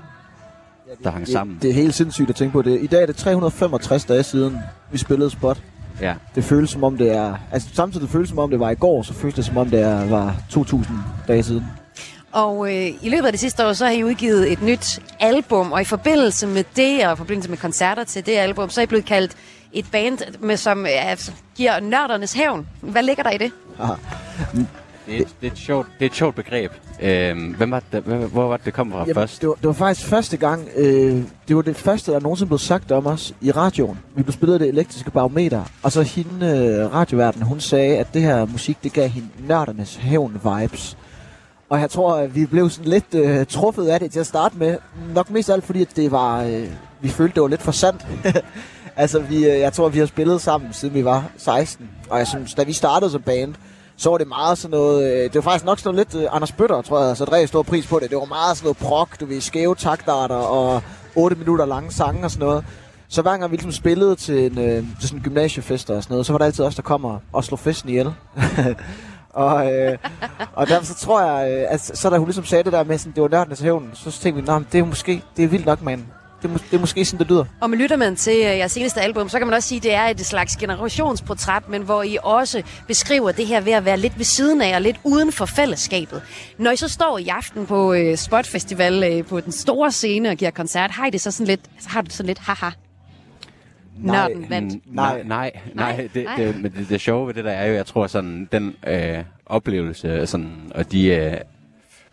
der 1.03 1.11
hang 1.11 1.27
sammen. 1.27 1.53
Det, 1.55 1.61
det 1.61 1.69
er 1.69 1.73
helt 1.73 1.93
sindssygt 1.93 2.29
at 2.29 2.35
tænke 2.35 2.53
på 2.53 2.61
det. 2.61 2.83
I 2.83 2.87
dag 2.87 3.01
er 3.01 3.05
det 3.05 3.15
365 3.15 4.05
dage 4.05 4.23
siden, 4.23 4.57
vi 4.91 4.97
spillede 4.97 5.29
spot. 5.29 5.63
Ja. 6.01 6.15
Det 6.35 6.43
føles 6.43 6.69
som 6.69 6.83
om 6.83 6.97
det 6.97 7.11
er... 7.11 7.35
Altså 7.51 7.69
samtidig 7.73 8.01
det 8.01 8.11
føles 8.11 8.29
som 8.29 8.39
om 8.39 8.49
det 8.49 8.59
var 8.59 8.69
i 8.69 8.75
går, 8.75 9.01
så 9.01 9.13
føles 9.13 9.35
det 9.35 9.45
som 9.45 9.57
om 9.57 9.69
det 9.69 9.81
er, 9.81 10.09
var 10.09 10.35
2000 10.49 10.97
dage 11.27 11.43
siden. 11.43 11.63
Og 12.31 12.75
øh, 12.75 12.87
i 13.01 13.09
løbet 13.09 13.25
af 13.25 13.33
det 13.33 13.39
sidste 13.39 13.67
år, 13.67 13.73
så 13.73 13.85
har 13.85 13.91
I 13.91 14.03
udgivet 14.03 14.51
et 14.51 14.61
nyt 14.61 14.99
album, 15.19 15.71
og 15.71 15.81
i 15.81 15.83
forbindelse 15.83 16.47
med 16.47 16.63
det, 16.75 17.07
og 17.07 17.13
i 17.13 17.15
forbindelse 17.15 17.49
med 17.49 17.57
koncerter 17.57 18.03
til 18.03 18.25
det 18.25 18.31
album, 18.31 18.69
så 18.69 18.81
er 18.81 18.83
I 18.83 18.87
blevet 18.87 19.05
kaldt 19.05 19.35
et 19.73 19.85
band, 19.91 20.17
med, 20.39 20.57
som 20.57 20.85
altså, 20.89 21.31
giver 21.55 21.79
nørdernes 21.79 22.33
hævn. 22.33 22.67
Hvad 22.81 23.03
ligger 23.03 23.23
der 23.23 23.29
i 23.31 23.37
det? 23.37 23.51
Det, 25.05 25.15
er, 25.17 25.21
et- 25.21 25.27
det, 25.41 25.47
er 25.47 25.51
et 25.51 25.57
sjovt, 25.57 25.87
det 25.99 26.05
er 26.05 26.09
et 26.09 26.15
sjovt 26.15 26.35
begreb. 26.35 26.71
Øhm, 27.01 27.53
hvem 27.57 27.71
var 27.71 27.81
det, 27.91 28.03
hvor, 28.03 28.15
hvor 28.17 28.47
var 28.47 28.57
det, 28.57 28.65
det 28.65 28.73
kom 28.73 28.91
fra 28.91 28.99
Jamen, 28.99 29.13
først? 29.15 29.41
Det 29.41 29.49
var, 29.49 29.55
det 29.55 29.67
var 29.67 29.73
faktisk 29.73 30.07
første 30.07 30.37
gang, 30.37 30.67
øh, 30.75 31.21
det 31.47 31.55
var 31.55 31.61
det 31.61 31.75
første, 31.75 32.11
der 32.11 32.19
nogensinde 32.19 32.47
blev 32.47 32.59
sagt 32.59 32.91
om 32.91 33.07
os 33.07 33.33
i 33.41 33.51
radioen. 33.51 33.99
Vi 34.15 34.23
blev 34.23 34.33
spillet 34.33 34.53
af 34.53 34.59
det 34.59 34.67
elektriske 34.67 35.11
barometer, 35.11 35.63
og 35.83 35.91
så 35.91 36.01
hende, 36.01 36.47
øh, 36.47 36.93
radioverden, 36.93 37.41
hun 37.41 37.59
sagde, 37.59 37.97
at 37.97 38.13
det 38.13 38.21
her 38.21 38.45
musik, 38.45 38.77
det 38.83 38.93
gav 38.93 39.07
hende 39.07 39.27
nørdernes 39.47 39.95
hævn-vibes. 39.95 40.97
Og 41.69 41.79
jeg 41.79 41.89
tror, 41.89 42.15
at 42.15 42.35
vi 42.35 42.45
blev 42.45 42.69
sådan 42.69 42.91
lidt 42.91 43.13
øh, 43.15 43.45
truffet 43.45 43.87
af 43.87 43.99
det 43.99 44.11
til 44.11 44.19
at 44.19 44.27
starte 44.27 44.57
med. 44.57 44.77
Nok 45.13 45.29
mest 45.29 45.49
af 45.49 45.53
alt, 45.53 45.63
fordi 45.65 45.81
at 45.81 45.95
det 45.95 46.11
var, 46.11 46.43
øh, 46.43 46.67
vi 47.01 47.09
følte, 47.09 47.35
det 47.35 47.41
var 47.41 47.47
lidt 47.49 47.61
for 47.61 47.71
sandt. 47.71 48.07
altså, 48.97 49.19
vi, 49.19 49.37
øh, 49.37 49.59
jeg 49.59 49.73
tror, 49.73 49.89
vi 49.89 49.99
har 49.99 50.05
spillet 50.05 50.41
sammen, 50.41 50.73
siden 50.73 50.93
vi 50.93 51.05
var 51.05 51.29
16. 51.37 51.89
Og 52.09 52.17
jeg 52.17 52.27
synes, 52.27 52.53
da 52.53 52.63
vi 52.63 52.73
startede 52.73 53.11
som 53.11 53.21
band, 53.21 53.55
så 53.97 54.09
var 54.09 54.17
det 54.17 54.27
meget 54.27 54.57
sådan 54.57 54.71
noget... 54.71 55.13
Øh, 55.13 55.23
det 55.23 55.35
var 55.35 55.41
faktisk 55.41 55.65
nok 55.65 55.79
sådan 55.79 55.95
noget 55.95 56.13
lidt... 56.13 56.23
Øh, 56.23 56.35
Anders 56.35 56.51
Bøtter, 56.51 56.81
tror 56.81 57.03
jeg, 57.03 57.17
så 57.17 57.25
drev 57.25 57.47
stor 57.47 57.63
pris 57.63 57.87
på 57.87 57.99
det. 57.99 58.09
Det 58.09 58.17
var 58.17 58.25
meget 58.25 58.57
sådan 58.57 58.65
noget 58.65 58.77
prok, 58.77 59.19
du 59.19 59.25
ved, 59.25 59.41
skæve 59.41 59.75
taktarter 59.75 60.35
og 60.35 60.81
8 61.15 61.35
minutter 61.35 61.65
lange 61.65 61.91
sange 61.91 62.23
og 62.23 62.31
sådan 62.31 62.47
noget. 62.47 62.65
Så 63.09 63.21
hver 63.21 63.37
gang 63.37 63.51
vi 63.51 63.55
ligesom 63.55 63.71
spillede 63.71 64.15
til, 64.15 64.51
en, 64.51 64.57
øh, 64.59 64.83
til 64.99 65.09
sådan 65.09 65.19
en 65.19 65.23
gymnasiefest 65.23 65.89
og 65.89 66.03
sådan 66.03 66.13
noget, 66.13 66.25
så 66.25 66.33
var 66.33 66.37
der 66.37 66.45
altid 66.45 66.65
os, 66.65 66.75
der 66.75 66.81
kommer 66.81 67.19
og 67.33 67.43
slog 67.43 67.59
festen 67.59 67.89
ihjel. 67.89 68.13
og, 69.29 69.73
øh, 69.73 69.97
og 70.53 70.67
derfor 70.67 70.85
så 70.85 70.95
tror 70.95 71.21
jeg, 71.21 71.51
øh, 71.51 71.65
at 71.69 71.81
så 71.81 72.09
da 72.09 72.17
hun 72.17 72.27
ligesom 72.27 72.45
sagde 72.45 72.63
det 72.63 72.73
der 72.73 72.83
med, 72.83 72.97
sådan, 72.97 73.13
det 73.13 73.23
var 73.23 73.29
nørdenes 73.29 73.59
hævn, 73.59 73.89
så 73.93 74.11
tænkte 74.11 74.43
vi, 74.43 74.49
at 74.49 74.61
det 74.71 74.79
er 74.79 74.85
måske, 74.85 75.23
det 75.37 75.43
er 75.43 75.47
vildt 75.47 75.65
nok, 75.65 75.81
mand. 75.81 76.03
Det 76.41 76.49
er, 76.49 76.53
mås- 76.53 76.63
det 76.71 76.73
er 76.77 76.79
måske 76.79 77.05
sådan, 77.05 77.19
det 77.19 77.27
lyder. 77.29 77.45
Og 77.61 77.69
med 77.69 77.77
lytter 77.77 77.95
man 77.97 78.15
til 78.15 78.33
øh, 78.37 78.41
jeres 78.41 78.71
seneste 78.71 79.01
album, 79.01 79.29
så 79.29 79.37
kan 79.37 79.47
man 79.47 79.53
også 79.53 79.69
sige, 79.69 79.77
at 79.77 79.83
det 79.83 79.93
er 79.93 80.03
et 80.05 80.19
slags 80.25 80.57
generationsportræt, 80.57 81.69
men 81.69 81.81
hvor 81.81 82.03
I 82.03 82.17
også 82.23 82.63
beskriver 82.87 83.31
det 83.31 83.47
her 83.47 83.61
ved 83.61 83.71
at 83.73 83.85
være 83.85 83.97
lidt 83.97 84.17
ved 84.17 84.25
siden 84.25 84.61
af 84.61 84.75
og 84.75 84.81
lidt 84.81 84.99
uden 85.03 85.31
for 85.31 85.45
fællesskabet. 85.45 86.21
Når 86.57 86.71
I 86.71 86.75
så 86.75 86.87
står 86.87 87.17
i 87.17 87.27
aften 87.27 87.65
på 87.65 87.93
øh, 87.93 88.17
Spot 88.17 88.47
Festival 88.47 89.03
øh, 89.03 89.25
på 89.25 89.39
den 89.39 89.51
store 89.51 89.91
scene 89.91 90.29
og 90.29 90.35
giver 90.35 90.51
koncert, 90.51 90.91
har 90.91 91.07
I 91.07 91.09
det 91.09 91.21
så 91.21 91.31
sådan 91.31 91.47
lidt, 91.47 91.61
har 91.87 92.01
du 92.01 92.09
sådan 92.11 92.27
lidt 92.27 92.39
haha? 92.39 92.69
Nørden 93.99 94.45
vandt. 94.49 94.95
Nej, 94.95 95.23
nej, 95.25 95.51
nej. 95.73 95.95
Nej, 95.97 96.09
Det, 96.13 96.23
nej. 96.23 96.35
det, 96.35 96.61
men 96.61 96.71
det, 96.71 96.89
det 96.89 97.01
sjove 97.01 97.27
ved 97.27 97.33
det 97.33 97.45
der 97.45 97.51
er 97.51 97.67
jo, 97.67 97.73
jeg 97.75 97.85
tror 97.85 98.07
sådan, 98.07 98.49
den 98.51 98.75
øh, 98.87 99.23
oplevelse 99.45 100.27
sådan, 100.27 100.51
og 100.75 100.91
de, 100.91 101.05
øh, 101.07 101.33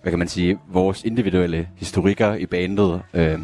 hvad 0.02 0.12
kan 0.12 0.18
man 0.18 0.28
sige, 0.28 0.58
vores 0.68 1.02
individuelle 1.04 1.68
historikker 1.76 2.34
i 2.34 2.46
bandet, 2.46 3.02
øh, 3.14 3.38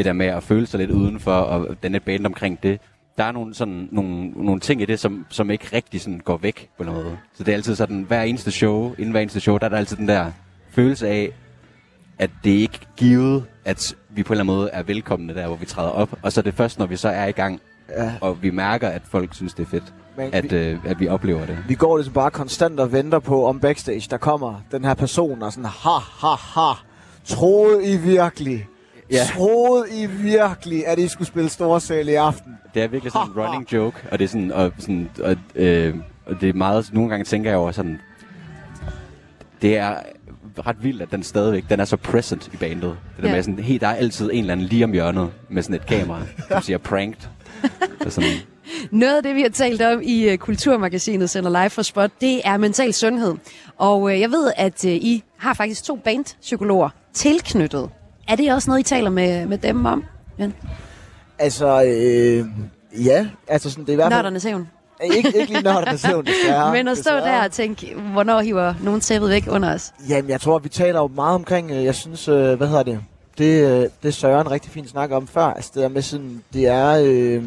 det 0.00 0.06
der 0.06 0.12
med 0.12 0.26
at 0.26 0.42
føle 0.42 0.66
sig 0.66 0.78
lidt 0.80 0.90
udenfor, 0.90 1.32
og 1.32 1.76
den 1.82 1.94
et 1.94 2.02
band 2.02 2.26
omkring 2.26 2.62
det, 2.62 2.80
der 3.18 3.24
er 3.24 3.32
nogle, 3.32 3.54
sådan, 3.54 3.88
nogle, 3.92 4.26
nogle 4.30 4.60
ting 4.60 4.82
i 4.82 4.84
det, 4.84 5.00
som, 5.00 5.26
som 5.28 5.50
ikke 5.50 5.68
rigtig 5.72 6.00
sådan 6.00 6.20
går 6.24 6.36
væk 6.36 6.68
på 6.78 6.84
noget. 6.84 7.18
Så 7.34 7.44
det 7.44 7.52
er 7.52 7.56
altid 7.56 7.74
sådan, 7.74 8.02
hver 8.02 8.22
eneste 8.22 8.50
show, 8.50 8.94
inden 8.98 9.10
hver 9.10 9.20
eneste 9.20 9.40
show, 9.40 9.58
der 9.58 9.64
er 9.64 9.68
der 9.68 9.76
altid 9.76 9.96
den 9.96 10.08
der 10.08 10.30
følelse 10.70 11.08
af, 11.08 11.32
at 12.18 12.30
det 12.44 12.54
er 12.54 12.58
ikke 12.60 12.80
givet, 12.96 13.44
at 13.64 13.94
vi 14.10 14.22
på 14.22 14.32
en 14.32 14.40
eller 14.40 14.44
anden 14.44 14.56
måde 14.56 14.70
er 14.70 14.82
velkomne 14.82 15.34
der, 15.34 15.46
hvor 15.46 15.56
vi 15.56 15.66
træder 15.66 15.90
op. 15.90 16.18
Og 16.22 16.32
så 16.32 16.40
er 16.40 16.42
det 16.42 16.54
først, 16.54 16.78
når 16.78 16.86
vi 16.86 16.96
så 16.96 17.08
er 17.08 17.26
i 17.26 17.32
gang, 17.32 17.60
Ja. 17.98 18.12
og 18.20 18.42
vi 18.42 18.50
mærker, 18.50 18.88
at 18.88 19.02
folk 19.04 19.34
synes, 19.34 19.54
det 19.54 19.62
er 19.66 19.70
fedt, 19.70 19.94
Men 20.16 20.28
at, 20.34 20.44
vi- 20.52 20.56
øh, 20.56 20.78
at 20.84 21.00
vi 21.00 21.08
oplever 21.08 21.46
det. 21.46 21.58
Vi 21.68 21.74
går 21.74 21.96
ligesom 21.96 22.14
bare 22.14 22.30
konstant 22.30 22.80
og 22.80 22.92
venter 22.92 23.18
på, 23.18 23.46
om 23.46 23.60
backstage, 23.60 24.06
der 24.10 24.16
kommer 24.16 24.62
den 24.72 24.84
her 24.84 24.94
person 24.94 25.42
og 25.42 25.52
sådan, 25.52 25.64
ha, 25.64 25.98
ha, 26.20 26.34
ha, 26.60 26.72
troede 27.24 27.92
I 27.92 27.96
virkelig? 27.96 28.66
Ja. 29.12 29.24
Troede 29.34 29.86
I 30.02 30.06
virkelig, 30.06 30.86
at 30.86 30.98
I 30.98 31.08
skulle 31.08 31.28
spille 31.28 31.50
storsal 31.50 32.08
i 32.08 32.14
aften? 32.14 32.52
Det 32.74 32.82
er 32.82 32.88
virkelig 32.88 33.12
sådan 33.12 33.28
en 33.28 33.32
running 33.36 33.72
joke, 33.72 33.96
og 34.10 34.18
det 34.18 34.24
er 34.24 34.28
sådan, 34.28 34.52
og, 34.52 34.72
sådan, 34.78 35.10
og, 35.22 35.36
øh, 35.54 35.94
og 36.26 36.40
det 36.40 36.48
er 36.48 36.52
meget, 36.52 36.90
nogle 36.92 37.10
gange 37.10 37.24
tænker 37.24 37.50
jeg 37.50 37.58
over 37.58 37.72
sådan, 37.72 37.98
det 39.62 39.76
er 39.76 39.94
ret 40.66 40.76
vildt, 40.84 41.02
at 41.02 41.10
den 41.10 41.22
stadigvæk, 41.22 41.64
den 41.70 41.80
er 41.80 41.84
så 41.84 41.96
present 41.96 42.50
i 42.52 42.56
bandet. 42.56 42.96
Det 43.16 43.22
der 43.22 43.28
Ja. 43.28 43.34
med 43.34 43.42
sådan, 43.42 43.58
hey, 43.58 43.78
der 43.80 43.88
er 43.88 43.94
altid 43.94 44.30
en 44.32 44.38
eller 44.38 44.52
anden 44.52 44.66
lige 44.66 44.84
om 44.84 44.92
hjørnet 44.92 45.30
med 45.48 45.62
sådan 45.62 45.76
et 45.76 45.86
kamera, 45.86 46.20
som 46.48 46.62
siger 46.62 46.78
pranked. 46.78 47.28
Og 48.06 48.12
sådan, 48.12 48.30
Noget 48.90 49.16
af 49.16 49.22
det, 49.22 49.34
vi 49.34 49.42
har 49.42 49.48
talt 49.48 49.82
om 49.82 50.00
i 50.02 50.32
uh, 50.32 50.36
Kulturmagasinet 50.38 51.30
Sender 51.30 51.50
Live 51.50 51.70
for 51.70 51.82
Spot, 51.82 52.10
det 52.20 52.40
er 52.44 52.56
mental 52.56 52.94
sundhed. 52.94 53.34
Og 53.78 54.02
uh, 54.02 54.20
jeg 54.20 54.30
ved, 54.30 54.52
at 54.56 54.84
uh, 54.84 54.90
I 54.90 55.24
har 55.36 55.54
faktisk 55.54 55.84
to 55.84 55.96
bandpsykologer 56.04 56.88
tilknyttet. 57.14 57.90
Er 58.30 58.36
det 58.36 58.52
også 58.52 58.70
noget, 58.70 58.80
I 58.80 58.82
taler 58.82 59.10
med, 59.10 59.46
med 59.46 59.58
dem 59.58 59.86
om? 59.86 60.04
Ja. 60.38 60.50
Altså, 61.38 61.82
øh, 61.82 62.46
ja, 63.04 63.26
altså 63.48 63.70
sådan, 63.70 63.84
det 63.84 63.88
er 63.88 63.92
i 63.92 63.96
hvert 63.96 64.12
fald... 64.12 64.18
Nørdernes 64.18 64.44
hævn. 64.44 64.68
Ikke, 65.02 65.38
ikke 65.40 65.52
lige 65.52 65.62
nørdernes 65.62 66.02
hævn, 66.02 66.26
desværre. 66.26 66.72
Men 66.72 66.88
at 66.88 66.98
stå 66.98 67.16
desværre. 67.16 67.38
der 67.38 67.44
og 67.44 67.52
tænke, 67.52 67.94
hvornår 67.94 68.40
hiver 68.40 68.74
nogen 68.82 69.00
tæppet 69.00 69.30
væk 69.30 69.44
under 69.50 69.74
os? 69.74 69.92
Jamen, 70.08 70.30
jeg 70.30 70.40
tror, 70.40 70.58
vi 70.58 70.68
taler 70.68 71.00
jo 71.00 71.06
meget 71.08 71.34
omkring, 71.34 71.70
øh, 71.70 71.84
jeg 71.84 71.94
synes, 71.94 72.28
øh, 72.28 72.54
hvad 72.54 72.68
hedder 72.68 72.82
det? 72.82 73.00
Det, 73.38 73.82
øh, 73.82 73.88
det 74.02 74.14
Søren 74.14 74.50
rigtig 74.50 74.72
fint 74.72 74.88
snakker 74.90 75.16
om 75.16 75.26
før. 75.26 75.44
Altså, 75.44 75.70
det 75.74 75.84
er 75.84 75.88
med 75.88 76.02
sådan, 76.02 76.42
det 76.52 76.66
er... 76.66 77.02
Øh, 77.04 77.44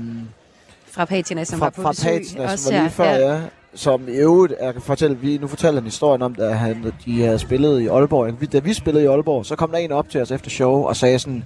Fra 0.91 1.05
Patina, 1.05 1.43
som 1.43 1.59
fra, 1.59 1.65
var 1.65 1.69
på 1.69 1.81
fra 1.81 1.91
besøg. 1.91 2.21
Patina, 2.21 2.51
også 2.51 2.63
som 2.63 2.73
var 2.73 2.81
lige 2.81 2.91
før, 2.91 3.11
ja. 3.11 3.41
Som 3.75 4.07
i 4.07 4.11
øvrigt, 4.11 4.53
jeg 4.61 4.73
kan 4.73 4.81
fortælle, 4.81 5.17
vi, 5.17 5.37
nu 5.37 5.47
fortæller 5.47 5.81
han 5.81 5.85
historien 5.85 6.21
om, 6.21 6.35
at 6.39 6.57
han, 6.57 6.93
de 7.05 7.21
havde 7.21 7.39
spillet 7.39 7.81
i 7.81 7.87
Aalborg. 7.87 8.51
Da 8.51 8.59
vi 8.59 8.73
spillede 8.73 9.03
i 9.03 9.07
Aalborg, 9.07 9.45
så 9.45 9.55
kom 9.55 9.69
der 9.71 9.77
en 9.77 9.91
op 9.91 10.09
til 10.09 10.21
os 10.21 10.31
efter 10.31 10.49
show 10.49 10.83
og 10.83 10.95
sagde 10.95 11.19
sådan, 11.19 11.43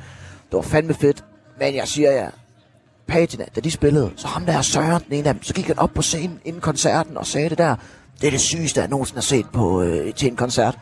det 0.49 0.53
var 0.53 0.61
fandme 0.61 0.93
fedt, 0.93 1.23
men 1.59 1.75
jeg 1.75 1.87
siger 1.87 2.11
jer, 2.11 2.29
Patina, 3.07 3.45
da 3.55 3.61
de 3.61 3.71
spillede, 3.71 4.11
så 4.15 4.27
ham 4.27 4.45
der 4.45 4.61
Søren, 4.61 5.03
den 5.09 5.13
ene 5.13 5.27
af 5.27 5.33
dem, 5.33 5.43
så 5.43 5.53
gik 5.53 5.67
han 5.67 5.79
op 5.79 5.91
på 5.95 6.01
scenen 6.01 6.39
inden 6.45 6.61
koncerten 6.61 7.17
og 7.17 7.25
sagde 7.25 7.49
det 7.49 7.57
der, 7.57 7.75
det 8.21 8.27
er 8.27 8.31
det 8.31 8.39
sygeste, 8.39 8.79
jeg 8.81 8.89
nogensinde 8.89 9.17
har 9.17 9.21
set 9.21 9.45
på, 9.53 9.81
øh, 9.81 10.13
til 10.13 10.27
en 10.27 10.35
koncert. 10.35 10.77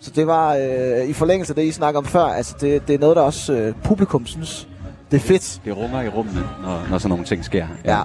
Så 0.00 0.10
det 0.10 0.26
var 0.26 0.54
øh, 0.54 1.08
i 1.08 1.12
forlængelse 1.12 1.50
af 1.50 1.54
det, 1.54 1.62
I 1.62 1.72
snakker 1.72 1.98
om 1.98 2.06
før, 2.06 2.24
altså 2.24 2.54
det, 2.60 2.88
det 2.88 2.94
er 2.94 2.98
noget, 2.98 3.16
der 3.16 3.22
også 3.22 3.52
øh, 3.52 3.74
publikum 3.84 4.26
synes, 4.26 4.68
det 5.10 5.16
er 5.16 5.20
fedt. 5.20 5.60
det 5.64 5.76
runger 5.76 6.02
i 6.02 6.08
rummene, 6.08 6.40
når, 6.62 6.86
når 6.90 6.98
sådan 6.98 7.08
nogle 7.08 7.24
ting 7.24 7.44
sker. 7.44 7.66
Ja. 7.84 8.02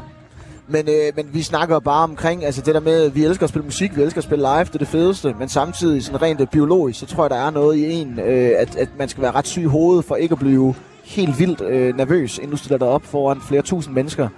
Men, 0.67 0.87
øh, 0.89 1.15
men 1.15 1.29
vi 1.33 1.41
snakker 1.41 1.79
bare 1.79 2.03
omkring, 2.03 2.45
altså 2.45 2.61
det 2.61 2.75
der 2.75 2.81
med, 2.81 3.03
at 3.03 3.15
vi 3.15 3.25
elsker 3.25 3.43
at 3.43 3.49
spille 3.49 3.65
musik, 3.65 3.95
vi 3.95 4.01
elsker 4.01 4.17
at 4.17 4.23
spille 4.23 4.41
live, 4.41 4.63
det 4.63 4.75
er 4.75 4.77
det 4.77 4.87
fedeste, 4.87 5.35
men 5.39 5.49
samtidig 5.49 6.03
sådan 6.03 6.21
rent 6.21 6.41
øh, 6.41 6.47
biologisk, 6.47 6.99
så 6.99 7.05
tror 7.05 7.23
jeg, 7.23 7.29
der 7.29 7.35
er 7.35 7.49
noget 7.49 7.77
i 7.77 7.93
en, 7.93 8.19
øh, 8.19 8.51
at, 8.57 8.75
at 8.75 8.89
man 8.97 9.09
skal 9.09 9.21
være 9.23 9.31
ret 9.31 9.47
syg 9.47 9.61
i 9.61 9.65
hovedet, 9.65 10.05
for 10.05 10.15
ikke 10.15 10.33
at 10.33 10.39
blive 10.39 10.75
helt 11.03 11.39
vildt 11.39 11.61
øh, 11.61 11.97
nervøs, 11.97 12.37
inden 12.37 12.51
du 12.51 12.57
stiller 12.57 12.77
dig 12.77 12.87
op 12.87 13.05
foran 13.05 13.41
flere 13.41 13.61
tusind 13.61 13.93
mennesker 13.95 14.29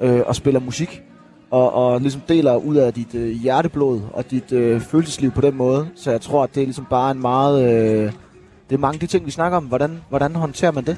øh, 0.00 0.20
og 0.26 0.36
spiller 0.36 0.60
musik. 0.60 1.02
Og, 1.50 1.72
og 1.72 2.00
ligesom 2.00 2.20
deler 2.28 2.56
ud 2.56 2.76
af 2.76 2.92
dit 2.94 3.14
øh, 3.14 3.28
hjerteblod 3.28 4.00
og 4.12 4.30
dit 4.30 4.52
øh, 4.52 4.80
følelsesliv 4.80 5.30
på 5.30 5.40
den 5.40 5.54
måde. 5.56 5.88
Så 5.96 6.10
jeg 6.10 6.20
tror, 6.20 6.42
at 6.42 6.54
det 6.54 6.60
er 6.60 6.64
ligesom 6.64 6.86
bare 6.90 7.10
en 7.10 7.20
meget... 7.20 7.64
Øh, 7.64 8.12
det 8.70 8.74
er 8.74 8.78
mange 8.78 8.96
af 8.96 9.00
de 9.00 9.06
ting, 9.06 9.26
vi 9.26 9.30
snakker 9.30 9.56
om. 9.56 9.64
Hvordan, 9.64 10.00
hvordan 10.08 10.36
håndterer 10.36 10.72
man 10.72 10.84
det? 10.84 10.96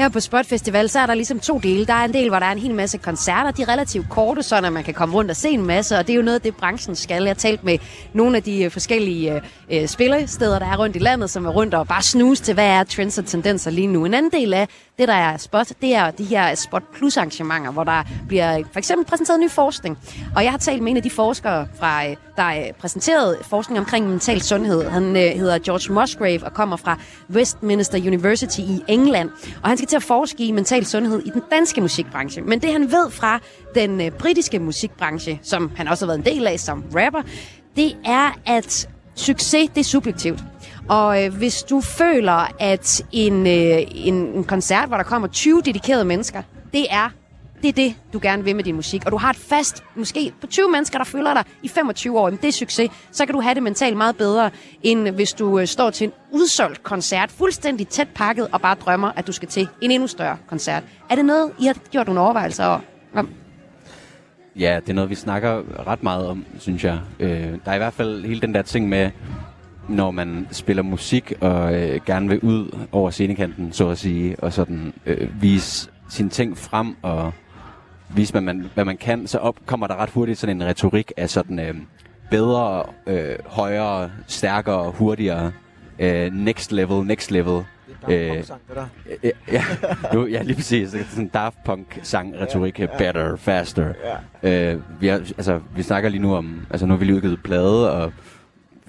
Her 0.00 0.08
på 0.08 0.20
Spot 0.20 0.46
Festival, 0.46 0.88
så 0.88 0.98
er 0.98 1.06
der 1.06 1.14
ligesom 1.14 1.40
to 1.40 1.58
dele. 1.58 1.86
Der 1.86 1.92
er 1.94 2.04
en 2.04 2.12
del, 2.12 2.28
hvor 2.28 2.38
der 2.38 2.46
er 2.46 2.52
en 2.52 2.58
hel 2.58 2.74
masse 2.74 2.98
koncerter. 2.98 3.50
De 3.50 3.62
er 3.62 3.68
relativt 3.68 4.08
korte, 4.08 4.42
så 4.42 4.70
man 4.70 4.84
kan 4.84 4.94
komme 4.94 5.14
rundt 5.14 5.30
og 5.30 5.36
se 5.36 5.48
en 5.48 5.66
masse. 5.66 5.98
Og 5.98 6.06
det 6.06 6.12
er 6.12 6.16
jo 6.16 6.22
noget 6.22 6.34
af 6.34 6.40
det, 6.40 6.56
branchen 6.56 6.96
skal. 6.96 7.22
Jeg 7.22 7.30
har 7.30 7.34
talt 7.34 7.64
med 7.64 7.78
nogle 8.12 8.36
af 8.36 8.42
de 8.42 8.62
øh, 8.62 8.70
forskellige 8.70 9.34
øh, 9.34 9.42
øh, 9.70 9.88
spillesteder, 9.88 10.58
der 10.58 10.66
er 10.66 10.76
rundt 10.76 10.96
i 10.96 10.98
landet, 10.98 11.30
som 11.30 11.46
er 11.46 11.50
rundt 11.50 11.74
og 11.74 11.88
bare 11.88 12.02
snuse 12.02 12.42
til, 12.42 12.54
hvad 12.54 12.66
er 12.66 12.84
trends 12.84 13.18
og 13.18 13.26
tendenser 13.26 13.70
lige 13.70 13.86
nu. 13.86 14.04
En 14.04 14.14
anden 14.14 14.32
del 14.32 14.54
af 14.54 14.68
det, 15.00 15.08
der 15.08 15.14
er 15.14 15.36
Spot, 15.36 15.72
det 15.80 15.94
er 15.94 16.10
de 16.10 16.24
her 16.24 16.54
Spot 16.54 16.82
Plus 16.94 17.16
arrangementer, 17.16 17.70
hvor 17.70 17.84
der 17.84 18.02
bliver 18.28 18.62
for 18.72 18.78
eksempel 18.78 19.06
præsenteret 19.06 19.40
ny 19.40 19.50
forskning. 19.50 19.98
Og 20.36 20.44
jeg 20.44 20.50
har 20.50 20.58
talt 20.58 20.82
med 20.82 20.90
en 20.90 20.96
af 20.96 21.02
de 21.02 21.10
forskere, 21.10 21.68
fra, 21.78 22.06
øh, 22.06 22.16
der 22.36 22.48
øh, 22.48 22.72
præsenterede 22.78 23.38
forskning 23.42 23.78
omkring 23.78 24.08
mental 24.08 24.42
sundhed. 24.42 24.88
Han 24.88 25.16
øh, 25.16 25.22
hedder 25.22 25.58
George 25.58 25.92
Musgrave 25.92 26.44
og 26.44 26.52
kommer 26.52 26.76
fra 26.76 26.98
Westminster 27.30 27.98
University 27.98 28.60
i 28.60 28.82
England. 28.88 29.30
Og 29.62 29.68
han 29.68 29.76
skal 29.76 29.88
til 29.88 29.96
at 29.96 30.02
forske 30.02 30.44
i 30.44 30.52
mental 30.52 30.86
sundhed 30.86 31.22
i 31.26 31.30
den 31.30 31.42
danske 31.50 31.80
musikbranche. 31.80 32.42
Men 32.42 32.60
det 32.60 32.72
han 32.72 32.82
ved 32.82 33.10
fra 33.10 33.40
den 33.74 34.00
øh, 34.00 34.10
britiske 34.10 34.58
musikbranche, 34.58 35.40
som 35.42 35.70
han 35.76 35.88
også 35.88 36.06
har 36.06 36.12
været 36.12 36.26
en 36.26 36.34
del 36.34 36.46
af 36.46 36.60
som 36.60 36.84
rapper, 36.94 37.22
det 37.76 37.96
er, 38.04 38.38
at 38.46 38.88
succes, 39.14 39.70
det 39.74 39.80
er 39.80 39.84
subjektivt. 39.84 40.40
Og 40.90 41.24
øh, 41.24 41.34
hvis 41.34 41.62
du 41.62 41.80
føler, 41.80 42.52
at 42.60 43.02
en, 43.12 43.46
øh, 43.46 43.82
en, 43.90 44.14
en 44.14 44.44
koncert, 44.44 44.88
hvor 44.88 44.96
der 44.96 45.04
kommer 45.04 45.28
20 45.28 45.62
dedikerede 45.64 46.04
mennesker, 46.04 46.42
det 46.72 46.86
er 46.90 47.10
det 47.62 47.68
er 47.68 47.72
det, 47.72 47.94
du 48.12 48.18
gerne 48.22 48.44
vil 48.44 48.56
med 48.56 48.64
din 48.64 48.74
musik. 48.74 49.02
Og 49.06 49.12
du 49.12 49.16
har 49.16 49.30
et 49.30 49.36
fast, 49.36 49.84
måske 49.94 50.32
på 50.40 50.46
20 50.46 50.70
mennesker, 50.70 50.98
der 50.98 51.04
følger 51.04 51.34
dig 51.34 51.44
i 51.62 51.68
25 51.68 52.18
år, 52.18 52.28
jamen 52.28 52.38
det 52.42 52.48
er 52.48 52.52
succes. 52.52 52.90
Så 53.10 53.26
kan 53.26 53.34
du 53.34 53.40
have 53.40 53.54
det 53.54 53.62
mentalt 53.62 53.96
meget 53.96 54.16
bedre, 54.16 54.50
end 54.82 55.08
hvis 55.08 55.32
du 55.32 55.58
øh, 55.58 55.66
står 55.66 55.90
til 55.90 56.04
en 56.04 56.12
udsolgt 56.30 56.82
koncert, 56.82 57.30
fuldstændig 57.30 57.88
tæt 57.88 58.08
pakket, 58.14 58.48
og 58.52 58.60
bare 58.60 58.74
drømmer, 58.74 59.12
at 59.16 59.26
du 59.26 59.32
skal 59.32 59.48
til 59.48 59.68
en 59.80 59.90
endnu 59.90 60.06
større 60.06 60.36
koncert. 60.46 60.82
Er 61.10 61.14
det 61.14 61.24
noget, 61.24 61.52
I 61.58 61.66
har 61.66 61.76
gjort 61.90 62.06
nogle 62.06 62.20
overvejelser 62.20 62.66
over? 62.66 62.80
om? 63.14 63.28
Ja, 64.56 64.80
det 64.80 64.88
er 64.90 64.94
noget, 64.94 65.10
vi 65.10 65.14
snakker 65.14 65.62
ret 65.86 66.02
meget 66.02 66.26
om, 66.26 66.44
synes 66.58 66.84
jeg. 66.84 67.00
Øh, 67.20 67.30
der 67.64 67.70
er 67.70 67.74
i 67.74 67.78
hvert 67.78 67.92
fald 67.92 68.24
hele 68.24 68.40
den 68.40 68.54
der 68.54 68.62
ting 68.62 68.88
med, 68.88 69.10
når 69.88 70.10
man 70.10 70.48
spiller 70.50 70.82
musik 70.82 71.32
og 71.40 71.74
øh, 71.74 72.00
gerne 72.06 72.28
vil 72.28 72.40
ud 72.40 72.78
over 72.92 73.10
scenekanten, 73.10 73.72
så 73.72 73.88
at 73.88 73.98
sige, 73.98 74.36
og 74.38 74.52
sådan 74.52 74.92
øh, 75.06 75.42
vise 75.42 75.90
sine 76.08 76.28
ting 76.28 76.58
frem 76.58 76.96
og 77.02 77.32
vise, 78.14 78.32
hvad 78.32 78.40
man, 78.40 78.70
hvad 78.74 78.84
man 78.84 78.96
kan, 78.96 79.26
så 79.26 79.38
op, 79.38 79.56
kommer 79.66 79.86
der 79.86 79.96
ret 79.96 80.10
hurtigt 80.10 80.38
sådan 80.38 80.56
en 80.56 80.64
retorik 80.64 81.12
af 81.16 81.30
sådan 81.30 81.58
øh, 81.58 81.74
bedre, 82.30 82.82
øh, 83.06 83.36
højere, 83.46 84.10
stærkere, 84.26 84.90
hurtigere, 84.90 85.52
øh, 85.98 86.32
next 86.34 86.72
level, 86.72 87.06
next 87.06 87.30
level. 87.30 87.64
Øh. 88.08 88.44
Ja, 89.22 89.30
ja, 89.52 89.64
nu, 90.14 90.26
ja, 90.26 90.42
lige 90.42 90.56
præcis. 90.56 90.90
Det 90.90 91.00
er 91.00 91.04
sådan 91.04 91.28
Daft 91.28 91.64
Punk-sang-retorik. 91.64 92.78
Ja, 92.78 92.86
ja. 92.92 92.98
Better, 92.98 93.36
faster. 93.36 93.92
Ja. 94.42 94.72
Øh, 94.72 94.80
vi, 95.00 95.08
er, 95.08 95.14
altså, 95.14 95.60
vi 95.76 95.82
snakker 95.82 96.08
lige 96.08 96.22
nu 96.22 96.34
om... 96.34 96.66
Altså, 96.70 96.86
nu 96.86 96.92
har 96.92 96.98
vi 96.98 97.04
lige 97.04 97.16
udgivet 97.16 97.42
plade, 97.42 97.92
og 97.92 98.12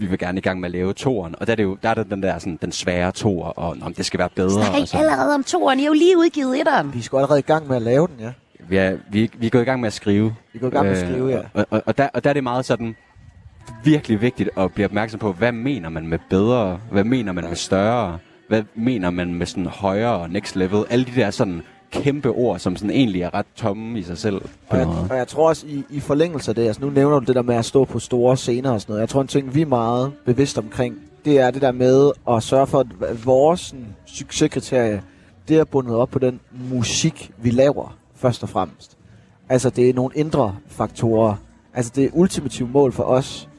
vi 0.02 0.06
vil 0.06 0.20
gerne 0.20 0.38
i 0.38 0.42
gang 0.42 0.60
med 0.60 0.68
at 0.68 0.72
lave 0.72 0.94
toren. 0.94 1.36
Og 1.40 1.48
der 1.48 1.52
er, 1.52 1.56
det 1.56 1.64
jo, 1.64 1.78
der 1.84 1.90
er 1.90 1.94
det 1.94 2.10
den 2.10 2.24
der 2.24 2.40
sådan, 2.40 2.60
den 2.62 2.72
svære 2.72 3.12
tor, 3.12 3.46
og 3.46 3.78
om 3.82 3.94
det 3.94 4.06
skal 4.06 4.18
være 4.18 4.30
bedre. 4.36 4.60
Og 4.60 4.88
sådan. 4.88 5.06
allerede 5.06 5.36
om 5.36 5.44
to 5.44 5.66
år, 5.66 5.72
I 5.72 5.78
har 5.78 5.86
jo 5.86 5.94
lige 5.94 6.18
udgivet 6.18 6.60
etteren. 6.60 6.94
Vi 6.94 7.02
sgu 7.02 7.18
allerede 7.18 7.40
i 7.40 7.44
gang 7.44 7.68
med 7.68 7.76
at 7.76 7.82
lave 7.82 8.08
den, 8.08 8.16
ja. 8.20 8.32
Vi 8.70 8.78
er, 8.78 8.98
vi, 9.10 9.32
vi 9.38 9.46
er 9.46 9.50
gået 9.50 9.62
i 9.62 9.66
gang 9.66 9.82
med 9.82 9.88
at 9.88 9.94
skrive. 9.94 10.36
Vi 10.54 10.58
er 10.58 10.62
gået 10.62 10.72
i 10.72 10.76
gang 10.76 10.86
med 10.86 10.98
at 10.98 11.10
skrive, 11.10 11.30
ja. 11.30 11.40
Og, 11.54 11.66
og, 11.70 11.84
og, 11.86 11.98
der, 11.98 12.08
og 12.14 12.24
der 12.24 12.30
er 12.30 12.34
det 12.34 12.44
meget 12.44 12.66
sådan 12.66 12.96
virkelig 13.84 14.22
vigtigt 14.22 14.50
at 14.58 14.74
blive 14.74 14.86
opmærksom 14.86 15.20
på, 15.20 15.32
hvad 15.32 15.52
mener 15.52 15.90
man 15.90 16.08
med 16.08 16.20
bedre? 16.30 16.80
Hvad 16.92 17.04
mener 17.04 17.32
man 17.32 17.44
med 17.44 17.56
større? 17.56 18.18
Hvad 18.48 18.64
mener 18.76 19.10
man 19.10 19.34
med 19.34 19.46
sådan 19.46 19.66
højere 19.66 20.12
og 20.12 20.30
next 20.30 20.56
level? 20.56 20.84
Alle 20.90 21.06
de 21.06 21.12
der 21.16 21.32
sådan 21.32 21.62
kæmpe 21.92 22.30
ord, 22.30 22.60
som 22.60 22.76
sådan 22.76 22.90
egentlig 22.90 23.22
er 23.22 23.34
ret 23.34 23.46
tomme 23.56 24.00
i 24.00 24.04
sig 24.04 24.18
selv. 24.18 24.42
Og 24.70 24.78
jeg, 24.78 24.88
og 25.10 25.18
jeg 25.18 25.28
tror 25.28 25.50
også, 25.50 25.68
i, 25.68 25.84
i 25.90 26.00
forlængelse 26.00 26.52
af 26.52 26.56
det, 26.56 26.68
altså 26.68 26.82
nu 26.82 26.90
nævner 26.90 27.20
du 27.20 27.26
det 27.26 27.36
der 27.36 27.42
med 27.42 27.56
at 27.56 27.66
stå 27.66 27.86
på 27.86 28.00
store 28.00 28.38
scener 28.38 28.72
og 28.72 28.82
sådan 28.82 28.92
noget. 28.92 29.02
Jeg 29.02 29.10
tror, 29.10 29.22
en 29.22 29.28
ting, 29.28 29.56
vi 29.56 29.62
er 29.62 29.66
meget 29.66 30.12
bevidst 30.26 30.58
omkring, 30.58 30.96
det 31.26 31.40
er 31.40 31.52
det 31.52 31.62
der 31.62 31.72
med 31.72 32.12
at 32.30 32.44
sørge 32.44 32.68
for, 32.68 32.80
at 32.80 33.26
vores 33.26 33.76
succeskriterie, 34.06 35.04
det 35.48 35.58
er 35.58 35.64
bundet 35.64 35.96
op 35.96 36.10
på 36.10 36.20
den 36.20 36.40
musik, 36.72 37.32
vi 37.38 37.50
laver, 37.50 37.98
først 38.16 38.44
og 38.44 38.50
fremmest. 38.50 38.98
Altså, 39.50 39.70
det 39.70 39.90
er 39.90 39.94
nogle 39.94 40.16
indre 40.16 40.56
faktorer. 40.68 41.36
Altså, 41.74 41.92
det 41.96 42.10
ultimative 42.14 42.68
mål 42.68 42.92
for 42.92 43.04
os, 43.04 43.50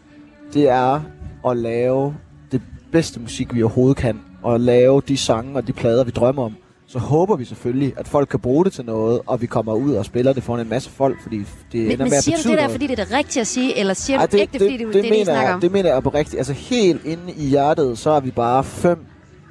det 0.54 0.68
er 0.68 1.00
at 1.46 1.56
lave 1.56 2.14
det 2.52 2.62
bedste 2.92 3.20
musik, 3.20 3.54
vi 3.54 3.62
overhovedet 3.62 3.96
kan. 3.96 4.20
Og 4.42 4.60
lave 4.60 5.02
de 5.08 5.16
sange 5.16 5.56
og 5.56 5.66
de 5.66 5.72
plader, 5.72 6.04
vi 6.04 6.10
drømmer 6.10 6.42
om. 6.42 6.56
Så 6.92 6.98
håber 6.98 7.36
vi 7.36 7.44
selvfølgelig, 7.44 7.92
at 7.96 8.08
folk 8.08 8.28
kan 8.28 8.40
bruge 8.40 8.64
det 8.64 8.72
til 8.72 8.84
noget, 8.84 9.20
og 9.26 9.40
vi 9.40 9.46
kommer 9.46 9.74
ud 9.74 9.94
og 9.94 10.04
spiller 10.04 10.32
det 10.32 10.42
foran 10.42 10.60
en 10.60 10.68
masse 10.68 10.90
folk, 10.90 11.22
fordi 11.22 11.38
det 11.38 11.46
Men, 11.72 11.82
ender 11.82 11.96
men 11.96 12.10
med 12.10 12.16
at 12.16 12.24
siger 12.24 12.36
du 12.36 12.42
det 12.42 12.48
der, 12.48 12.56
noget. 12.56 12.70
fordi 12.70 12.86
det 12.86 12.98
er 12.98 13.04
det 13.04 13.14
rigtige 13.14 13.40
at 13.40 13.46
sige, 13.46 13.78
eller 13.78 13.94
siger 13.94 14.18
Ej, 14.18 14.26
du 14.26 14.36
ægte, 14.36 14.58
fordi 14.58 14.72
det, 14.72 14.78
det, 14.78 14.94
det, 14.94 15.02
det, 15.02 15.10
mener 15.10 15.24
snakker 15.24 15.54
om? 15.54 15.60
det 15.60 15.72
mener 15.72 15.92
jeg 15.92 16.02
på 16.02 16.08
rigtigt. 16.08 16.38
Altså 16.38 16.52
helt 16.52 17.04
inde 17.04 17.32
i 17.36 17.48
hjertet, 17.48 17.98
så 17.98 18.10
er 18.10 18.20
vi 18.20 18.30
bare 18.30 18.64
fem 18.64 19.06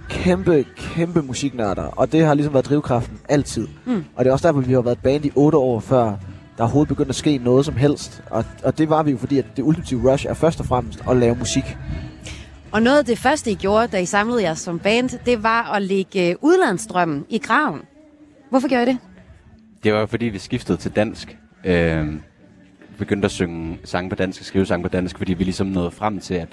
kæmpe, 0.10 0.66
kæmpe 0.78 1.22
musiknørder. 1.22 1.84
Og 1.84 2.12
det 2.12 2.26
har 2.26 2.34
ligesom 2.34 2.54
været 2.54 2.66
drivkraften 2.66 3.20
altid. 3.30 3.68
Mm. 3.86 4.04
Og 4.16 4.26
det 4.26 4.30
er 4.30 4.34
også 4.34 4.48
derfor, 4.48 4.62
vi 4.62 4.74
har 4.74 4.82
været 4.82 4.96
et 4.96 5.04
band 5.04 5.26
i 5.26 5.32
otte 5.36 5.58
år 5.58 5.80
før 5.80 6.14
der 6.58 6.64
overhovedet 6.64 6.88
begyndte 6.88 7.10
at 7.10 7.16
ske 7.16 7.38
noget 7.38 7.66
som 7.66 7.76
helst. 7.76 8.24
Og, 8.30 8.46
og 8.64 8.78
det 8.78 8.90
var 8.90 9.04
vi 9.04 9.12
jo, 9.12 9.18
fordi 9.18 9.38
at 9.38 9.46
det 9.58 9.64
ultimative 9.64 10.12
rush 10.12 10.26
er 10.30 10.34
først 10.34 10.60
og 10.60 10.66
fremmest 10.66 11.04
at 11.10 11.18
lave 11.18 11.36
musik. 11.36 11.78
Og 12.72 12.82
noget 12.82 12.98
af 12.98 13.06
det 13.06 13.18
første, 13.18 13.52
I 13.52 13.56
gjorde, 13.56 13.88
da 13.88 13.98
I 13.98 14.06
samlede 14.06 14.44
jer 14.44 14.54
som 14.54 14.80
band, 14.80 15.10
det 15.26 15.44
var 15.44 15.74
at 15.74 15.82
lægge 15.82 16.20
udlandsdrømmen 16.20 16.42
udlandsstrømmen 16.42 17.26
i 17.30 17.38
graven. 17.38 17.82
Hvorfor 18.50 18.68
gjorde 18.68 18.84
I 18.84 18.86
det? 18.86 18.98
Det 19.84 19.94
var 19.94 20.06
fordi, 20.06 20.26
vi 20.26 20.40
skiftede 20.40 20.78
til 20.78 20.92
dansk. 20.92 21.38
Øh, 21.64 22.08
begyndte 22.98 23.26
at 23.26 23.32
synge 23.32 23.80
sange 23.84 24.10
på 24.10 24.16
dansk 24.16 24.42
og 24.42 24.46
skrive 24.46 24.66
sange 24.66 24.84
på 24.84 24.90
dansk, 24.90 25.18
fordi 25.18 25.34
vi 25.34 25.44
ligesom 25.44 25.68
nåede 25.68 25.92
frem 25.92 26.20
til, 26.20 26.34
at 26.34 26.48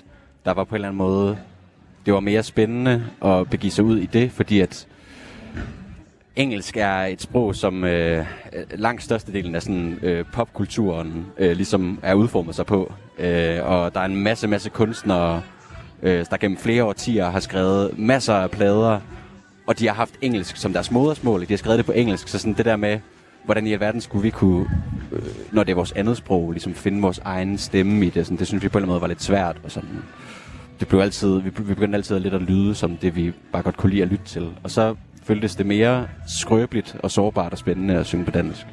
der 0.44 0.54
var 0.54 0.64
på 0.64 0.74
en 0.74 0.74
eller 0.74 0.88
anden 0.88 0.98
måde, 0.98 1.38
det 2.06 2.14
var 2.14 2.20
mere 2.20 2.42
spændende 2.42 3.06
at 3.24 3.50
begive 3.50 3.70
sig 3.70 3.84
ud 3.84 3.98
i 3.98 4.06
det, 4.06 4.32
fordi 4.32 4.60
at 4.60 4.86
engelsk 6.36 6.76
er 6.76 6.98
et 6.98 7.22
sprog, 7.22 7.54
som 7.54 7.84
øh, 7.84 8.26
langt 8.70 9.02
størstedelen 9.02 9.54
af 9.54 9.62
sådan, 9.62 9.98
øh, 10.02 10.24
popkulturen 10.32 11.26
øh, 11.38 11.56
ligesom 11.56 11.98
er 12.02 12.14
udformet 12.14 12.54
sig 12.54 12.66
på. 12.66 12.92
Øh, 13.18 13.58
og 13.62 13.94
der 13.94 14.00
er 14.00 14.04
en 14.04 14.16
masse, 14.16 14.48
masse 14.48 14.70
kunstnere, 14.70 15.42
øh, 16.02 16.24
der 16.30 16.36
gennem 16.36 16.58
flere 16.58 16.84
årtier 16.84 17.30
har 17.30 17.40
skrevet 17.40 17.98
masser 17.98 18.34
af 18.34 18.50
plader, 18.50 19.00
og 19.66 19.78
de 19.78 19.86
har 19.86 19.94
haft 19.94 20.14
engelsk 20.20 20.56
som 20.56 20.72
deres 20.72 20.90
modersmål. 20.90 21.40
De 21.40 21.46
har 21.48 21.56
skrevet 21.56 21.78
det 21.78 21.86
på 21.86 21.92
engelsk, 21.92 22.28
så 22.28 22.38
sådan 22.38 22.52
det 22.52 22.64
der 22.64 22.76
med, 22.76 22.98
hvordan 23.44 23.66
i 23.66 23.72
alverden 23.72 24.00
skulle 24.00 24.22
vi 24.22 24.30
kunne, 24.30 24.66
øh, 25.12 25.22
når 25.52 25.64
det 25.64 25.70
er 25.70 25.76
vores 25.76 25.92
andet 25.92 26.16
sprog, 26.16 26.52
ligesom 26.52 26.74
finde 26.74 27.02
vores 27.02 27.20
egen 27.24 27.58
stemme 27.58 28.06
i 28.06 28.10
det. 28.10 28.26
Sådan, 28.26 28.38
det 28.38 28.46
synes 28.46 28.62
vi 28.62 28.68
på 28.68 28.78
en 28.78 28.82
eller 28.82 28.86
anden 28.86 28.92
måde 28.92 29.00
var 29.00 29.06
lidt 29.06 29.22
svært. 29.22 29.56
Og 29.64 29.70
sådan, 29.70 30.02
det 30.80 30.88
blev 30.88 31.00
altid, 31.00 31.40
vi, 31.40 31.50
vi 31.58 31.74
begyndte 31.74 31.96
altid 31.96 32.18
lidt 32.18 32.34
at 32.34 32.42
lyde 32.42 32.74
som 32.74 32.96
det, 32.96 33.16
vi 33.16 33.32
bare 33.52 33.62
godt 33.62 33.76
kunne 33.76 33.90
lide 33.90 34.02
at 34.02 34.08
lytte 34.08 34.24
til. 34.24 34.48
Og 34.62 34.70
så 34.70 34.94
føltes 35.24 35.56
det 35.56 35.66
mere 35.66 36.08
skrøbeligt 36.28 36.96
og 37.02 37.10
sårbart 37.10 37.52
og 37.52 37.58
spændende 37.58 37.94
at 37.94 38.06
synge 38.06 38.24
på 38.24 38.30
dansk. 38.30 38.66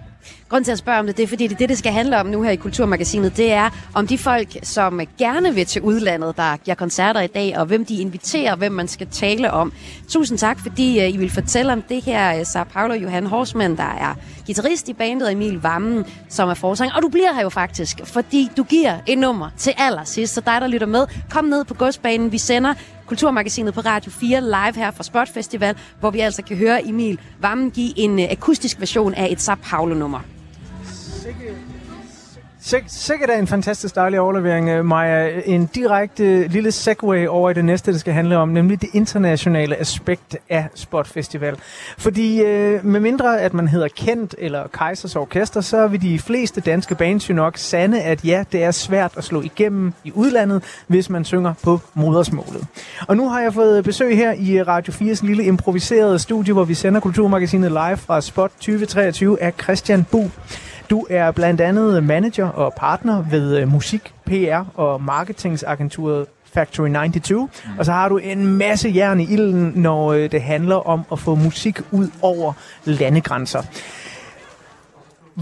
Grunden 0.50 0.66
til 0.66 0.72
at 0.72 0.78
spørge 0.78 1.00
om 1.00 1.06
det, 1.06 1.18
det 1.18 1.24
er 1.24 1.28
fordi, 1.28 1.48
det 1.48 1.60
det, 1.60 1.70
det 1.70 1.78
skal 1.78 1.92
handle 1.92 2.20
om 2.20 2.26
nu 2.26 2.42
her 2.42 2.52
i 2.52 2.56
Kulturmagasinet. 2.56 3.38
Det 3.38 3.52
er 3.52 3.70
om 3.94 4.08
de 4.08 4.18
folk, 4.18 4.48
som 4.64 5.02
gerne 5.18 5.54
vil 5.54 5.66
til 5.66 5.82
udlandet, 5.82 6.38
der 6.38 6.58
giver 6.58 6.76
koncerter 6.76 7.22
i 7.22 7.28
dag, 7.28 7.58
og 7.58 7.66
hvem 7.66 7.86
de 7.86 7.96
inviterer, 7.96 8.56
hvem 8.56 8.72
man 8.72 8.88
skal 8.88 9.08
tale 9.12 9.52
om. 9.52 9.74
Tusind 10.10 10.38
tak, 10.38 10.60
fordi 10.60 10.98
uh, 10.98 11.14
I 11.14 11.18
vil 11.18 11.32
fortælle 11.32 11.74
om 11.74 11.82
det 11.82 12.04
her. 12.04 12.34
Øh, 12.34 12.40
uh, 12.40 12.46
Sara 12.46 12.64
Paolo 12.64 12.94
Johan 12.94 13.26
Horsmann, 13.26 13.78
der 13.78 13.84
er 13.84 14.16
guitarist 14.46 14.90
i 14.90 14.94
bandet, 14.94 15.28
og 15.28 15.32
Emil 15.32 15.62
Vammen, 15.62 16.06
som 16.30 16.50
er 16.50 16.54
forsang. 16.54 16.92
Og 16.96 17.02
du 17.02 17.10
bliver 17.10 17.34
her 17.34 17.42
jo 17.42 17.50
faktisk, 17.50 18.02
fordi 18.04 18.52
du 18.58 18.64
giver 18.64 18.98
et 19.08 19.18
nummer 19.18 19.50
til 19.58 19.74
allersidst. 19.78 20.34
Så 20.34 20.42
dig, 20.42 20.62
der 20.62 20.68
lytter 20.68 20.88
med, 20.88 21.06
kom 21.30 21.46
ned 21.46 21.66
på 21.66 21.74
godsbanen. 21.74 22.32
Vi 22.32 22.38
sender 22.38 22.74
Kulturmagasinet 23.08 23.74
på 23.74 23.82
Radio 23.82 24.12
4 24.12 24.42
live 24.42 24.76
her 24.76 24.92
fra 24.92 25.04
Spot 25.04 25.30
Festival, 25.30 25.78
hvor 26.00 26.12
vi 26.12 26.20
altså 26.20 26.42
kan 26.42 26.58
høre 26.58 26.88
Emil 26.88 27.20
Vammen 27.40 27.72
give 27.72 28.00
en 28.00 28.20
øh, 28.20 28.26
akustisk 28.30 28.80
version 28.80 29.14
af 29.14 29.28
et 29.32 29.42
Sao 29.42 29.56
Paulo-nummer. 29.64 30.20
Sik- 32.66 32.84
Sikkert 32.88 33.30
er 33.30 33.38
en 33.38 33.48
fantastisk 33.48 33.96
dejlig 33.96 34.20
overlevering, 34.20 34.70
øh, 34.70 34.86
Maja. 34.86 35.42
En 35.46 35.66
direkte 35.66 36.48
lille 36.48 36.72
segue 36.72 37.30
over 37.30 37.50
i 37.50 37.54
det 37.54 37.66
næste, 37.66 37.92
det 37.92 38.00
skal 38.00 38.14
handle 38.14 38.38
om, 38.38 38.50
nemlig 38.50 38.82
det 38.82 38.90
internationale 38.94 39.76
aspekt 39.80 40.38
af 40.50 40.68
Spot 40.76 41.08
Festival. 41.08 41.56
Fordi 41.98 42.42
øh, 42.44 42.86
med 42.86 43.00
mindre 43.00 43.42
at 43.42 43.54
man 43.54 43.68
hedder 43.68 43.88
Kent 43.98 44.36
eller 44.38 44.68
Kaisers 44.68 45.16
Orkester, 45.16 45.62
så 45.62 45.88
vil 45.88 46.02
de 46.02 46.20
fleste 46.20 46.62
danske 46.62 46.96
bands 46.96 47.30
jo 47.30 47.34
nok 47.36 47.58
sande, 47.58 48.02
at 48.02 48.26
ja, 48.26 48.44
det 48.52 48.64
er 48.64 48.72
svært 48.72 49.12
at 49.18 49.24
slå 49.24 49.42
igennem 49.42 49.94
i 50.04 50.12
udlandet, 50.16 50.64
hvis 50.88 51.10
man 51.10 51.26
synger 51.26 51.54
på 51.64 51.80
modersmålet. 51.94 52.68
Og 53.08 53.18
nu 53.18 53.30
har 53.30 53.42
jeg 53.42 53.54
fået 53.54 53.84
besøg 53.84 54.18
her 54.18 54.34
i 54.34 54.64
Radio 54.64 54.94
4's 54.94 55.26
lille 55.26 55.44
improviserede 55.44 56.20
studie, 56.20 56.54
hvor 56.54 56.64
vi 56.64 56.74
sender 56.74 57.00
Kulturmagasinet 57.00 57.72
live 57.72 57.98
fra 57.98 58.22
Spot 58.22 58.52
2023 58.52 59.42
af 59.42 59.54
Christian 59.64 60.06
Bu. 60.12 60.30
Du 60.90 61.06
er 61.10 61.32
blandt 61.32 61.62
andet 61.62 62.04
manager 62.04 62.48
og 62.48 62.74
partner 62.74 63.24
ved 63.30 63.58
øh, 63.58 63.72
musik, 63.72 64.14
PR 64.26 64.64
og 64.76 65.02
marketingsagenturet 65.02 66.26
Factory 66.54 66.88
92. 66.90 67.32
Mm. 67.32 67.80
Og 67.80 67.86
så 67.86 67.92
har 67.92 68.10
du 68.10 68.18
en 68.18 68.58
masse 68.58 68.92
jern 68.96 69.20
i 69.20 69.34
ilden, 69.34 69.72
når 69.76 70.14
øh, 70.14 70.32
det 70.32 70.42
handler 70.42 70.76
om 70.76 71.02
at 71.12 71.20
få 71.20 71.36
musik 71.36 71.82
ud 71.92 72.08
over 72.22 72.54
landegrænser. 72.86 73.64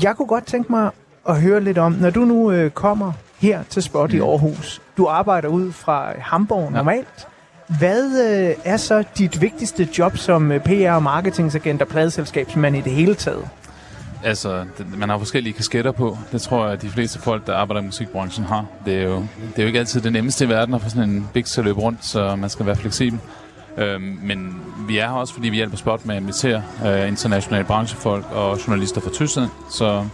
Jeg 0.03 0.15
kunne 0.15 0.27
godt 0.27 0.45
tænke 0.45 0.71
mig 0.71 0.89
at 1.29 1.41
høre 1.41 1.61
lidt 1.61 1.77
om, 1.77 1.91
når 1.91 2.09
du 2.09 2.19
nu 2.19 2.51
øh, 2.51 2.71
kommer 2.71 3.11
her 3.39 3.63
til 3.69 3.83
Spot 3.83 4.09
mm. 4.09 4.17
i 4.17 4.19
Aarhus. 4.19 4.81
Du 4.97 5.07
arbejder 5.07 5.47
ud 5.47 5.71
fra 5.71 6.13
Hamburg 6.19 6.71
normalt. 6.71 7.27
Hvad 7.79 8.05
øh, 8.05 8.55
er 8.65 8.77
så 8.77 9.03
dit 9.17 9.41
vigtigste 9.41 9.89
job 9.97 10.17
som 10.17 10.51
PR- 10.51 10.91
og 10.91 11.03
marketingsagent 11.03 11.81
og 11.81 11.87
pladeselskabsmand 11.87 12.75
i 12.75 12.81
det 12.81 12.91
hele 12.91 13.15
taget? 13.15 13.49
Altså, 14.23 14.65
det, 14.77 14.97
man 14.97 15.09
har 15.09 15.17
forskellige 15.17 15.53
kasketter 15.53 15.91
på. 15.91 16.17
Det 16.31 16.41
tror 16.41 16.63
jeg, 16.63 16.73
at 16.73 16.81
de 16.81 16.89
fleste 16.89 17.19
folk, 17.19 17.47
der 17.47 17.55
arbejder 17.55 17.81
i 17.81 17.85
musikbranchen 17.85 18.45
har. 18.45 18.65
Det 18.85 18.93
er 18.93 19.03
jo, 19.03 19.15
det 19.15 19.57
er 19.57 19.63
jo 19.63 19.67
ikke 19.67 19.79
altid 19.79 20.01
det 20.01 20.13
nemmeste 20.13 20.45
i 20.45 20.49
verden 20.49 20.75
at 20.75 20.81
få 20.81 20.89
sådan 20.89 21.09
en 21.09 21.29
big 21.33 21.45
at 21.57 21.63
løbe 21.63 21.79
rundt, 21.79 22.05
så 22.05 22.35
man 22.35 22.49
skal 22.49 22.65
være 22.65 22.75
fleksibel. 22.75 23.19
Øh, 23.77 24.01
men 24.01 24.61
vi 24.87 24.97
er 24.97 25.07
her 25.07 25.13
også, 25.13 25.33
fordi 25.33 25.49
vi 25.49 25.55
hjælper 25.55 25.77
Spot 25.77 26.05
med 26.05 26.15
at 26.15 26.21
invitere 26.21 26.63
øh, 26.85 27.07
internationale 27.07 27.65
branchefolk 27.65 28.25
og 28.31 28.67
journalister 28.67 29.01
fra 29.01 29.09
Tyskland. 29.09 29.49
Så 29.71 30.05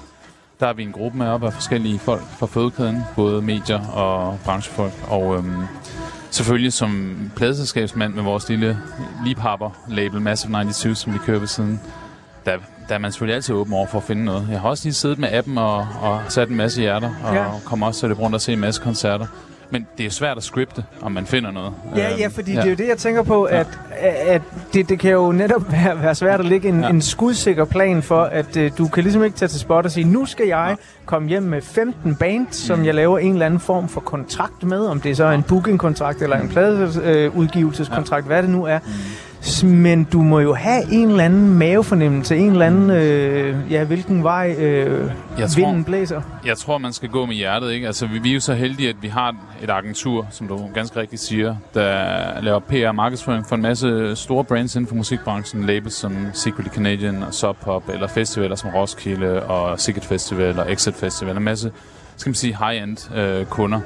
der 0.60 0.68
er 0.68 0.74
vi 0.74 0.84
en 0.84 0.92
gruppe 0.92 1.18
med 1.18 1.28
op 1.28 1.44
af 1.44 1.54
forskellige 1.54 2.00
folk 2.00 2.24
fra 2.40 2.46
fødekæden, 2.46 2.98
både 3.16 3.42
medier 3.42 3.88
og 3.88 4.40
branchefolk. 4.46 4.94
Og 5.08 5.36
øhm, 5.36 5.64
selvfølgelig 6.32 6.74
som 6.74 7.16
pladeselskabsmand 7.36 8.14
med 8.14 8.24
vores 8.24 8.50
lille 8.50 8.80
Lipapper-label 9.26 10.22
Massive 10.22 10.52
92, 10.52 11.00
som 11.00 11.14
vi 11.14 11.18
kører 11.18 11.40
ved 11.40 11.48
siden, 11.48 11.80
der, 12.46 12.52
der 12.90 12.96
er 12.96 13.00
man 13.00 13.12
selvfølgelig 13.12 13.36
altid 13.36 13.56
åben 13.56 13.74
over 13.74 13.88
for 13.88 13.98
at 13.98 14.04
finde 14.04 14.26
noget. 14.26 14.48
Jeg 14.52 14.60
har 14.60 14.70
også 14.70 14.86
lige 14.86 14.94
siddet 14.94 15.20
med 15.20 15.30
appen 15.32 15.58
og, 15.58 15.88
og 16.02 16.22
sat 16.30 16.50
en 16.50 16.56
masse 16.56 16.82
hjerter, 16.82 17.10
og 17.24 17.36
Ja. 17.36 17.44
ja. 17.44 17.50
kommer 17.66 17.88
også 17.88 18.00
til 18.00 18.10
det 18.10 18.20
rundt 18.20 18.36
og 18.36 18.42
se 18.42 18.54
en 18.54 18.60
masse 18.60 18.82
koncerter. 18.82 19.26
Men 19.72 19.88
det 19.98 20.06
er 20.06 20.10
svært 20.10 20.38
at 20.38 20.44
scripte, 20.44 20.84
om 21.02 21.12
man 21.12 21.26
finder 21.26 21.52
noget. 21.52 21.74
Ja, 21.96 22.10
Øhm, 22.12 22.20
ja, 22.20 22.28
fordi 22.28 22.52
ja. 22.54 22.58
det 22.58 22.66
er 22.66 22.70
jo 22.70 22.76
det, 22.76 22.88
jeg 22.88 22.98
tænker 22.98 23.22
på, 23.24 23.44
at, 23.44 23.68
at 24.28 24.42
det, 24.74 24.90
det 24.90 25.00
kan 25.00 25.12
jo 25.12 25.32
netop 25.32 25.72
være, 25.72 26.02
være 26.04 26.16
svært 26.16 26.40
at 26.40 26.46
lægge 26.46 26.70
en, 26.70 26.80
ja. 26.80 26.86
Ja. 26.86 26.90
en 26.90 27.02
skudsikker 27.02 27.66
plan 27.66 28.04
for, 28.04 28.22
at 28.22 28.58
uh, 28.58 28.64
du 28.78 28.88
kan 28.88 29.04
ligesom 29.04 29.24
ikke 29.24 29.38
tage 29.38 29.50
til 29.50 29.60
spot 29.60 29.86
og 29.86 29.92
sige, 29.92 30.04
nu 30.08 30.26
skal 30.26 30.48
jeg 30.48 30.76
komme 31.06 31.30
hjem 31.30 31.44
med 31.44 31.62
15 31.62 32.16
bands, 32.16 32.56
som 32.58 32.80
Mm. 32.80 32.86
jeg 32.86 32.96
laver 32.96 33.20
en 33.20 33.34
eller 33.34 33.46
anden 33.46 33.60
form 33.60 33.90
for 33.90 34.02
kontrakt 34.02 34.64
med, 34.64 34.80
om 34.86 35.02
det 35.02 35.18
så 35.18 35.24
er 35.26 35.32
en 35.32 35.44
bookingkontrakt 35.44 36.22
eller 36.22 36.38
en 36.42 36.50
pladeudgivelseskontrakt, 36.50 38.26
hvad 38.26 38.42
det 38.42 38.50
nu 38.50 38.64
er. 38.66 38.80
S- 39.39 39.39
Men 39.64 40.04
du 40.04 40.22
må 40.22 40.40
jo 40.40 40.54
have 40.54 40.84
en 40.92 41.10
eller 41.10 41.24
anden 41.24 41.50
mavefornemmelse, 41.54 42.38
en 42.38 42.52
eller 42.52 42.66
anden, 42.66 42.90
øh, 42.90 43.56
ja, 43.72 43.84
hvilken 43.84 44.24
vej 44.24 44.56
øh, 44.60 45.12
Jeg 45.40 45.50
tror- 45.50 45.66
vinden 45.66 45.84
blæser. 45.84 46.22
Jeg 46.46 46.58
tror, 46.58 46.78
man 46.78 46.94
skal 46.94 47.10
gå 47.10 47.26
med 47.26 47.36
hjertet, 47.36 47.72
ikke? 47.72 47.88
Altså, 47.88 48.08
vi, 48.08 48.20
vi 48.20 48.30
er 48.30 48.34
jo 48.34 48.40
så 48.40 48.54
heldige, 48.54 48.90
at 48.90 48.96
vi 49.02 49.08
har 49.08 49.36
et 49.64 49.70
agentur, 49.70 50.28
som 50.32 50.48
du 50.48 50.70
ganske 50.74 51.00
rigtigt 51.00 51.22
siger, 51.22 51.56
der 51.74 52.42
laver 52.42 52.60
PR 52.60 52.92
markedsføring 52.92 53.46
for 53.48 53.56
en 53.56 53.62
masse 53.62 54.16
store 54.16 54.44
brands 54.44 54.76
inden 54.76 54.88
for 54.88 54.96
musikbranchen. 54.96 55.64
Labels 55.64 55.94
som 55.94 56.14
Secretly 56.34 56.70
Canadian 56.70 57.24
og 57.24 57.34
Sub 57.34 57.58
Pop, 57.64 57.84
eller 57.94 58.08
festivaler 58.08 58.56
som 58.56 58.70
Roskilde 58.70 59.44
og 59.44 59.80
Sicket 59.80 60.06
Festival 60.06 60.60
og 60.60 60.72
Exit 60.72 60.96
Festival. 60.96 61.38
En 61.38 61.44
masse, 61.44 61.72
skal 62.18 62.30
man 62.30 62.36
sige, 62.36 62.58
high-end 62.70 63.16
øh, 63.16 63.46
kunder. 63.46 63.80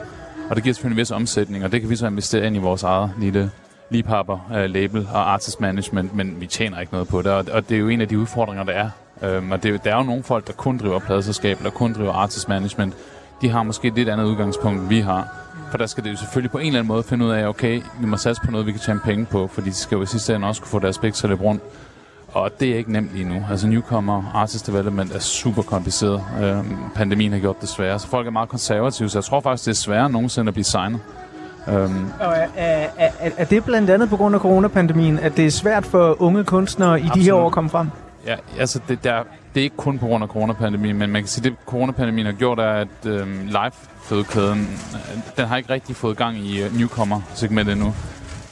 Og 0.50 0.56
det 0.56 0.64
giver 0.64 0.74
selvfølgelig 0.74 0.96
en 0.96 1.00
vis 1.00 1.12
omsætning, 1.12 1.64
og 1.66 1.72
det 1.72 1.82
kan 1.82 1.90
vi 1.90 1.96
så 1.96 2.08
investere 2.08 2.48
ind 2.48 2.56
i 2.56 2.60
vores 2.60 2.84
eget 2.84 3.12
lille 3.20 3.52
liebhaber, 3.94 4.40
uh, 4.50 4.56
label 4.56 5.08
og 5.14 5.34
artist 5.34 5.62
management, 5.62 6.16
men 6.16 6.42
vi 6.42 6.48
tjener 6.48 6.80
ikke 6.80 6.94
noget 6.94 7.08
på 7.08 7.22
det, 7.22 7.32
og, 7.32 7.46
og 7.52 7.70
det 7.70 7.76
er 7.76 7.80
jo 7.80 7.90
en 7.90 8.02
af 8.02 8.08
de 8.08 8.20
udfordringer, 8.20 8.64
der 8.64 8.74
er. 8.74 8.90
Um, 9.38 9.52
og 9.52 9.64
det, 9.64 9.84
der 9.84 9.92
er 9.94 9.98
jo 9.98 10.04
nogle 10.04 10.24
folk, 10.24 10.48
der 10.48 10.54
kun 10.54 10.78
driver 10.78 11.00
pladeselskab, 11.00 11.58
eller 11.58 11.72
kun 11.72 11.94
driver 11.94 12.14
artist 12.14 12.50
management. 12.50 12.94
De 13.42 13.50
har 13.50 13.64
måske 13.64 13.88
et 13.88 13.94
lidt 13.94 14.10
andet 14.10 14.24
udgangspunkt, 14.24 14.80
end 14.80 14.90
vi 14.90 15.00
har. 15.00 15.28
For 15.72 15.78
der 15.78 15.86
skal 15.86 16.04
det 16.04 16.12
jo 16.12 16.18
selvfølgelig 16.18 16.52
på 16.52 16.58
en 16.58 16.68
eller 16.68 16.80
anden 16.80 16.88
måde 16.88 17.04
finde 17.04 17.26
ud 17.26 17.32
af, 17.32 17.48
okay, 17.48 17.82
vi 18.00 18.06
må 18.06 18.18
satse 18.18 18.42
på 18.46 18.52
noget, 18.52 18.68
vi 18.68 18.72
kan 18.72 18.82
tjene 18.82 19.00
penge 19.00 19.26
på, 19.26 19.48
fordi 19.48 19.70
de 19.70 19.76
skal 19.76 19.96
jo 19.96 20.02
i 20.02 20.06
sidste 20.06 20.36
ende 20.36 20.48
også 20.48 20.62
kunne 20.62 20.70
få 20.70 20.80
deres 20.80 20.98
penge 20.98 21.14
til 21.14 21.26
at 21.26 21.30
løbe 21.30 21.44
rundt. 21.44 21.64
Og 22.28 22.60
det 22.60 22.72
er 22.72 22.78
ikke 22.78 22.92
nemt 22.92 23.14
lige 23.14 23.30
nu. 23.30 23.46
Altså 23.50 23.68
newcomer 23.68 24.32
artist 24.34 24.68
development 24.68 25.16
er 25.16 25.20
super 25.20 25.62
kompliceret. 25.62 26.24
Øhm, 26.42 26.78
pandemien 26.96 27.32
har 27.32 27.40
gjort 27.40 27.62
det 27.62 27.70
sværere, 27.70 28.00
så 28.00 28.08
folk 28.08 28.28
er 28.28 28.32
meget 28.32 28.50
konservative, 28.50 29.10
så 29.10 29.18
jeg 29.18 29.24
tror 29.24 29.40
faktisk, 29.40 29.66
det 29.66 29.72
er 29.72 29.76
sværere 29.76 30.06
end 30.06 30.14
nogensinde 30.14 30.48
at 30.48 30.54
blive 30.54 30.64
signet. 30.64 31.00
Øhm, 31.68 32.12
Og 32.20 32.34
er, 32.34 32.48
er, 32.56 32.88
er, 32.98 33.32
er 33.38 33.46
det 33.46 33.64
blandt 33.66 33.90
andet 33.90 34.10
på 34.10 34.18
grund 34.18 34.36
af 34.36 34.42
coronapandemien, 34.42 35.20
at 35.20 35.38
det 35.38 35.46
er 35.46 35.52
svært 35.52 35.86
for 35.86 36.22
unge 36.22 36.44
kunstnere 36.44 37.00
i 37.00 37.04
de 37.04 37.08
her 37.08 37.12
Absolut. 37.12 37.40
år 37.42 37.46
at 37.46 37.52
komme 37.52 37.70
frem? 37.70 37.88
Ja, 38.28 38.36
altså 38.60 38.80
det, 38.88 39.04
der, 39.04 39.24
det 39.54 39.60
er 39.60 39.64
ikke 39.64 39.78
kun 39.78 40.00
på 40.00 40.06
grund 40.06 40.24
af 40.24 40.30
coronapandemien, 40.30 40.98
men 40.98 41.10
man 41.12 41.22
kan 41.22 41.28
sige, 41.28 41.46
at 41.46 41.52
det 41.52 41.60
coronapandemien 41.66 42.26
har 42.26 42.34
gjort, 42.34 42.60
er, 42.60 42.72
at 42.74 42.88
øhm, 43.06 43.46
live-fødekæden, 43.46 44.60
øh, 44.94 45.22
den 45.38 45.46
har 45.46 45.58
ikke 45.58 45.70
rigtig 45.74 45.96
fået 45.96 46.18
gang 46.18 46.38
i 46.38 46.64
uh, 46.66 46.78
newcomer-segmentet 46.80 47.74
endnu. 47.74 47.94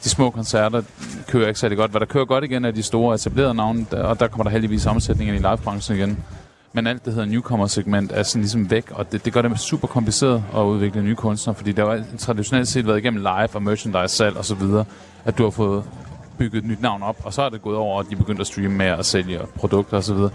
De 0.04 0.08
små 0.08 0.30
koncerter 0.30 0.82
kører 1.28 1.48
ikke 1.48 1.60
særlig 1.60 1.78
godt. 1.78 1.90
Hvad 1.90 2.00
der 2.00 2.06
kører 2.06 2.24
godt 2.24 2.44
igen 2.44 2.64
er 2.64 2.70
de 2.70 2.82
store 2.82 3.14
etablerede 3.14 3.54
navne, 3.54 3.86
og 3.92 4.20
der 4.20 4.28
kommer 4.28 4.44
der 4.44 4.50
heldigvis 4.50 4.86
omsætning 4.86 5.30
ind 5.30 5.38
i 5.38 5.48
livebranchen 5.48 5.96
igen. 5.96 6.18
Men 6.72 6.86
alt 6.86 7.04
det 7.04 7.12
hedder 7.12 7.28
newcomer-segment 7.28 8.12
er 8.12 8.22
sådan 8.22 8.42
ligesom 8.42 8.70
væk, 8.70 8.90
og 8.90 9.12
det, 9.12 9.24
det 9.24 9.32
gør 9.32 9.42
det 9.42 9.60
super 9.60 9.88
kompliceret 9.88 10.44
at 10.54 10.60
udvikle 10.60 11.02
nye 11.02 11.14
kunstnere, 11.14 11.56
fordi 11.56 11.72
der 11.72 11.90
har 11.90 12.04
traditionelt 12.18 12.68
set 12.68 12.86
været 12.86 12.98
igennem 12.98 13.20
live 13.20 13.48
og 13.54 13.62
merchandise 13.62 14.16
salg 14.16 14.36
og 14.36 14.44
så 14.44 14.54
videre, 14.54 14.84
at 15.24 15.38
du 15.38 15.42
har 15.42 15.50
fået 15.50 15.84
bygget 16.38 16.62
et 16.62 16.68
nyt 16.68 16.82
navn 16.82 17.02
op, 17.02 17.16
og 17.24 17.32
så 17.32 17.42
er 17.42 17.48
det 17.48 17.62
gået 17.62 17.76
over, 17.76 18.00
at 18.00 18.06
de 18.08 18.14
er 18.14 18.18
begyndt 18.18 18.40
at 18.40 18.46
streame 18.46 18.74
med 18.74 18.90
og 18.90 19.04
sælge 19.04 19.40
produkter 19.56 19.96
og 19.96 20.04
så 20.04 20.14
videre. 20.14 20.30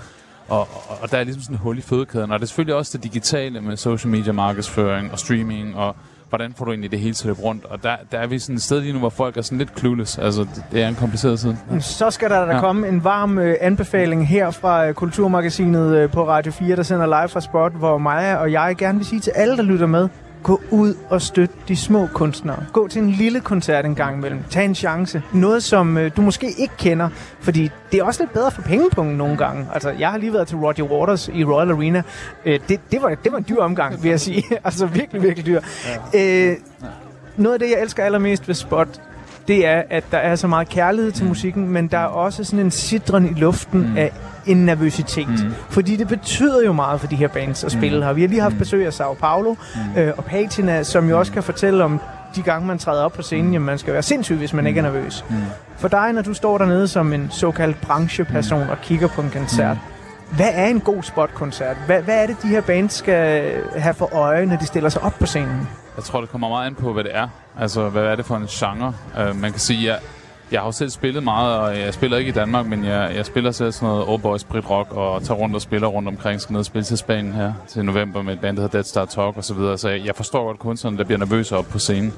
Og, 0.48 0.60
og, 0.60 0.98
og 1.02 1.12
der 1.12 1.18
er 1.18 1.24
ligesom 1.24 1.42
sådan 1.42 1.56
et 1.56 1.60
hul 1.60 1.78
i 1.78 1.82
fødekæden, 1.82 2.32
og 2.32 2.40
det 2.40 2.46
er 2.46 2.48
selvfølgelig 2.48 2.76
også 2.76 2.98
det 2.98 3.04
digitale 3.04 3.62
med 3.62 3.78
social 3.78 4.12
media 4.12 4.32
markedsføring 4.32 5.12
og 5.12 5.20
streaming, 5.20 5.76
og 5.76 5.96
hvordan 6.30 6.53
får 6.57 6.65
du 6.65 6.71
egentlig 6.71 6.91
det 6.91 6.99
hele 6.99 7.13
til 7.13 7.23
at 7.23 7.28
løbe 7.28 7.41
rundt. 7.41 7.65
Og 7.65 7.84
der, 7.84 7.95
der 8.11 8.17
er 8.19 8.28
vi 8.28 8.39
sådan 8.39 8.55
et 8.55 8.61
sted 8.61 8.82
lige 8.82 8.93
nu, 8.93 8.99
hvor 8.99 9.09
folk 9.09 9.38
er 9.38 9.41
sådan 9.41 9.57
lidt 9.57 9.80
clueless. 9.80 10.17
Altså, 10.17 10.41
det, 10.41 10.63
det 10.71 10.84
er 10.84 10.88
en 10.88 10.95
kompliceret 10.95 11.39
tid. 11.39 11.53
Så 11.80 12.11
skal 12.11 12.30
der 12.30 12.39
da 12.39 12.45
Ja. 12.45 12.55
ja. 12.55 12.59
komme 12.61 12.88
en 12.88 13.03
varm 13.03 13.38
øh, 13.39 13.55
anbefaling 13.61 14.28
her 14.28 14.51
fra 14.51 14.88
øh, 14.88 14.93
Kulturmagasinet 14.93 15.95
øh, 15.95 16.11
på 16.11 16.28
Radio 16.28 16.51
4, 16.51 16.75
der 16.75 16.84
sender 16.84 17.05
live 17.05 17.30
fra 17.30 17.41
Spot, 17.41 17.71
hvor 17.71 17.97
mig 17.97 18.39
og 18.39 18.51
jeg 18.51 18.75
gerne 18.78 18.97
vil 18.97 19.05
sige 19.07 19.19
til 19.19 19.32
alle, 19.36 19.57
der 19.57 19.63
lytter 19.63 19.86
med, 19.88 20.09
gå 20.44 20.62
ud 20.72 20.96
og 21.10 21.22
støt 21.22 21.50
de 21.68 21.76
små 21.76 22.08
kunstnere. 22.14 22.66
Gå 22.74 22.88
til 22.88 23.02
en 23.02 23.10
lille 23.10 23.40
koncert 23.40 23.86
en 23.86 23.96
gang 23.96 24.18
imellem. 24.18 24.44
Tag 24.50 24.66
en 24.66 24.76
chance. 24.76 25.24
Noget, 25.34 25.64
som 25.64 25.98
øh, 25.98 26.12
du 26.18 26.22
måske 26.22 26.48
ikke 26.58 26.74
kender, 26.78 27.10
fordi 27.40 27.70
det 27.92 28.00
er 28.00 28.04
også 28.04 28.24
lidt 28.24 28.34
bedre 28.34 28.52
for 28.52 28.62
pengepunkten 28.62 29.18
nogle 29.18 29.38
gange. 29.38 29.68
Altså, 29.74 29.90
jeg 29.90 30.12
har 30.12 30.18
lige 30.18 30.34
været 30.34 30.48
til 30.48 30.58
Roger 30.58 30.84
Waters 30.84 31.30
i 31.34 31.44
Royal 31.44 31.72
Arena. 31.72 32.04
Øh, 32.46 32.60
det, 32.70 32.80
det, 32.92 33.02
var, 33.02 33.16
det 33.24 33.32
var 33.32 33.38
en 33.38 33.46
dyr 33.50 33.60
omgang, 33.60 34.04
vil 34.04 34.10
jeg 34.10 34.20
sige. 34.20 34.44
altså, 34.66 34.86
virkelig, 34.86 35.24
virkelig 35.24 35.46
dyr. 35.46 35.62
Øh, 36.14 36.56
noget 37.38 37.54
af 37.54 37.60
det, 37.60 37.70
jeg 37.72 37.82
elsker 37.82 38.04
allermest 38.04 38.48
ved 38.48 38.56
Spot, 38.56 39.02
det 39.48 39.66
er, 39.66 39.84
at 39.90 40.04
der 40.12 40.18
er 40.18 40.36
så 40.36 40.48
meget 40.48 40.70
kærlighed 40.70 41.12
til 41.12 41.26
musikken, 41.26 41.70
men 41.70 41.88
der 41.88 41.98
er 41.98 42.06
også 42.06 42.44
sådan 42.44 42.60
en 42.60 42.72
sidren 42.72 43.26
i 43.26 43.40
luften 43.40 43.80
mm. 43.80 43.98
af 43.98 44.12
en 44.48 44.66
nervøsitet. 44.66 45.30
Mm. 45.30 45.54
Fordi 45.70 45.95
det 45.95 46.08
betyder 46.08 46.66
jo 46.66 46.74
meget 46.74 47.00
for 47.00 47.08
de 47.08 47.16
her 47.16 47.28
bands 47.28 47.64
at 47.64 47.72
spille 47.72 48.06
her. 48.06 48.14
Vi 48.14 48.22
har 48.22 48.28
lige 48.28 48.41
haft 48.41 48.58
besøg 48.58 48.86
af 48.86 48.93
Sao 48.93 49.14
Paulo 49.14 49.56
mm. 49.76 50.02
øh, 50.02 50.14
og 50.18 50.26
Patina, 50.26 50.84
som 50.84 51.10
jo 51.10 51.20
også 51.20 51.32
kan 51.32 51.43
fortælle 51.43 51.84
om 51.84 52.00
de 52.36 52.41
gange, 52.41 52.68
man 52.68 52.80
træder 52.80 53.04
op 53.04 53.14
på 53.14 53.22
scenen, 53.22 53.54
jamen 53.54 53.66
man 53.66 53.78
skal 53.78 53.93
være 53.93 54.04
sindssyg, 54.04 54.36
hvis 54.36 54.54
man 54.54 54.68
ikke 54.68 54.78
er 54.78 54.84
nervøs. 54.84 55.26
Mm. 55.30 55.36
For 55.78 55.88
dig, 55.88 56.14
når 56.14 56.22
du 56.22 56.34
står 56.34 56.58
dernede 56.58 56.88
som 56.88 57.14
en 57.14 57.28
såkaldt 57.32 57.82
brancheperson 57.82 58.70
og 58.70 58.78
kigger 58.82 59.08
på 59.08 59.22
en 59.22 59.30
koncert, 59.30 59.78
hvad 60.32 60.50
er 60.54 60.66
en 60.66 60.80
god 60.80 61.04
spotkoncert? 61.04 61.78
Hvad, 61.86 62.02
hvad 62.02 62.24
er 62.24 62.28
det, 62.28 62.38
de 62.43 62.48
her 62.48 62.62
bands 62.62 62.93
skal 62.93 63.52
have 63.78 63.93
for 63.93 64.16
øje, 64.16 64.45
når 64.45 64.56
de 64.56 64.66
stiller 64.66 64.89
sig 64.89 65.02
op 65.02 65.14
på 65.20 65.26
scenen? 65.26 65.68
Jeg 65.95 66.04
tror, 66.04 66.22
det 66.22 66.30
kommer 66.30 66.50
meget 66.50 66.68
an 66.68 66.76
på, 66.76 66.93
hvad 66.93 67.04
det 67.04 67.16
er. 67.16 67.28
Altså, 67.60 67.89
hvad 67.89 68.04
er 68.04 68.16
det 68.16 68.26
for 68.26 68.36
en 68.36 68.45
genre? 68.48 68.93
Uh, 69.20 69.41
man 69.41 69.52
kan 69.52 69.60
sige, 69.60 69.88
jeg, 69.88 70.00
jeg 70.52 70.60
har 70.60 70.68
jo 70.68 70.72
selv 70.72 70.89
spillet 70.89 71.24
meget, 71.24 71.58
og 71.58 71.80
jeg 71.80 71.93
spiller 71.93 72.18
ikke 72.18 72.30
i 72.30 72.34
Danmark, 72.34 72.66
men 72.66 72.86
jeg, 72.86 73.12
jeg 73.16 73.26
spiller 73.26 73.52
selv 73.52 73.72
sådan 73.72 73.88
noget 73.88 74.08
Old 74.08 74.22
Boys 74.22 74.43
Brit 74.43 74.70
Rock, 74.70 74.91
og 74.91 75.24
tager 75.24 75.38
rundt 75.38 75.56
og 75.56 75.62
spiller 75.62 75.88
rundt 75.88 76.08
omkring. 76.08 76.41
Skal 76.41 76.54
ned 76.54 76.60
og 76.60 76.66
spille 76.66 76.84
til 76.84 76.98
Spanien 76.98 77.34
her 77.34 77.54
til 77.68 77.86
november 77.86 78.22
med 78.22 78.34
et 78.34 78.39
band, 78.39 78.58
der 78.58 78.64
hedder 78.64 78.78
Dead 78.78 78.84
Star 78.84 79.06
Talk 79.06 79.38
og 79.38 79.43
så 79.43 79.54
videre. 79.54 79.78
Så 79.78 79.89
jeg, 79.89 80.16
forstår 80.16 80.45
godt 80.45 80.60
kunstnerne, 80.60 80.98
der 80.98 81.04
bliver 81.04 81.20
nervøse 81.20 81.58
op 81.58 81.66
på 81.66 81.80
scenen. 81.80 82.14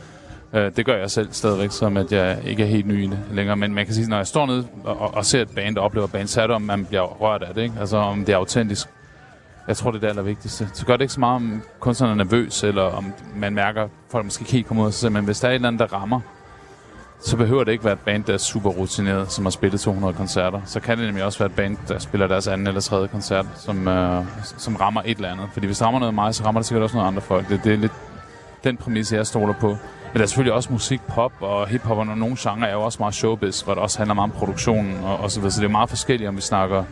Uh, 0.54 0.60
det 0.60 0.86
gør 0.86 0.98
jeg 0.98 1.12
selv 1.12 1.28
stadigvæk, 1.32 1.72
som 1.72 1.98
at 1.98 2.12
jeg 2.12 2.38
ikke 2.46 2.64
er 2.64 2.68
helt 2.68 2.88
ny 2.88 3.04
i 3.04 3.08
det 3.08 3.20
længere. 3.32 3.58
Men 3.58 3.74
man 3.74 3.86
kan 3.86 3.94
sige, 3.96 4.10
når 4.10 4.18
jeg 4.18 4.28
står 4.28 4.46
nede 4.46 4.68
og, 4.84 5.14
og, 5.14 5.26
ser 5.26 5.42
et 5.42 5.50
band 5.50 5.78
og 5.78 5.84
oplever 5.84 6.08
band, 6.08 6.28
så 6.28 6.42
er 6.42 6.48
det, 6.48 6.56
om 6.56 6.62
man 6.62 6.86
bliver 6.86 7.02
rørt 7.02 7.44
af 7.44 7.54
det. 7.54 7.62
Ikke? 7.62 7.76
Altså, 7.80 7.98
om 7.98 8.26
det 8.26 8.34
er 8.34 8.38
autentisk. 8.38 8.88
Jeg 9.68 9.78
tror, 9.78 9.92
det 9.92 9.98
er 9.98 10.02
det 10.02 10.08
allervigtigste. 10.08 10.70
Så 10.74 10.86
gør 10.86 10.94
det 10.94 11.02
ikke 11.02 11.14
så 11.14 11.20
meget, 11.20 11.36
om 11.36 11.62
kunstneren 11.80 12.20
er 12.20 12.24
nervøs, 12.24 12.64
eller 12.64 12.84
om 12.84 13.14
man 13.36 13.54
mærker, 13.54 13.84
at 13.84 13.90
folk 14.12 14.26
måske 14.26 14.42
ikke 14.42 14.52
helt 14.52 14.68
kommer 14.68 14.84
ud 14.84 14.88
af 14.88 14.94
sig 14.94 15.02
selv. 15.02 15.12
Men 15.12 15.26
hvis 15.26 15.40
der 15.40 15.48
er 15.48 15.52
et 15.52 15.56
eller 15.56 15.68
andet, 15.68 15.80
der 15.80 15.98
rammer, 15.98 16.20
så 17.22 17.38
behøver 17.38 17.64
det 17.64 17.72
ikke 17.72 17.84
være 17.84 17.94
et 17.94 18.00
band, 18.00 18.24
der 18.24 18.34
er 18.34 18.38
super 18.38 18.70
rutineret, 18.70 19.32
som 19.32 19.46
har 19.46 19.50
spillet 19.50 19.82
200 19.82 20.14
koncerter. 20.14 20.62
Så 20.66 20.80
kan 20.80 20.98
det 20.98 21.06
nemlig 21.06 21.24
også 21.24 21.40
være 21.40 21.50
et 21.50 21.56
band, 21.56 21.78
der 21.88 22.00
spiller 22.00 22.28
deres 22.28 22.48
anden 22.48 22.68
eller 22.68 22.82
tredje 22.82 23.08
koncert, 23.08 23.46
som, 23.56 23.88
øh, 23.88 24.24
som 24.44 24.76
rammer 24.76 25.02
et 25.06 25.16
eller 25.16 25.32
andet. 25.32 25.50
Fordi 25.54 25.66
hvis 25.66 25.78
det 25.78 25.86
rammer 25.88 26.00
noget 26.00 26.10
af 26.10 26.14
mig, 26.14 26.36
så 26.36 26.46
rammer 26.46 26.62
det 26.62 26.68
sikkert 26.68 26.84
også 26.84 26.96
noget 26.96 27.08
andre 27.08 27.22
folk. 27.22 27.50
Det, 27.50 27.62
det 27.64 27.74
er 27.74 27.78
lidt 27.78 27.92
den 28.64 28.78
præmis, 28.78 29.14
jeg 29.14 29.28
stoler 29.28 29.54
på. 29.54 29.68
Men 29.68 30.18
der 30.18 30.22
er 30.22 30.26
selvfølgelig 30.26 30.54
også 30.54 30.72
musik, 30.72 31.02
pop 31.08 31.32
og 31.40 31.68
hiphop, 31.68 31.98
og 31.98 32.06
nogle 32.06 32.36
genrer 32.40 32.68
er 32.68 32.74
jo 32.74 32.82
også 32.82 32.98
meget 33.00 33.16
showbiz, 33.16 33.62
hvor 33.62 33.74
det 33.74 33.84
også 33.84 33.98
handler 33.98 34.14
meget 34.14 34.32
om 34.32 34.38
produktionen 34.38 35.04
og, 35.04 35.18
og 35.18 35.32
så 35.32 35.40
videre. 35.40 35.52
Så 35.52 35.62
det 35.62 35.66
er 35.66 35.72
meget 35.72 35.90
forskelligt, 35.90 36.28
om 36.28 36.36
vi 36.36 36.42
snakker 36.42 36.84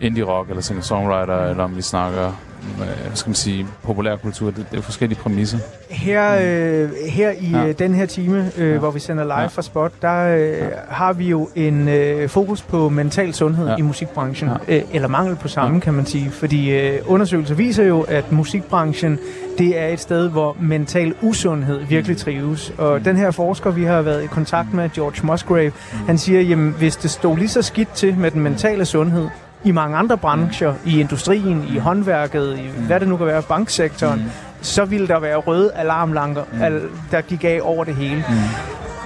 indie 0.00 0.24
rock 0.24 0.48
eller 0.48 0.62
singer-songwriter, 0.62 1.50
eller 1.50 1.64
om 1.64 1.76
vi 1.76 1.82
snakker, 1.82 2.26
øh, 2.26 2.76
hvad 3.06 3.16
skal 3.16 3.28
man 3.30 3.34
sige, 3.34 3.66
populærkultur. 3.82 4.50
Det, 4.50 4.66
det 4.70 4.78
er 4.78 4.82
forskellige 4.82 5.18
præmisser. 5.20 5.58
Her, 5.90 6.34
øh, 6.42 6.90
her 7.08 7.30
i 7.30 7.50
Ja. 7.52 7.64
ja. 7.64 7.72
den 7.72 7.94
her 7.94 8.06
time, 8.06 8.50
øh, 8.58 8.72
ja. 8.72 8.78
hvor 8.78 8.90
vi 8.90 9.00
sender 9.00 9.24
live 9.24 9.38
Ja. 9.40 9.46
fra 9.46 9.62
Spot, 9.62 9.92
der 10.02 10.36
øh, 10.36 10.40
ja. 10.58 10.66
har 10.88 11.12
vi 11.12 11.28
jo 11.28 11.48
en 11.54 11.88
øh, 11.88 12.28
fokus 12.28 12.62
på 12.62 12.88
mental 12.88 13.34
sundhed 13.34 13.68
Ja. 13.68 13.76
i 13.76 13.82
musikbranchen. 13.82 14.50
Ja. 14.68 14.76
Øh, 14.76 14.82
eller 14.92 15.08
mangel 15.08 15.36
på 15.36 15.48
samme, 15.48 15.74
Ja. 15.76 15.80
kan 15.80 15.94
man 15.94 16.06
sige. 16.06 16.30
Fordi 16.30 16.70
øh, 16.70 16.98
undersøgelser 17.06 17.54
viser 17.54 17.84
jo, 17.84 18.00
at 18.00 18.32
musikbranchen 18.32 19.18
det 19.58 19.78
er 19.80 19.86
et 19.86 20.00
sted, 20.00 20.28
hvor 20.28 20.56
mental 20.60 21.14
usundhed 21.22 21.80
virkelig 21.84 22.14
Mm. 22.16 22.20
trives. 22.20 22.72
Og 22.78 23.04
den 23.04 23.16
her 23.16 23.30
forsker, 23.30 23.70
vi 23.70 23.84
har 23.84 24.02
været 24.02 24.24
i 24.24 24.26
kontakt 24.26 24.74
med, 24.74 24.90
George 24.94 25.26
Musgrave, 25.26 25.72
Mm. 25.92 25.98
han 26.06 26.18
siger, 26.18 26.40
jamen 26.40 26.74
hvis 26.78 26.96
det 26.96 27.10
stod 27.10 27.36
lige 27.38 27.48
så 27.48 27.62
skidt 27.62 27.92
til 27.94 28.16
med 28.18 28.30
den 28.30 28.40
mentale 28.40 28.84
sundhed, 28.84 29.28
i 29.64 29.70
mange 29.72 29.96
andre 29.96 30.16
brancher, 30.18 30.74
i 30.84 31.00
industrien, 31.00 31.64
i 31.74 31.78
håndværket, 31.78 32.58
i 32.58 32.70
hvad 32.86 33.00
det 33.00 33.08
nu 33.08 33.16
kan 33.16 33.26
være, 33.26 33.42
banksektoren, 33.42 34.18
Mm. 34.18 34.30
så 34.62 34.84
ville 34.84 35.08
der 35.08 35.18
være 35.20 35.36
røde 35.36 35.72
alarmlamper, 35.74 36.42
Mm. 36.52 36.62
al- 36.62 36.82
der 37.10 37.20
gik 37.20 37.44
af 37.44 37.60
over 37.62 37.84
det 37.84 37.94
hele. 37.94 38.24
Mm. 38.28 38.34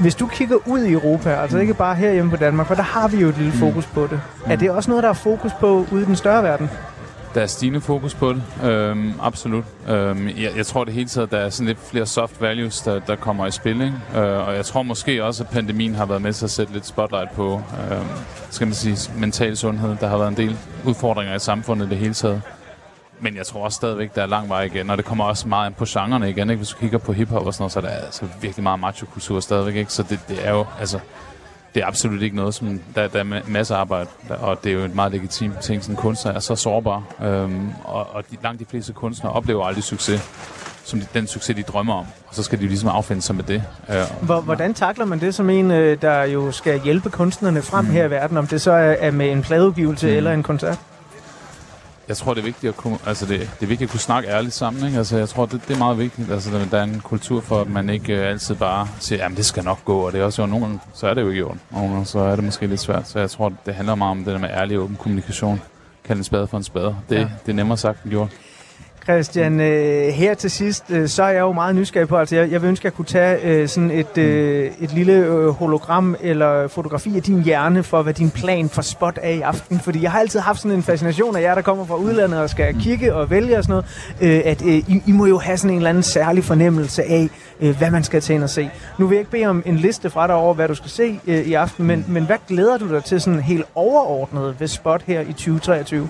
Hvis 0.00 0.14
du 0.14 0.26
kigger 0.26 0.56
ud 0.66 0.80
i 0.80 0.92
Europa, 0.92 1.30
altså 1.30 1.58
ikke 1.58 1.74
bare 1.74 1.94
herhjemme 1.94 2.30
på 2.30 2.36
Danmark, 2.36 2.66
for 2.66 2.74
der 2.74 2.82
har 2.82 3.08
vi 3.08 3.16
jo 3.16 3.28
et 3.28 3.36
Mm. 3.36 3.42
lille 3.42 3.58
fokus 3.58 3.86
på 3.86 4.06
det. 4.10 4.20
Er 4.46 4.56
det 4.56 4.70
også 4.70 4.90
noget, 4.90 5.02
der 5.02 5.08
er 5.08 5.12
fokus 5.14 5.52
på 5.60 5.86
ude 5.92 6.02
i 6.02 6.04
den 6.04 6.16
større 6.16 6.42
verden? 6.42 6.70
Der 7.34 7.40
er 7.40 7.46
stigende 7.46 7.80
fokus 7.80 8.14
på 8.14 8.32
det, 8.32 8.42
øhm, 8.64 9.12
absolut. 9.20 9.64
Øhm, 9.88 10.28
jeg, 10.28 10.52
jeg 10.56 10.66
tror 10.66 10.84
det 10.84 10.94
hele 10.94 11.08
taget, 11.08 11.30
der 11.30 11.38
er 11.38 11.50
sådan 11.50 11.66
lidt 11.66 11.78
flere 11.90 12.06
soft 12.06 12.40
values, 12.40 12.80
der, 12.80 12.98
der 12.98 13.16
kommer 13.16 13.46
i 13.46 13.50
spil. 13.50 13.80
Ikke? 13.80 14.20
Øh, 14.20 14.48
og 14.48 14.54
jeg 14.54 14.64
tror 14.64 14.82
måske 14.82 15.24
også, 15.24 15.42
at 15.42 15.50
pandemien 15.50 15.94
har 15.94 16.06
været 16.06 16.22
med 16.22 16.32
til 16.32 16.44
at 16.44 16.50
sætte 16.50 16.72
lidt 16.72 16.86
spotlight 16.86 17.32
på, 17.32 17.62
øhm, 17.92 18.06
skal 18.50 18.66
man 18.66 18.74
sige, 18.74 19.12
mental 19.18 19.56
sundhed. 19.56 19.96
Der 20.00 20.08
har 20.08 20.18
været 20.18 20.28
en 20.28 20.36
del 20.36 20.56
udfordringer 20.84 21.34
i 21.34 21.38
samfundet 21.38 21.86
i 21.86 21.88
det 21.88 21.98
hele 21.98 22.14
taget. 22.14 22.42
Men 23.20 23.36
jeg 23.36 23.46
tror 23.46 23.64
også 23.64 23.76
stadigvæk, 23.76 24.14
der 24.14 24.22
er 24.22 24.26
lang 24.26 24.48
vej 24.48 24.62
igen, 24.62 24.90
og 24.90 24.96
det 24.96 25.04
kommer 25.04 25.24
også 25.24 25.48
meget 25.48 25.68
ind 25.68 25.74
på 25.74 25.84
genrerne 25.88 26.30
igen. 26.30 26.50
Ikke? 26.50 26.58
Hvis 26.58 26.68
du 26.68 26.78
kigger 26.78 26.98
på 26.98 27.12
hiphop 27.12 27.46
og 27.46 27.54
sådan 27.54 27.62
noget, 27.62 27.72
så 27.72 27.78
er 27.78 27.82
der 27.82 27.90
altså 27.90 28.26
virkelig 28.40 28.62
meget 28.62 28.80
macho-kultur 28.80 29.40
stadigvæk. 29.40 29.76
Ikke? 29.76 29.92
Så 29.92 30.02
det, 30.02 30.20
det 30.28 30.46
er 30.46 30.52
jo, 30.52 30.66
altså, 30.80 30.98
det 31.74 31.82
er 31.82 31.86
absolut 31.86 32.22
ikke 32.22 32.36
noget, 32.36 32.54
som 32.54 32.80
der, 32.94 33.08
der 33.08 33.18
er 33.20 33.24
ma- 33.24 33.50
masser 33.50 33.76
af 33.76 33.80
arbejde, 33.80 34.08
og 34.28 34.64
det 34.64 34.70
er 34.72 34.76
jo 34.76 34.84
et 34.84 34.94
meget 34.94 35.12
legitimt 35.12 35.60
ting, 35.60 35.82
sådan 35.82 35.96
kunstner 35.96 36.32
er 36.32 36.38
så 36.38 36.56
sårbar, 36.56 37.02
øhm, 37.24 37.68
og, 37.84 38.14
og 38.14 38.24
de, 38.30 38.36
langt 38.42 38.60
de 38.60 38.64
fleste 38.70 38.92
kunstnere 38.92 39.32
oplever 39.32 39.64
aldrig 39.64 39.84
succes, 39.84 40.20
som 40.84 41.00
de, 41.00 41.06
den 41.14 41.26
succes, 41.26 41.56
de 41.56 41.62
drømmer 41.62 41.94
om, 41.94 42.06
og 42.28 42.34
så 42.34 42.42
skal 42.42 42.58
de 42.58 42.64
jo 42.64 42.68
ligesom 42.68 42.88
affinde 42.88 43.22
sig 43.22 43.34
med 43.34 43.44
det. 43.44 43.62
Øh, 43.90 43.96
Hvor, 44.22 44.40
hvordan 44.40 44.74
takler 44.74 45.04
man 45.04 45.20
det 45.20 45.34
som 45.34 45.50
en, 45.50 45.70
øh, 45.70 46.02
der 46.02 46.22
jo 46.22 46.52
skal 46.52 46.80
hjælpe 46.80 47.10
kunstnerne 47.10 47.62
frem 47.62 47.86
her 47.86 48.04
i 48.04 48.10
verden, 48.10 48.36
om 48.36 48.46
det 48.46 48.60
så 48.60 48.72
er, 48.72 48.96
er 48.98 49.10
med 49.10 49.30
en 49.32 49.42
pladeudgivelse 49.42 50.06
Mm. 50.06 50.16
eller 50.16 50.32
en 50.32 50.42
koncert? 50.42 50.78
Jeg 52.08 52.16
tror, 52.16 52.34
det 52.34 52.40
er 52.40 52.44
vigtigt 52.44 52.68
at 52.68 52.76
kunne, 52.76 52.98
altså 53.06 53.26
det, 53.26 53.40
det 53.40 53.62
er 53.62 53.66
vigtigt 53.66 53.82
at 53.82 53.90
kunne 53.90 54.00
snakke 54.00 54.28
ærligt 54.28 54.54
sammen. 54.54 54.86
Ikke? 54.86 54.98
Altså, 54.98 55.16
jeg 55.16 55.28
tror, 55.28 55.46
det, 55.46 55.60
det 55.68 55.74
er 55.74 55.78
meget 55.78 55.98
vigtigt. 55.98 56.30
Altså, 56.32 56.50
der, 56.70 56.78
er 56.78 56.82
en 56.82 57.00
kultur 57.04 57.40
for, 57.40 57.60
at 57.60 57.68
man 57.68 57.90
ikke 57.90 58.12
øh, 58.12 58.30
altid 58.30 58.54
bare 58.54 58.88
siger, 59.00 59.22
jamen 59.22 59.36
det 59.36 59.44
skal 59.44 59.64
nok 59.64 59.84
gå, 59.84 59.98
og 59.98 60.12
det 60.12 60.20
er 60.20 60.24
også 60.24 60.42
jo 60.42 60.46
nogle 60.46 60.66
gange, 60.66 60.80
så 60.94 61.06
er 61.06 61.14
det 61.14 61.22
jo 61.22 61.28
ikke 61.28 61.38
i 61.38 61.42
orden. 61.42 61.60
Og 61.70 61.76
nogle 61.76 61.92
gange, 61.92 62.06
så 62.06 62.18
er 62.18 62.36
det 62.36 62.44
måske 62.44 62.66
lidt 62.66 62.80
svært. 62.80 63.08
Så 63.08 63.18
jeg 63.18 63.30
tror, 63.30 63.52
det 63.66 63.74
handler 63.74 63.94
meget 63.94 64.10
om 64.10 64.24
det 64.24 64.32
der 64.32 64.38
med 64.38 64.48
ærlig 64.48 64.78
og 64.78 64.84
åben 64.84 64.96
kommunikation. 64.96 65.62
Kald 66.04 66.18
en 66.18 66.24
spade 66.24 66.46
for 66.46 66.56
en 66.56 66.64
spade. 66.64 66.96
Det, 67.08 67.16
ja. 67.16 67.28
det 67.46 67.52
er 67.52 67.56
nemmere 67.56 67.78
sagt 67.78 68.02
end 68.02 68.10
gjort. 68.10 68.30
Christian, 69.04 69.60
øh, 69.60 70.08
her 70.08 70.34
til 70.34 70.50
sidst, 70.50 70.84
øh, 70.90 71.08
så 71.08 71.22
er 71.22 71.28
jeg 71.28 71.40
jo 71.40 71.52
meget 71.52 71.76
nysgerrig 71.76 72.08
på, 72.08 72.16
altså 72.16 72.36
jeg, 72.36 72.50
jeg 72.50 72.62
vil 72.62 72.68
ønske, 72.68 72.82
at 72.82 72.84
jeg 72.84 72.92
kunne 72.92 73.04
tage 73.04 73.42
øh, 73.44 73.68
sådan 73.68 73.90
et, 73.90 74.18
øh, 74.18 74.70
et 74.80 74.92
lille 74.92 75.12
øh, 75.12 75.48
hologram 75.48 76.16
eller 76.20 76.68
fotografi 76.68 77.16
af 77.16 77.22
din 77.22 77.42
hjerne 77.42 77.82
for, 77.82 78.02
hvad 78.02 78.14
din 78.14 78.30
plan 78.30 78.68
for 78.68 78.82
spot 78.82 79.18
er 79.22 79.30
i 79.30 79.40
aften. 79.40 79.80
Fordi 79.80 80.02
jeg 80.02 80.10
har 80.10 80.20
altid 80.20 80.40
haft 80.40 80.60
sådan 80.60 80.76
en 80.76 80.82
fascination 80.82 81.36
af 81.36 81.42
jer, 81.42 81.54
der 81.54 81.62
kommer 81.62 81.86
fra 81.86 81.96
udlandet 81.96 82.40
og 82.40 82.50
skal 82.50 82.80
kigge 82.80 83.14
og 83.14 83.30
vælge 83.30 83.58
og 83.58 83.64
sådan 83.64 83.72
noget, 84.20 84.36
øh, 84.36 84.42
at 84.44 84.62
øh, 84.62 84.74
I, 84.74 85.02
I 85.06 85.12
må 85.12 85.26
jo 85.26 85.38
have 85.38 85.56
sådan 85.56 85.70
en 85.70 85.76
eller 85.76 85.90
anden 85.90 86.02
særlig 86.02 86.44
fornemmelse 86.44 87.02
af, 87.02 87.28
øh, 87.60 87.78
hvad 87.78 87.90
man 87.90 88.04
skal 88.04 88.20
til 88.20 88.34
ind 88.34 88.42
og 88.42 88.50
se. 88.50 88.70
Nu 88.98 89.06
vil 89.06 89.16
jeg 89.16 89.20
ikke 89.20 89.30
bede 89.30 89.46
om 89.46 89.62
en 89.66 89.76
liste 89.76 90.10
fra 90.10 90.26
dig 90.26 90.34
over, 90.34 90.54
hvad 90.54 90.68
du 90.68 90.74
skal 90.74 90.90
se 90.90 91.20
øh, 91.26 91.38
i 91.38 91.54
aften, 91.54 91.86
men, 91.86 92.04
men 92.08 92.24
hvad 92.24 92.38
glæder 92.48 92.78
du 92.78 92.88
dig 92.88 93.04
til 93.04 93.20
sådan 93.20 93.40
helt 93.40 93.64
overordnet 93.74 94.60
ved 94.60 94.68
spot 94.68 95.02
her 95.02 95.20
i 95.20 95.32
2023? 95.32 96.08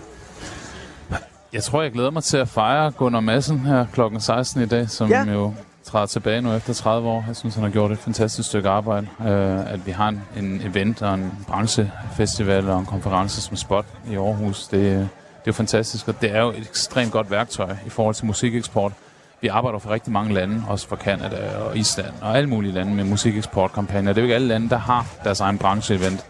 Jeg 1.53 1.63
tror, 1.63 1.83
jeg 1.83 1.93
glæder 1.93 2.11
mig 2.11 2.25
til 2.25 2.37
at 2.37 2.49
fejre 2.49 2.91
Gunnar 2.91 3.21
Madsen 3.21 3.59
her 3.59 3.87
klokken 3.93 4.21
16 4.21 4.63
i 4.63 4.67
dag, 4.67 4.91
som 4.91 5.09
Ja. 5.11 5.25
jo 5.25 5.55
træder 5.85 6.07
tilbage 6.07 6.41
nu 6.43 6.53
efter 6.55 6.75
30 6.75 7.09
år. 7.09 7.25
Jeg 7.27 7.37
synes, 7.37 7.55
han 7.55 7.65
har 7.65 7.71
gjort 7.71 7.93
et 7.93 7.99
fantastisk 7.99 8.49
stykke 8.49 8.69
arbejde. 8.69 9.07
Uh, 9.19 9.27
at 9.73 9.87
vi 9.87 9.91
har 9.91 10.09
en, 10.09 10.23
en 10.37 10.61
event 10.65 11.03
og 11.03 11.15
en 11.15 11.33
branchefestival 11.49 12.69
og 12.71 12.79
en 12.79 12.87
konference 12.87 13.41
som 13.41 13.57
Spot 13.57 13.85
i 14.11 14.15
Aarhus, 14.17 14.67
det, 14.69 14.81
det 14.81 14.91
er 15.01 15.07
jo 15.47 15.53
fantastisk. 15.53 16.09
Og 16.09 16.21
det 16.21 16.35
er 16.35 16.41
jo 16.41 16.51
et 16.51 16.59
ekstremt 16.71 17.13
godt 17.13 17.31
værktøj 17.31 17.77
i 17.87 17.89
forhold 17.91 18.15
til 18.15 18.27
musikeksport. 18.27 18.93
Vi 19.41 19.49
arbejder 19.49 19.79
for 19.79 19.91
rigtig 19.91 20.13
mange 20.13 20.35
lande, 20.35 20.63
også 20.69 20.89
for 20.89 20.97
Canada 20.97 21.57
og 21.59 21.77
Island 21.77 22.13
og 22.21 22.37
alle 22.37 22.49
mulige 22.49 22.73
lande 22.73 22.95
med 22.95 23.05
musikeksportkampagner. 23.05 24.13
Det 24.13 24.19
er 24.19 24.23
jo 24.23 24.25
ikke 24.25 24.35
alle 24.35 24.49
lande, 24.49 24.69
der 24.71 24.79
har 24.79 25.07
deres 25.25 25.41
egen 25.41 25.59
brancheevent. 25.59 26.27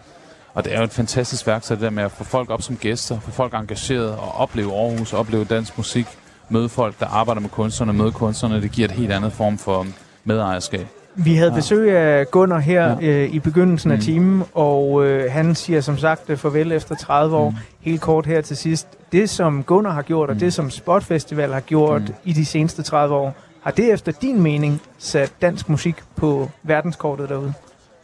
Og 0.53 0.63
det 0.65 0.73
er 0.73 0.77
jo 0.77 0.83
et 0.83 0.91
fantastisk 0.91 1.47
værktøj, 1.47 1.75
det 1.75 1.83
der 1.83 1.89
med 1.89 2.03
at 2.03 2.11
få 2.11 2.23
folk 2.23 2.49
op 2.49 2.61
som 2.61 2.77
gæster, 2.77 3.19
få 3.19 3.31
folk 3.31 3.53
engageret 3.53 4.11
og 4.11 4.31
opleve 4.37 4.73
Aarhus, 4.73 5.13
opleve 5.13 5.45
dansk 5.45 5.77
musik, 5.77 6.05
møde 6.49 6.69
folk, 6.69 6.99
der 6.99 7.05
arbejder 7.07 7.41
med 7.41 7.49
kunstnerne, 7.49 7.93
møde 7.93 8.11
kunstnerne. 8.11 8.61
Det 8.61 8.71
giver 8.71 8.87
et 8.87 8.91
helt 8.93 9.11
andet 9.11 9.33
form 9.33 9.57
for 9.57 9.85
medejerskab. 10.23 10.87
Vi 11.15 11.35
havde 11.35 11.49
Ja. 11.51 11.55
besøg 11.55 11.97
af 11.97 12.31
Gunnar 12.31 12.59
her 12.59 12.97
Ja. 13.01 13.07
øh, 13.07 13.29
i 13.33 13.39
begyndelsen 13.39 13.91
af 13.91 13.97
Mm. 13.97 14.03
timen, 14.03 14.43
og 14.53 15.05
øh, 15.05 15.31
han 15.31 15.55
siger 15.55 15.81
som 15.81 15.97
sagt 15.97 16.29
øh, 16.29 16.37
farvel 16.37 16.71
efter 16.71 16.95
30 16.95 17.35
år. 17.35 17.49
Mm. 17.49 17.55
Helt 17.81 18.01
kort 18.01 18.25
her 18.25 18.41
til 18.41 18.57
sidst. 18.57 18.87
Det, 19.11 19.29
som 19.29 19.63
Gunnar 19.63 19.91
har 19.91 20.01
gjort, 20.01 20.29
og 20.29 20.33
Mm. 20.35 20.39
det, 20.39 20.53
som 20.53 20.69
Spot 20.69 21.03
Festival 21.03 21.53
har 21.53 21.59
gjort 21.59 22.01
Mm. 22.01 22.07
i 22.23 22.33
de 22.33 22.45
seneste 22.45 22.83
30 22.83 23.15
år, 23.15 23.35
har 23.63 23.71
det 23.71 23.93
efter 23.93 24.11
din 24.11 24.41
mening 24.41 24.81
sat 24.97 25.31
dansk 25.41 25.69
musik 25.69 25.95
på 26.15 26.49
verdenskortet 26.63 27.29
derude? 27.29 27.53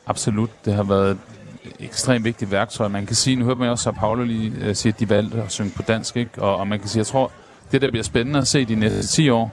Absolut. 0.07 0.49
Det 0.65 0.73
har 0.73 0.83
været 0.83 1.11
et 1.11 1.17
ekstremt 1.79 2.25
vigtigt 2.25 2.51
værktøj. 2.51 2.87
Man 2.87 3.05
kan 3.05 3.15
sige, 3.15 3.35
nu 3.35 3.45
hørte 3.45 3.59
man 3.59 3.69
også, 3.69 3.89
at 3.89 3.95
Paolo 3.95 4.23
lige 4.23 4.51
øh, 4.61 4.69
uh, 4.69 4.75
sige, 4.75 4.93
at 4.93 4.99
de 4.99 5.09
valgte 5.09 5.41
at 5.41 5.51
synge 5.51 5.71
på 5.75 5.81
dansk, 5.81 6.17
ikke? 6.17 6.41
Og, 6.41 6.55
og 6.55 6.67
man 6.67 6.79
kan 6.79 6.89
sige, 6.89 6.99
jeg 6.99 7.07
tror, 7.07 7.31
det 7.71 7.81
der 7.81 7.89
bliver 7.89 8.03
spændende 8.03 8.39
at 8.39 8.47
se 8.47 8.65
de 8.65 8.75
næste 8.75 9.07
10 9.07 9.29
år, 9.29 9.51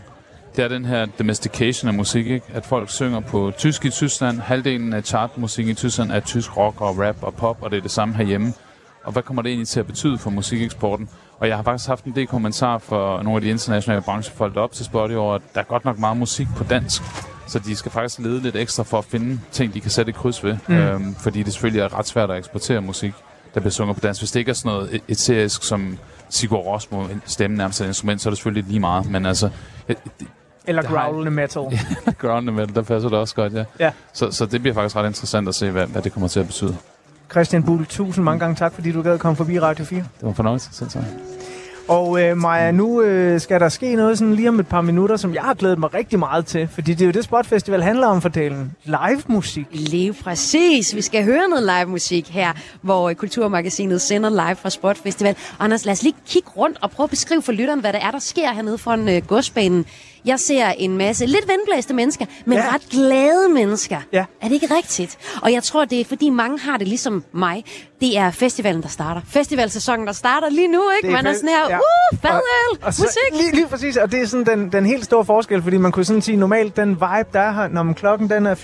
det 0.57 0.65
er 0.65 0.69
den 0.69 0.85
her 0.85 1.07
domestication 1.07 1.89
af 1.89 1.95
musik, 1.95 2.27
ikke? 2.27 2.47
At 2.55 2.67
folk 2.67 2.91
synger 2.91 3.21
på 3.21 3.53
tysk 3.59 3.85
i 3.85 3.91
Tyskland. 3.91 4.41
Halvdelen 4.41 4.93
af 4.93 5.05
chartmusik 5.05 5.69
i 5.69 5.75
Tyskland 5.75 6.13
er 6.13 6.21
tysk 6.21 6.57
rock 6.57 6.81
og 6.81 6.99
rap 6.99 7.17
og 7.23 7.35
pop, 7.35 7.59
og 7.63 7.71
det 7.71 7.77
er 7.77 7.83
det 7.83 7.91
samme 7.91 8.15
herhjemme. 8.15 8.53
Og 9.05 9.13
hvad 9.13 9.23
kommer 9.23 9.43
det 9.43 9.49
egentlig 9.49 9.69
til 9.69 9.81
at 9.81 9.87
betyde 9.87 10.19
for 10.19 10.31
musikeksporten? 10.31 11.09
Og 11.39 11.49
jeg 11.49 11.57
har 11.57 11.63
faktisk 11.63 11.89
haft 11.89 12.05
en 12.05 12.15
del 12.15 12.27
kommentarer 12.27 12.79
fra 12.79 13.23
nogle 13.23 13.37
af 13.37 13.41
de 13.41 13.49
internationale 13.49 14.03
branchefolk 14.03 14.57
op 14.57 14.73
til 14.73 14.85
Spotify 14.85 15.17
over, 15.17 15.35
at 15.35 15.43
der 15.55 15.61
er 15.61 15.65
godt 15.65 15.85
nok 15.85 15.99
meget 15.99 16.17
musik 16.17 16.47
på 16.57 16.65
dansk. 16.65 17.03
Så 17.47 17.59
de 17.59 17.77
skal 17.77 17.93
faktisk 17.93 18.19
lede 18.19 18.41
lidt 18.41 18.57
ekstra 18.57 18.83
for 18.83 18.99
at 18.99 19.05
finde 19.05 19.41
ting, 19.53 19.75
de 19.75 19.81
kan 19.81 19.91
sætte 19.91 20.11
et 20.11 20.17
kryds 20.17 20.45
ved. 20.45 20.57
Mm. 20.67 20.75
Øhm, 20.75 21.15
fordi 21.15 21.43
det 21.43 21.53
selvfølgelig 21.53 21.81
er 21.81 21.99
ret 21.99 22.07
svært 22.07 22.31
at 22.31 22.39
eksportere 22.39 22.81
musik, 22.81 23.13
der 23.55 23.61
bliver 23.61 23.71
sunget 23.73 23.97
på 23.97 24.01
dansk. 24.01 24.21
Hvis 24.21 24.31
det 24.31 24.41
ikke 24.41 24.51
er 24.51 24.55
sådan 24.55 24.69
noget 24.73 25.01
eterisk 25.09 25.63
som 25.65 25.99
Sigur 26.31 26.59
Ros 26.59 26.91
må 26.91 27.09
stemme 27.27 27.57
nærmest 27.57 27.81
et 27.81 27.87
instrument, 27.87 28.21
så 28.23 28.29
er 28.29 28.31
det 28.31 28.39
selvfølgelig 28.39 28.65
lige 28.69 28.81
meget. 28.81 29.11
Men 29.11 29.27
altså, 29.27 29.51
Eller 30.67 30.83
Det 30.83 30.91
har 30.91 30.97
jeg- 30.97 31.05
growlende 31.13 31.31
metal? 31.31 31.63
metal, 32.53 32.75
der 32.75 32.83
passer 32.83 33.09
det 33.09 33.19
også 33.19 33.35
godt, 33.35 33.53
ja. 33.55 33.65
Ja. 33.81 33.91
Så, 34.13 34.31
så 34.31 34.47
det 34.47 34.61
bliver 34.61 34.75
faktisk 34.75 34.97
ret 34.97 35.07
interessant 35.07 35.49
at 35.49 35.55
se, 35.55 35.71
hvad, 35.71 35.87
hvad 35.87 36.03
det 36.03 36.13
kommer 36.13 36.29
til 36.29 36.41
at 36.41 36.47
betyde. 36.47 36.77
Christian 37.31 37.63
Bull, 37.63 37.87
tusind 37.87 38.25
mange 38.25 38.41
gange 38.41 38.57
tak, 38.57 38.73
fordi 38.75 38.93
du 38.93 39.03
gad 39.03 39.19
komme 39.19 39.37
forbi 39.37 39.61
Radio 39.61 39.85
4. 39.85 39.99
Det 39.99 40.07
var 40.23 40.29
en 40.29 40.35
fornøjelse, 40.35 40.69
selv 40.73 40.91
tak. 40.91 41.03
Og 41.89 42.23
øh, 42.23 42.37
Maja, 42.37 42.71
nu 42.71 43.03
øh, 43.03 43.41
skal 43.41 43.61
der 43.61 43.69
ske 43.69 43.95
noget 43.95 44.19
sådan 44.19 44.35
lige 44.35 44.49
om 44.49 44.61
et 44.61 44.67
par 44.67 44.81
minutter, 44.81 45.17
som 45.17 45.35
jeg 45.35 45.43
har 45.43 45.55
glædet 45.55 45.79
mig 45.79 45.95
rigtig 45.95 46.19
meget 46.19 46.47
til. 46.47 46.69
Fordi 46.69 46.95
det 46.95 47.01
er 47.03 47.07
jo 47.07 47.13
det, 47.13 47.25
Spot 47.25 47.47
Festival 47.47 47.83
handler 47.83 48.07
om 48.07 48.23
for 48.23 48.29
delen. 48.29 48.73
Live 48.85 49.23
musik. 49.27 49.67
Lige 49.71 50.13
præcis. 50.13 50.95
Vi 50.97 51.03
skal 51.03 51.25
høre 51.25 51.49
noget 51.49 51.65
live 51.65 51.91
musik 51.91 52.29
her, 52.29 52.53
hvor 52.83 53.13
Kulturmagasinet 53.13 54.01
sender 54.01 54.31
live 54.31 54.57
fra 54.57 54.71
Spotfestival. 54.71 55.37
Anders, 55.61 55.85
lad 55.85 55.93
os 55.93 56.03
lige 56.03 56.15
kigge 56.29 56.49
rundt 56.57 56.79
og 56.83 56.91
prøve 56.91 57.05
at 57.05 57.11
beskrive 57.11 57.43
for 57.43 57.53
lytteren, 57.53 57.81
hvad 57.81 57.93
der 57.93 57.99
er, 57.99 58.11
der 58.11 58.19
sker 58.19 58.53
hernede 58.53 58.79
foran 58.79 59.09
øh, 59.09 59.27
godsbanen. 59.27 59.87
Jeg 60.27 60.41
ser 60.41 60.67
en 60.69 60.99
masse 60.99 61.27
lidt 61.27 61.49
vendblæste 61.49 61.95
mennesker, 61.95 62.27
men 62.45 62.59
Ja. 62.59 62.65
ret 62.75 62.83
glade 62.91 63.49
mennesker. 63.49 63.97
Ja. 64.13 64.25
Er 64.43 64.49
det 64.49 64.55
ikke 64.55 64.75
rigtigt? 64.77 65.19
Og 65.43 65.53
jeg 65.53 65.63
tror, 65.63 65.85
det 65.85 66.01
er 66.01 66.05
fordi 66.05 66.31
mange 66.31 66.59
har 66.59 66.77
det 66.77 66.89
ligesom 66.89 67.25
mig. 67.33 67.65
Det 68.01 68.19
er 68.19 68.31
festivalen, 68.31 68.83
der 68.83 68.89
starter. 68.89 69.21
Festivalsæsonen, 69.29 70.07
der 70.07 70.13
starter 70.13 70.49
lige 70.51 70.69
nu, 70.69 70.83
ikke? 71.03 71.13
Man 71.15 71.27
er 71.27 71.33
sådan 71.33 71.49
her, 71.49 71.71
ja. 71.71 71.77
uh, 71.79 72.19
fadøl, 72.23 72.43
Og 72.83 72.95
så, 72.95 73.03
musik. 73.03 73.41
lige, 73.43 73.55
lige 73.55 73.67
præcis, 73.67 73.97
og 73.97 74.13
det 74.13 74.21
er 74.23 74.27
sådan 74.27 74.47
den, 74.47 74.73
den 74.73 74.87
helt 74.87 75.05
store 75.05 75.25
forskel, 75.25 75.63
fordi 75.63 75.77
man 75.77 75.93
kunne 75.93 76.05
sådan 76.05 76.23
sige, 76.23 76.37
normalt 76.37 76.77
den 76.77 76.89
vibe, 76.91 77.29
der 77.33 77.41
er 77.41 77.53
her, 77.53 77.69
når 77.69 77.93
klokken 77.93 78.31
den 78.31 78.47
er 78.47 78.55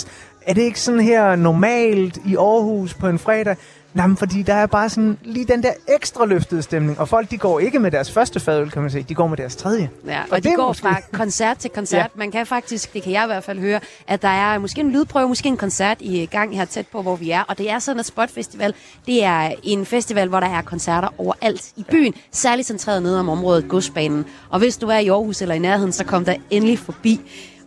14.52, 0.00 0.06
er 0.46 0.54
det 0.54 0.62
ikke 0.62 0.80
sådan 0.80 1.00
her 1.00 1.36
normalt 1.36 2.18
i 2.26 2.36
Aarhus 2.36 2.94
på 2.94 3.08
en 3.08 3.18
fredag? 3.18 3.56
Nej, 3.94 4.06
men 4.06 4.16
fordi 4.16 4.42
der 4.42 4.54
er 4.54 4.66
bare 4.66 4.88
sådan 4.88 5.18
lige 5.22 5.46
den 5.46 5.62
der 5.62 5.72
ekstra 5.88 6.24
løftede 6.26 6.62
stemning, 6.62 7.00
og 7.00 7.08
folk 7.08 7.30
de 7.30 7.38
går 7.38 7.60
ikke 7.60 7.78
med 7.78 7.90
deres 7.90 8.12
første 8.12 8.40
fadøl, 8.40 8.70
kan 8.70 8.82
man 8.82 8.90
sige, 8.90 9.06
de 9.08 9.14
går 9.14 9.26
med 9.26 9.36
deres 9.36 9.56
tredje. 9.56 9.90
Ja, 10.06 10.20
Og 10.22 10.26
og 10.30 10.44
de 10.44 10.52
går 10.56 10.66
måske- 10.68 10.82
fra 10.88 11.00
koncert 11.12 11.58
til 11.58 11.70
koncert. 11.70 11.98
Ja. 12.00 12.06
Man 12.14 12.30
kan 12.30 12.46
faktisk, 12.46 12.92
det 12.94 13.02
kan 13.02 13.12
jeg 13.12 13.24
i 13.24 13.26
hvert 13.26 13.44
fald 13.44 13.58
høre, 13.60 13.80
at 14.08 14.22
der 14.22 14.28
er 14.28 14.58
måske 14.58 14.80
en 14.80 14.90
lydprøve, 14.90 15.28
måske 15.28 15.48
en 15.48 15.56
koncert 15.56 15.96
i 16.00 16.26
gang 16.26 16.56
her 16.56 16.64
tæt 16.64 16.86
på, 16.92 17.02
hvor 17.02 17.16
vi 17.16 17.30
er. 17.30 17.42
Og 17.42 17.58
det 17.58 17.70
er 17.70 17.78
sådan, 17.78 18.00
at 18.00 18.06
Spot 18.06 18.30
Festival, 18.30 18.74
det 19.06 19.24
er 19.24 19.50
en 19.62 19.86
festival, 19.86 20.28
hvor 20.28 20.40
der 20.40 20.48
er 20.48 20.62
koncerter 20.62 21.08
overalt 21.18 21.72
i 21.76 21.84
byen, 21.90 22.14
særligt 22.32 22.68
centreret 22.68 23.02
ned 23.02 23.16
om 23.16 23.28
området 23.28 23.68
Godsbanen. 23.68 24.24
Og 24.50 24.58
hvis 24.58 24.76
du 24.76 24.86
er 24.88 24.98
i 24.98 25.08
Aarhus 25.08 25.42
eller 25.42 25.54
i 25.54 25.58
nærheden, 25.58 25.92
så 25.92 26.04
kom 26.04 26.24
der 26.24 26.34
endelig 26.50 26.78
forbi. 26.78 27.20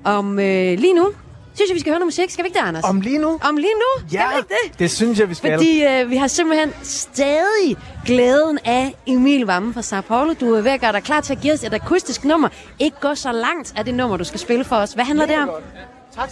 Om 0.04 0.40
øh, 0.40 0.80
lige 0.80 0.94
nu, 0.94 1.10
synes 1.56 1.70
jeg, 1.70 1.76
vi 1.76 1.80
skal 1.80 1.92
høre 1.92 2.00
noget 2.00 2.08
musik. 2.08 2.30
Skal 2.30 2.44
vi 2.44 2.48
ikke 2.48 2.60
det, 2.60 2.66
Anders? 2.66 2.84
Om 2.84 3.02
lige 3.02 3.18
nu? 3.18 3.40
Om 3.50 3.58
lige 3.58 3.74
nu? 3.74 4.08
Skal 4.08 4.20
vi 4.20 4.38
ikke 4.38 4.54
det? 4.70 4.80
det 4.80 4.92
synes 4.92 5.20
jeg, 5.20 5.30
vi 5.30 5.34
skal. 5.34 5.52
Fordi 5.58 5.84
øh, 5.84 6.10
vi 6.10 6.16
har 6.16 6.28
simpelthen 6.28 6.74
stadig 6.84 7.78
glæden 8.06 8.60
af 8.66 8.96
Emil 9.08 9.46
Vammen 9.46 9.74
fra 9.74 9.82
Sao 9.82 10.02
Paulo. 10.02 10.34
Du 10.40 10.54
er 10.54 10.62
ved 10.62 10.72
at 10.72 10.82
gøre 10.82 10.92
dig 10.92 11.04
klar 11.04 11.22
til 11.22 11.34
at 11.34 11.42
give 11.42 11.54
os 11.54 11.64
et 11.64 11.74
akustisk 11.74 12.24
nummer. 12.24 12.50
Ikke 12.80 12.98
gå 13.02 13.16
så 13.16 13.32
langt 13.32 13.74
af 13.78 13.86
det 13.86 13.94
nummer, 13.94 14.18
du 14.18 14.24
skal 14.24 14.40
spille 14.40 14.64
for 14.64 14.76
os. 14.76 14.94
Hvad 14.94 15.06
handler 15.06 15.26
det 15.26 15.38
om? 15.38 15.50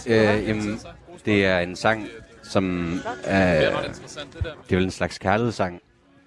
Øh, 0.06 0.48
jamen, 0.48 0.80
det 1.24 1.46
er 1.46 1.58
en 1.58 1.76
sang, 1.76 2.06
som 2.42 2.94
er... 3.24 3.60
Det 3.60 4.72
er 4.72 4.76
vel 4.76 4.84
en 4.84 4.90
slags 4.90 5.18
kærlighedssang. 5.18 5.80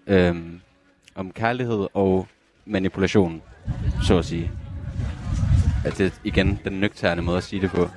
Øhm, 0.07 0.61
om 1.15 1.31
kærlighed 1.31 1.87
og 1.93 2.27
manipulation, 2.65 3.41
så 4.07 4.17
at 4.17 4.25
sige. 4.25 4.51
At 5.85 5.97
det 5.97 6.05
er 6.05 6.11
igen 6.23 6.59
den 6.63 6.73
nøgterne 6.73 7.21
måde 7.21 7.37
at 7.37 7.43
sige 7.43 7.61
det 7.61 7.71
på. 7.71 7.89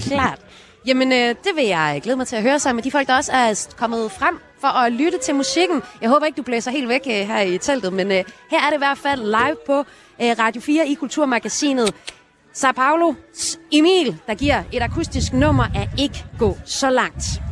Klart. 0.00 0.38
Jamen, 0.86 1.12
øh, 1.12 1.28
det 1.28 1.50
vil 1.54 1.64
jeg 1.64 2.00
glæde 2.02 2.16
mig 2.16 2.26
til 2.26 2.36
at 2.36 2.42
høre 2.42 2.58
sammen 2.58 2.76
med 2.76 2.82
de 2.82 2.90
folk, 2.90 3.08
der 3.08 3.16
også 3.16 3.32
er 3.32 3.74
kommet 3.76 4.12
frem 4.12 4.38
for 4.60 4.68
at 4.68 4.92
lytte 4.92 5.18
til 5.18 5.34
musikken. 5.34 5.82
Jeg 6.00 6.10
håber 6.10 6.26
ikke, 6.26 6.36
du 6.36 6.42
blæser 6.42 6.70
helt 6.70 6.88
væk 6.88 7.02
øh, 7.06 7.12
her 7.12 7.40
i 7.40 7.58
teltet, 7.58 7.92
men 7.92 8.06
øh, 8.12 8.24
her 8.50 8.60
er 8.60 8.70
det 8.70 8.76
i 8.76 8.78
hvert 8.78 8.98
fald 8.98 9.20
live 9.24 9.56
på 9.66 9.78
øh, 10.22 10.36
Radio 10.38 10.62
4 10.62 10.88
i 10.88 10.94
Kulturmagasinet. 10.94 11.94
Sao 12.52 12.72
Paulo 12.72 13.14
Emil, 13.72 14.16
der 14.26 14.34
giver 14.34 14.62
et 14.72 14.82
akustisk 14.82 15.32
nummer 15.32 15.64
af 15.64 15.88
Ikke 15.98 16.24
gå 16.38 16.56
så 16.64 16.90
langt. 16.90 17.47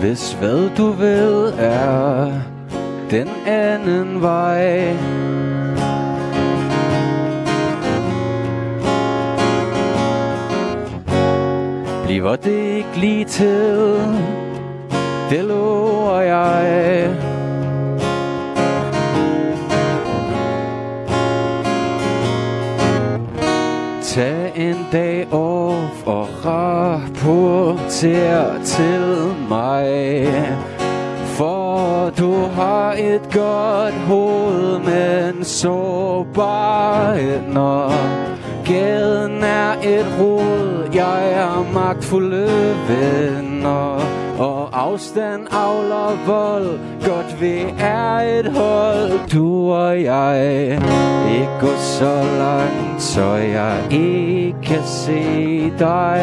Hvis 0.00 0.32
hvad 0.32 0.70
du 0.76 0.90
vil 0.90 1.52
er 1.58 2.32
den 3.10 3.28
anden 3.46 4.22
vej. 4.22 4.96
Bliver 12.04 12.36
det 12.36 12.76
ikke 12.76 12.96
lige 12.96 13.24
til? 13.24 13.98
Det 15.30 15.44
lover 15.44 16.20
jeg. 16.20 17.27
En 24.58 24.86
dag 24.92 25.32
off 25.32 26.06
og 26.06 26.28
rapporter 26.44 27.82
til 28.64 29.34
mig 29.48 30.26
For 31.24 32.10
du 32.18 32.32
har 32.44 32.92
et 32.92 33.22
godt 33.32 33.94
hoved, 33.94 34.78
men 34.78 35.44
sårbarhed 35.44 37.40
Når 37.52 37.92
gaden 38.66 39.44
et 39.82 40.06
rod, 40.20 40.88
jeg 40.94 41.32
er 41.32 41.72
magtfulde 41.72 42.76
venner. 42.88 44.17
Og 44.38 44.68
afstand 44.72 45.46
avler 45.50 46.26
vold, 46.26 46.78
godt 47.04 47.40
vi 47.40 47.74
er 47.78 48.18
et 48.38 48.46
hold, 48.46 49.28
du 49.32 49.72
og 49.72 50.02
jeg. 50.02 50.72
Ikke 51.32 51.58
gå 51.60 51.76
så 51.76 52.22
langt, 52.38 53.02
så 53.02 53.34
jeg 53.34 53.82
ikke 53.90 54.54
kan 54.62 54.82
se 54.84 55.72
dig. 55.78 56.22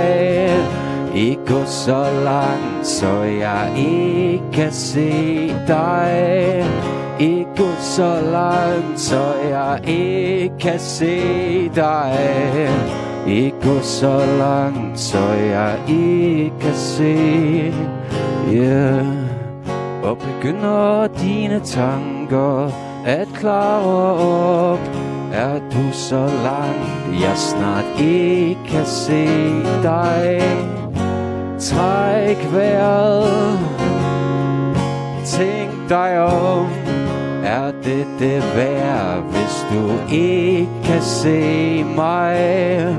Ikke 1.16 1.46
gå 1.46 1.66
så 1.66 2.06
langt, 2.24 2.88
så 2.88 3.22
jeg 3.22 3.72
ikke 3.78 4.44
kan 4.54 4.72
se 4.72 5.48
dig. 5.68 6.66
Ikke 7.20 7.46
gå 7.58 7.70
så 7.80 8.20
langt, 8.32 9.00
så 9.00 9.34
jeg 9.50 9.80
ikke 9.88 10.58
kan 10.60 10.80
se 10.80 11.22
dig. 11.76 13.05
Ikke 13.28 13.58
gå 13.64 13.80
så 13.82 14.26
langt, 14.38 15.00
så 15.00 15.20
jeg 15.34 15.80
ikke 15.88 16.54
kan 16.62 16.76
se 16.76 17.74
yeah. 18.54 19.06
Og 20.04 20.18
begynder 20.18 21.08
dine 21.08 21.60
tanker 21.60 22.72
at 23.06 23.28
klare 23.34 24.18
op. 24.72 24.80
Er 25.34 25.60
du 25.60 25.92
så 25.92 26.30
langt, 26.44 27.22
jeg 27.22 27.38
snart 27.38 28.00
ikke 28.00 28.60
kan 28.68 28.86
se 28.86 29.26
dig? 29.84 30.42
Træk 31.60 32.54
vejret. 32.54 33.60
Tænk 35.26 35.90
dig 35.90 36.20
om. 36.20 36.85
Er 37.46 37.72
det 37.84 38.08
det 38.20 38.44
værd, 38.56 39.22
hvis 39.22 39.66
du 39.72 40.14
ikke 40.16 40.70
kan 40.84 41.02
se 41.02 41.84
mig? 41.84 42.98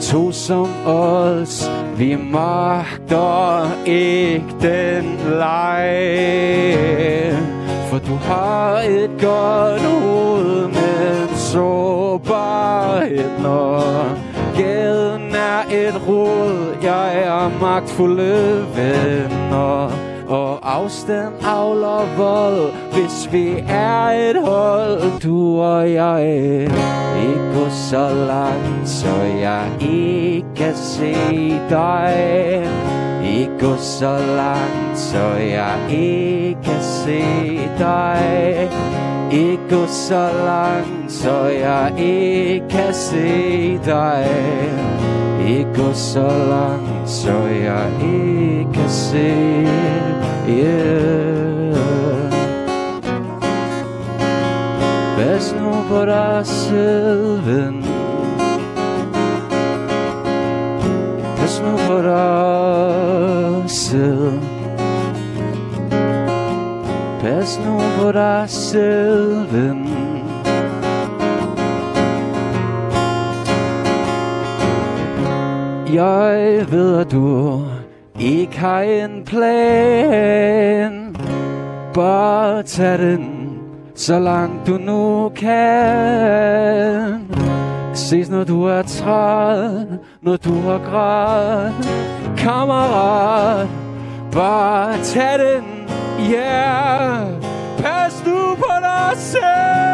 To 0.00 0.32
som 0.32 0.68
os, 0.86 1.70
vi 1.96 2.16
magter 2.30 3.70
ikke 3.86 4.44
den 4.62 5.18
leg. 5.28 5.88
For 7.90 7.98
du 7.98 8.14
har 8.14 8.80
et 8.80 9.10
godt 9.20 9.82
hoved, 9.82 10.66
men 10.66 11.36
sårbarhed 11.36 13.30
når 13.42 13.82
Gaden 14.56 15.34
er 15.34 15.62
et 15.70 16.08
rod, 16.08 16.76
jeg 16.82 17.22
er 17.22 17.60
magtfulde 17.60 18.66
venner 18.76 20.07
og 20.28 20.76
afstand 20.76 21.34
avler 21.44 22.16
vold, 22.16 22.72
hvis 22.92 23.28
vi 23.32 23.64
er 23.68 24.30
et 24.30 24.36
hold, 24.44 25.20
du 25.20 25.60
og 25.60 25.92
jeg. 25.92 26.22
Ikke 27.22 27.54
gå 27.54 27.70
så 27.70 28.08
langt, 28.08 28.88
så 28.88 29.14
jeg 29.40 29.70
ikke 29.80 30.46
kan 30.56 30.74
se 30.76 31.14
dig. 31.70 32.68
Ikke 33.24 33.58
gå 33.60 33.76
så 33.76 34.18
langt, 34.36 34.98
så 34.98 35.24
jeg 35.34 35.78
ikke 35.90 36.58
kan 36.64 36.82
se 36.82 37.22
dig. 37.78 38.70
Ikke 39.32 39.62
gå 39.70 39.86
så 39.86 40.28
langt, 40.44 41.12
så 41.12 41.44
jeg 41.44 41.92
ikke 41.98 42.68
kan 42.68 42.94
se 42.94 43.78
dig. 43.84 44.26
Ikke 45.48 45.64
gå 45.76 45.92
så 45.92 46.28
langt, 46.48 47.10
så 47.10 47.32
jeg 47.64 47.90
ikke 48.02 48.72
kan 48.72 48.90
se 48.90 50.17
yeah. 50.48 51.28
Pas 55.18 55.54
nu 55.60 55.72
på 55.88 56.04
dig 56.04 56.46
selv, 56.46 57.46
ven 57.46 57.84
Pas 61.36 61.62
nu 61.62 61.76
på 61.88 62.02
dig 62.02 63.70
selv 63.70 64.40
Pas 67.20 67.60
nu 67.66 67.80
på 68.00 68.12
dig 68.12 68.44
selv, 68.48 69.52
ven 69.52 69.88
Jeg 75.92 76.66
ved, 76.70 76.96
at 76.96 77.12
du 77.12 77.62
ikke 78.20 78.58
har 78.58 78.80
en 78.80 79.24
plan. 79.24 81.16
Bare 81.94 82.62
tag 82.62 82.98
den, 82.98 83.58
så 83.94 84.18
langt 84.18 84.66
du 84.66 84.78
nu 84.78 85.28
kan. 85.28 86.58
Ses, 87.94 88.30
når 88.30 88.44
du 88.44 88.64
er 88.64 88.82
træt, 88.82 89.86
når 90.22 90.36
du 90.36 90.60
har 90.60 90.78
grædt 90.90 91.88
Kammerat, 92.36 93.68
bare 94.32 94.98
tag 95.02 95.38
den, 95.38 95.64
ja. 96.30 96.34
Yeah. 96.34 97.48
Pas 97.78 98.22
nu 98.26 98.54
på 98.54 98.72
dig 98.82 99.12
selv. 99.16 99.87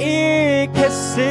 Jeg 0.00 0.62
ikke 0.62 0.90
se 0.90 1.30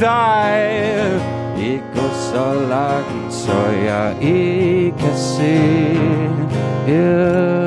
dig. 0.00 1.20
Ikke 1.58 1.84
gå 1.94 2.08
så 2.32 2.54
langt, 2.68 3.34
så 3.34 3.58
jeg 3.84 4.16
ikke 4.22 4.98
kan 4.98 5.16
se. 5.16 5.56
Yeah. 6.88 7.66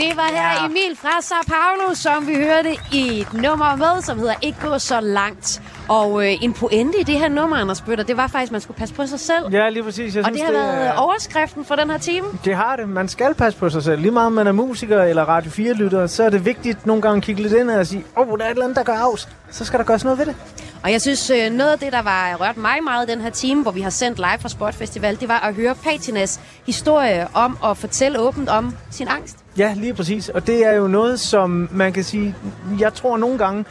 Det 0.00 0.16
var 0.16 0.28
her 0.32 0.66
Emil 0.66 0.96
fra 0.96 1.20
Sao 1.20 1.42
Paulo, 1.46 1.94
som 1.94 2.26
vi 2.26 2.34
hørte 2.34 2.76
i 2.92 3.20
et 3.20 3.32
nummer 3.32 3.76
med, 3.76 4.02
som 4.02 4.18
hedder 4.18 4.34
Ikke 4.42 4.58
gå 4.68 4.78
så 4.78 5.00
langt. 5.00 5.62
Og 5.90 6.26
øh, 6.26 6.32
en 6.42 6.52
pointe 6.52 7.00
i 7.00 7.02
det 7.02 7.18
her 7.18 7.28
nummer, 7.28 7.56
Anders 7.56 7.80
Bøtter, 7.80 8.04
det 8.04 8.16
var 8.16 8.26
faktisk, 8.26 8.48
at 8.48 8.52
man 8.52 8.60
skulle 8.60 8.78
passe 8.78 8.94
på 8.94 9.06
sig 9.06 9.20
selv. 9.20 9.52
Ja, 9.52 9.68
lige 9.68 9.82
præcis. 9.82 10.16
Jeg 10.16 10.24
og 10.24 10.30
synes, 10.34 10.40
det 10.48 10.56
har 10.56 10.64
været 10.72 10.86
er- 10.88 10.92
overskriften 10.92 11.64
for 11.64 11.74
den 11.74 11.90
her 11.90 11.98
time. 11.98 12.26
Det 12.44 12.54
har 12.56 12.76
det. 12.76 12.88
Man 12.88 13.08
skal 13.08 13.34
passe 13.34 13.58
på 13.58 13.70
sig 13.70 13.82
selv. 13.82 14.00
Lige 14.00 14.10
meget 14.10 14.26
om 14.26 14.32
man 14.32 14.46
er 14.46 14.52
musiker 14.52 15.02
eller 15.02 15.22
Radio 15.24 15.50
4-lytter, 15.50 16.06
så 16.06 16.22
er 16.22 16.30
det 16.30 16.44
vigtigt 16.44 16.86
nogle 16.86 17.02
gange 17.02 17.16
at 17.16 17.22
kigge 17.22 17.42
lidt 17.42 17.52
ind 17.54 17.70
og 17.70 17.86
sige, 17.86 18.04
åh, 18.16 18.28
oh, 18.28 18.38
der 18.38 18.44
er 18.44 18.48
et 18.48 18.50
eller 18.50 18.64
andet, 18.64 18.76
der 18.76 18.82
gør 18.84 18.92
afs. 18.98 19.28
Så 19.50 19.64
skal 19.64 19.78
der 19.78 19.84
gøres 19.84 20.04
noget 20.04 20.18
ved 20.18 20.26
det. 20.26 20.34
Og 20.82 20.92
jeg 20.92 21.00
synes, 21.00 21.30
øh, 21.30 21.50
noget 21.52 21.70
af 21.72 21.78
det, 21.78 21.92
der 21.92 22.02
var 22.02 22.36
rørt 22.40 22.56
mig 22.56 22.76
meget 22.84 23.08
i 23.08 23.12
den 23.12 23.20
her 23.20 23.30
time, 23.30 23.62
hvor 23.62 23.70
vi 23.70 23.80
har 23.80 23.90
sendt 23.90 24.18
live 24.18 24.38
fra 24.40 24.48
Sport 24.48 24.74
Festival, 24.74 25.20
det 25.20 25.28
var 25.28 25.38
at 25.40 25.54
høre 25.54 25.74
Patinas 25.74 26.40
historie 26.66 27.26
om 27.34 27.58
at 27.64 27.76
fortælle 27.76 28.18
åbent 28.20 28.48
om 28.48 28.74
sin 28.90 29.08
angst. 29.08 29.36
Ja, 29.58 29.74
lige 29.76 29.94
præcis. 29.94 30.28
Og 30.28 30.46
det 30.46 30.66
er 30.66 30.72
jo 30.76 30.86
noget, 30.88 31.20
som 31.20 31.68
man 31.72 31.92
kan 31.92 32.04
sige, 32.04 32.34
jeg 32.80 32.94
tror 32.94 33.16
nogle 33.16 33.38
gange, 33.38 33.64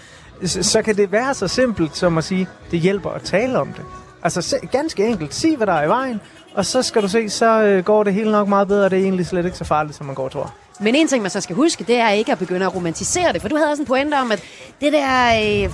s- 0.48 0.66
så 0.66 0.82
kan 0.82 0.98
det 0.98 1.12
være 1.12 1.34
så 1.34 1.48
simpelt 1.48 1.98
som 1.98 2.18
at 2.18 2.24
sige, 2.24 2.48
det 2.72 2.80
hjælper 2.80 3.10
at 3.10 3.22
tale 3.22 3.60
om 3.60 3.68
det. 3.68 3.86
Altså 4.24 4.42
se, 4.42 4.56
ganske 4.72 5.06
enkelt, 5.08 5.36
sig 5.36 5.58
hvad 5.58 5.68
der 5.68 5.74
er 5.74 5.86
i 5.86 5.88
vejen, 5.88 6.22
og 6.54 6.66
så 6.66 6.82
skal 6.82 7.02
du 7.02 7.08
se, 7.08 7.30
så 7.30 7.62
øh, 7.64 7.84
går 7.84 8.04
det 8.04 8.14
hele 8.14 8.32
nok 8.32 8.48
meget 8.48 8.68
bedre, 8.68 8.86
og 8.86 8.92
det 8.92 9.00
er 9.00 9.04
egentlig 9.04 9.26
slet 9.28 9.46
ikke 9.46 9.58
så 9.58 9.64
farligt, 9.64 9.96
som 9.98 10.06
man 10.06 10.16
går 10.16 10.24
og 10.24 10.32
tror. 10.32 10.54
Men 10.80 10.96
en 10.96 11.08
ting, 11.08 11.22
man 11.22 11.32
så 11.32 11.42
skal 11.42 11.56
huske, 11.56 11.84
det 11.84 11.96
er 11.96 12.10
ikke 12.10 12.32
at 12.32 12.38
begynde 12.40 12.66
at 12.66 12.76
romantisere 12.76 13.34
det. 13.34 13.42
For 13.42 13.50
du 13.50 13.56
havde 13.56 13.70
også 13.70 13.82
en 13.82 13.88
pointe 13.88 14.16
om, 14.16 14.32
at 14.32 14.44
det 14.82 14.94
der 14.94 15.28
øh, 15.66 15.72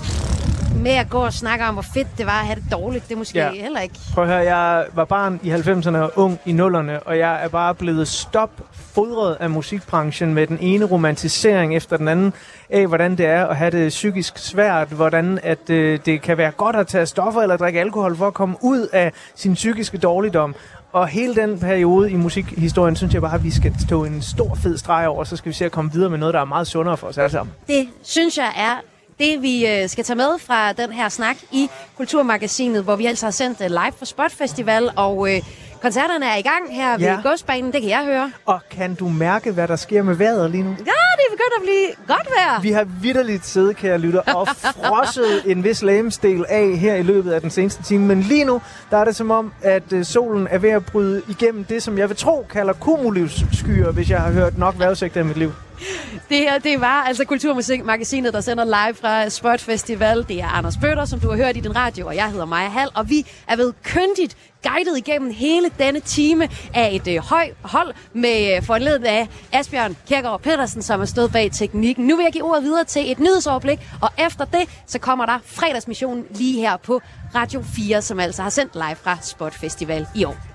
med 0.86 0.92
at 0.94 1.10
gå 1.10 1.18
og 1.18 1.34
snakke 1.34 1.66
om, 1.66 1.74
hvor 1.74 1.86
fedt 1.94 2.08
det 2.18 2.26
var 2.26 2.40
at 2.40 2.46
have 2.46 2.56
det 2.56 2.72
dårligt, 2.72 3.08
det 3.08 3.14
er 3.14 3.18
måske 3.18 3.38
Ja. 3.40 3.46
ja. 3.46 3.62
heller 3.62 3.80
ikke. 3.80 3.96
Prøv 4.14 4.24
at 4.24 4.30
høre, 4.30 4.56
jeg 4.56 4.86
var 4.94 5.06
barn 5.06 5.40
i 5.44 5.52
90'erne 5.52 5.98
og 5.98 6.12
ung 6.16 6.40
i 6.46 6.52
0'erne, 6.52 6.92
og 7.06 7.18
jeg 7.18 7.44
er 7.44 7.48
bare 7.48 7.76
blevet 7.76 8.08
stop 8.08 8.50
fodret 8.94 9.38
af 9.40 9.50
musikbranchen 9.50 10.34
med 10.34 10.48
den 10.48 10.58
ene 10.62 10.86
romantisering 10.86 11.76
efter 11.76 11.98
den 11.98 12.08
anden 12.08 12.34
af, 12.70 12.88
hvordan 12.88 13.18
det 13.18 13.26
er 13.26 13.46
at 13.46 13.56
have 13.56 13.72
det 13.72 13.90
psykisk 13.90 14.38
svært, 14.38 14.88
hvordan 14.88 15.40
at 15.44 15.70
øh, 15.70 16.00
det 16.06 16.22
kan 16.22 16.38
være 16.38 16.52
godt 16.52 16.76
at 16.76 16.88
tage 16.88 17.06
stoffer 17.06 17.42
eller 17.42 17.58
drikke 17.58 17.80
alkohol 17.80 18.16
for 18.18 18.28
at 18.28 18.34
komme 18.34 18.56
ud 18.62 18.88
af 18.94 19.12
sin 19.36 19.54
psykiske 19.54 19.98
dårligdom. 19.98 20.56
Og 20.94 21.08
hele 21.08 21.36
den 21.36 21.60
periode 21.60 22.12
i 22.12 22.16
musikhistorien, 22.16 22.96
synes 22.96 23.14
jeg 23.14 23.22
bare, 23.22 23.34
at 23.36 23.44
vi 23.44 23.52
skal 23.52 23.76
stå 23.88 24.04
en 24.04 24.22
stor 24.22 24.56
fed 24.64 24.78
streg 24.78 25.08
over, 25.08 25.24
så 25.24 25.36
skal 25.38 25.50
vi 25.50 25.56
se 25.56 25.66
at 25.66 25.72
komme 25.72 25.92
videre 25.94 26.10
med 26.10 26.18
noget, 26.18 26.34
der 26.34 26.40
er 26.40 26.46
meget 26.46 26.68
sundere 26.68 26.98
for 26.98 27.08
os 27.08 27.18
alle 27.18 27.30
sammen. 27.32 27.54
Det 27.68 27.88
synes 28.04 28.38
jeg 28.38 28.52
er 28.58 28.82
det, 29.20 29.41
vi 29.41 29.68
øh, 29.68 29.89
skal 29.89 30.03
tage 30.03 30.18
med 30.18 30.39
fra 30.39 30.74
den 30.74 30.91
her 30.91 31.09
snak 31.09 31.36
i 31.51 31.70
Kulturmagasinet, 31.97 32.84
hvor 32.84 32.95
vi 32.95 33.05
altså 33.05 33.26
har 33.26 33.32
sendt 33.32 33.61
øh, 33.61 33.68
live 33.70 33.93
fra 33.99 34.05
Spot 34.05 34.32
Festival, 34.32 34.89
og 34.95 35.36
øh, 35.36 35.41
koncerterne 35.82 36.26
er 36.26 36.36
i 36.36 36.41
gang 36.41 36.76
her 36.76 36.97
Ja. 36.99 37.16
ved 37.16 37.24
Godsbanen, 37.24 37.74
det 37.74 37.82
kan 37.82 37.89
jeg 37.89 38.03
høre. 38.05 38.32
Og 38.45 38.59
kan 38.72 38.95
du 38.95 39.09
mærke, 39.09 39.51
hvad 39.51 39.68
der 39.68 39.76
sker 39.76 40.03
med 40.03 40.16
vejret 40.16 40.51
lige 40.51 40.63
nu? 40.63 40.70
Ja, 40.70 40.76
det 40.84 41.26
er 41.28 41.32
begyndt 41.32 41.53
at 41.57 41.61
blive 41.61 41.88
godt 42.07 42.28
vejr. 42.38 42.61
Vi 42.61 42.72
har 42.72 42.84
vidderligt 43.01 43.45
siddet, 43.45 43.78
kære 43.78 43.97
lytter, 43.97 44.22
og 44.36 44.47
frosset 44.88 45.51
en 45.51 45.63
vis 45.63 45.82
lamesdel 45.82 46.45
af 46.49 46.78
her 46.78 46.95
i 46.95 47.03
løbet 47.03 47.32
af 47.32 47.41
den 47.41 47.49
seneste 47.49 47.84
time. 47.84 48.05
Men 48.05 48.22
lige 48.22 48.45
nu, 48.45 48.61
der 48.91 48.97
er 48.97 49.05
det 49.05 49.16
som 49.16 49.32
om, 49.32 49.53
at 49.61 49.93
øh, 49.93 50.05
solen 50.05 50.47
er 50.51 50.57
ved 50.57 50.70
at 50.70 50.86
bryde 50.86 51.22
igennem 51.30 51.63
det, 51.63 51.84
som 51.84 51.97
jeg 51.97 52.09
vil 52.09 52.18
tro 52.18 52.45
kalder 52.49 52.74
cumulus 52.74 53.43
skyer, 53.53 53.91
hvis 53.91 54.09
jeg 54.09 54.22
har 54.22 54.32
hørt 54.32 54.57
nok 54.57 54.76
vejrudsigter 54.80 55.22
i 55.22 55.24
mit 55.24 55.38
liv. 55.38 55.51
Det 56.30 56.38
her, 56.38 56.60
det 56.60 56.82
var 56.82 57.04
altså 57.04 57.26
Kulturmagasinet, 57.26 58.34
der 58.34 58.42
sender 58.42 58.66
live 58.66 58.96
fra 58.96 59.30
Spot 59.30 59.62
Festival. 59.62 60.26
Det 60.28 60.42
er 60.42 60.48
Anders 60.48 60.78
Bøtter, 60.78 61.06
som 61.06 61.20
du 61.20 61.30
har 61.30 61.38
hørt 61.38 61.58
i 61.58 61.60
din 61.60 61.76
radio, 61.76 62.08
og 62.08 62.16
jeg 62.16 62.32
hedder 62.32 62.46
Maja 62.46 62.70
Hall, 62.70 62.92
og 62.94 63.10
vi 63.10 63.26
er 63.48 63.56
ved 63.56 63.74
kyndigt 63.84 64.38
guidet 64.64 64.98
igennem 64.98 65.32
hele 65.32 65.70
denne 65.80 66.00
time 66.00 66.50
af 66.74 66.90
et 66.94 67.16
øh, 67.16 67.24
høj 67.24 67.52
hold 67.62 67.94
med 68.14 68.56
øh, 68.56 68.64
forledet 68.64 69.06
af 69.06 69.28
Asbjørn 69.52 69.98
Kjergaard 70.08 70.42
Petersen, 70.42 70.82
som 70.82 71.02
er 71.02 71.06
stået 71.06 71.32
bag 71.32 71.52
teknikken. 71.52 72.08
Nu 72.08 72.16
vil 72.16 72.24
jeg 72.24 72.34
give 72.34 72.44
ordet 72.44 72.64
videre 72.64 72.84
til 72.84 73.12
et 73.12 73.20
nyhedsoverblik, 73.20 73.80
og 74.02 74.10
efter 74.18 74.46
det, 74.46 74.70
så 74.88 75.00
kommer 75.00 75.26
der 75.26 75.40
fredagsmissionen 75.46 76.26
lige 76.30 76.60
her 76.60 76.78
på 76.78 77.02
Radio 77.36 77.64
4, 77.76 78.02
som 78.02 78.20
altså 78.20 78.42
har 78.42 78.50
sendt 78.50 78.76
live 78.76 78.96
fra 78.96 79.18
Spot 79.22 79.54
Festival 79.54 80.08
i 80.16 80.24
år. 80.24 80.55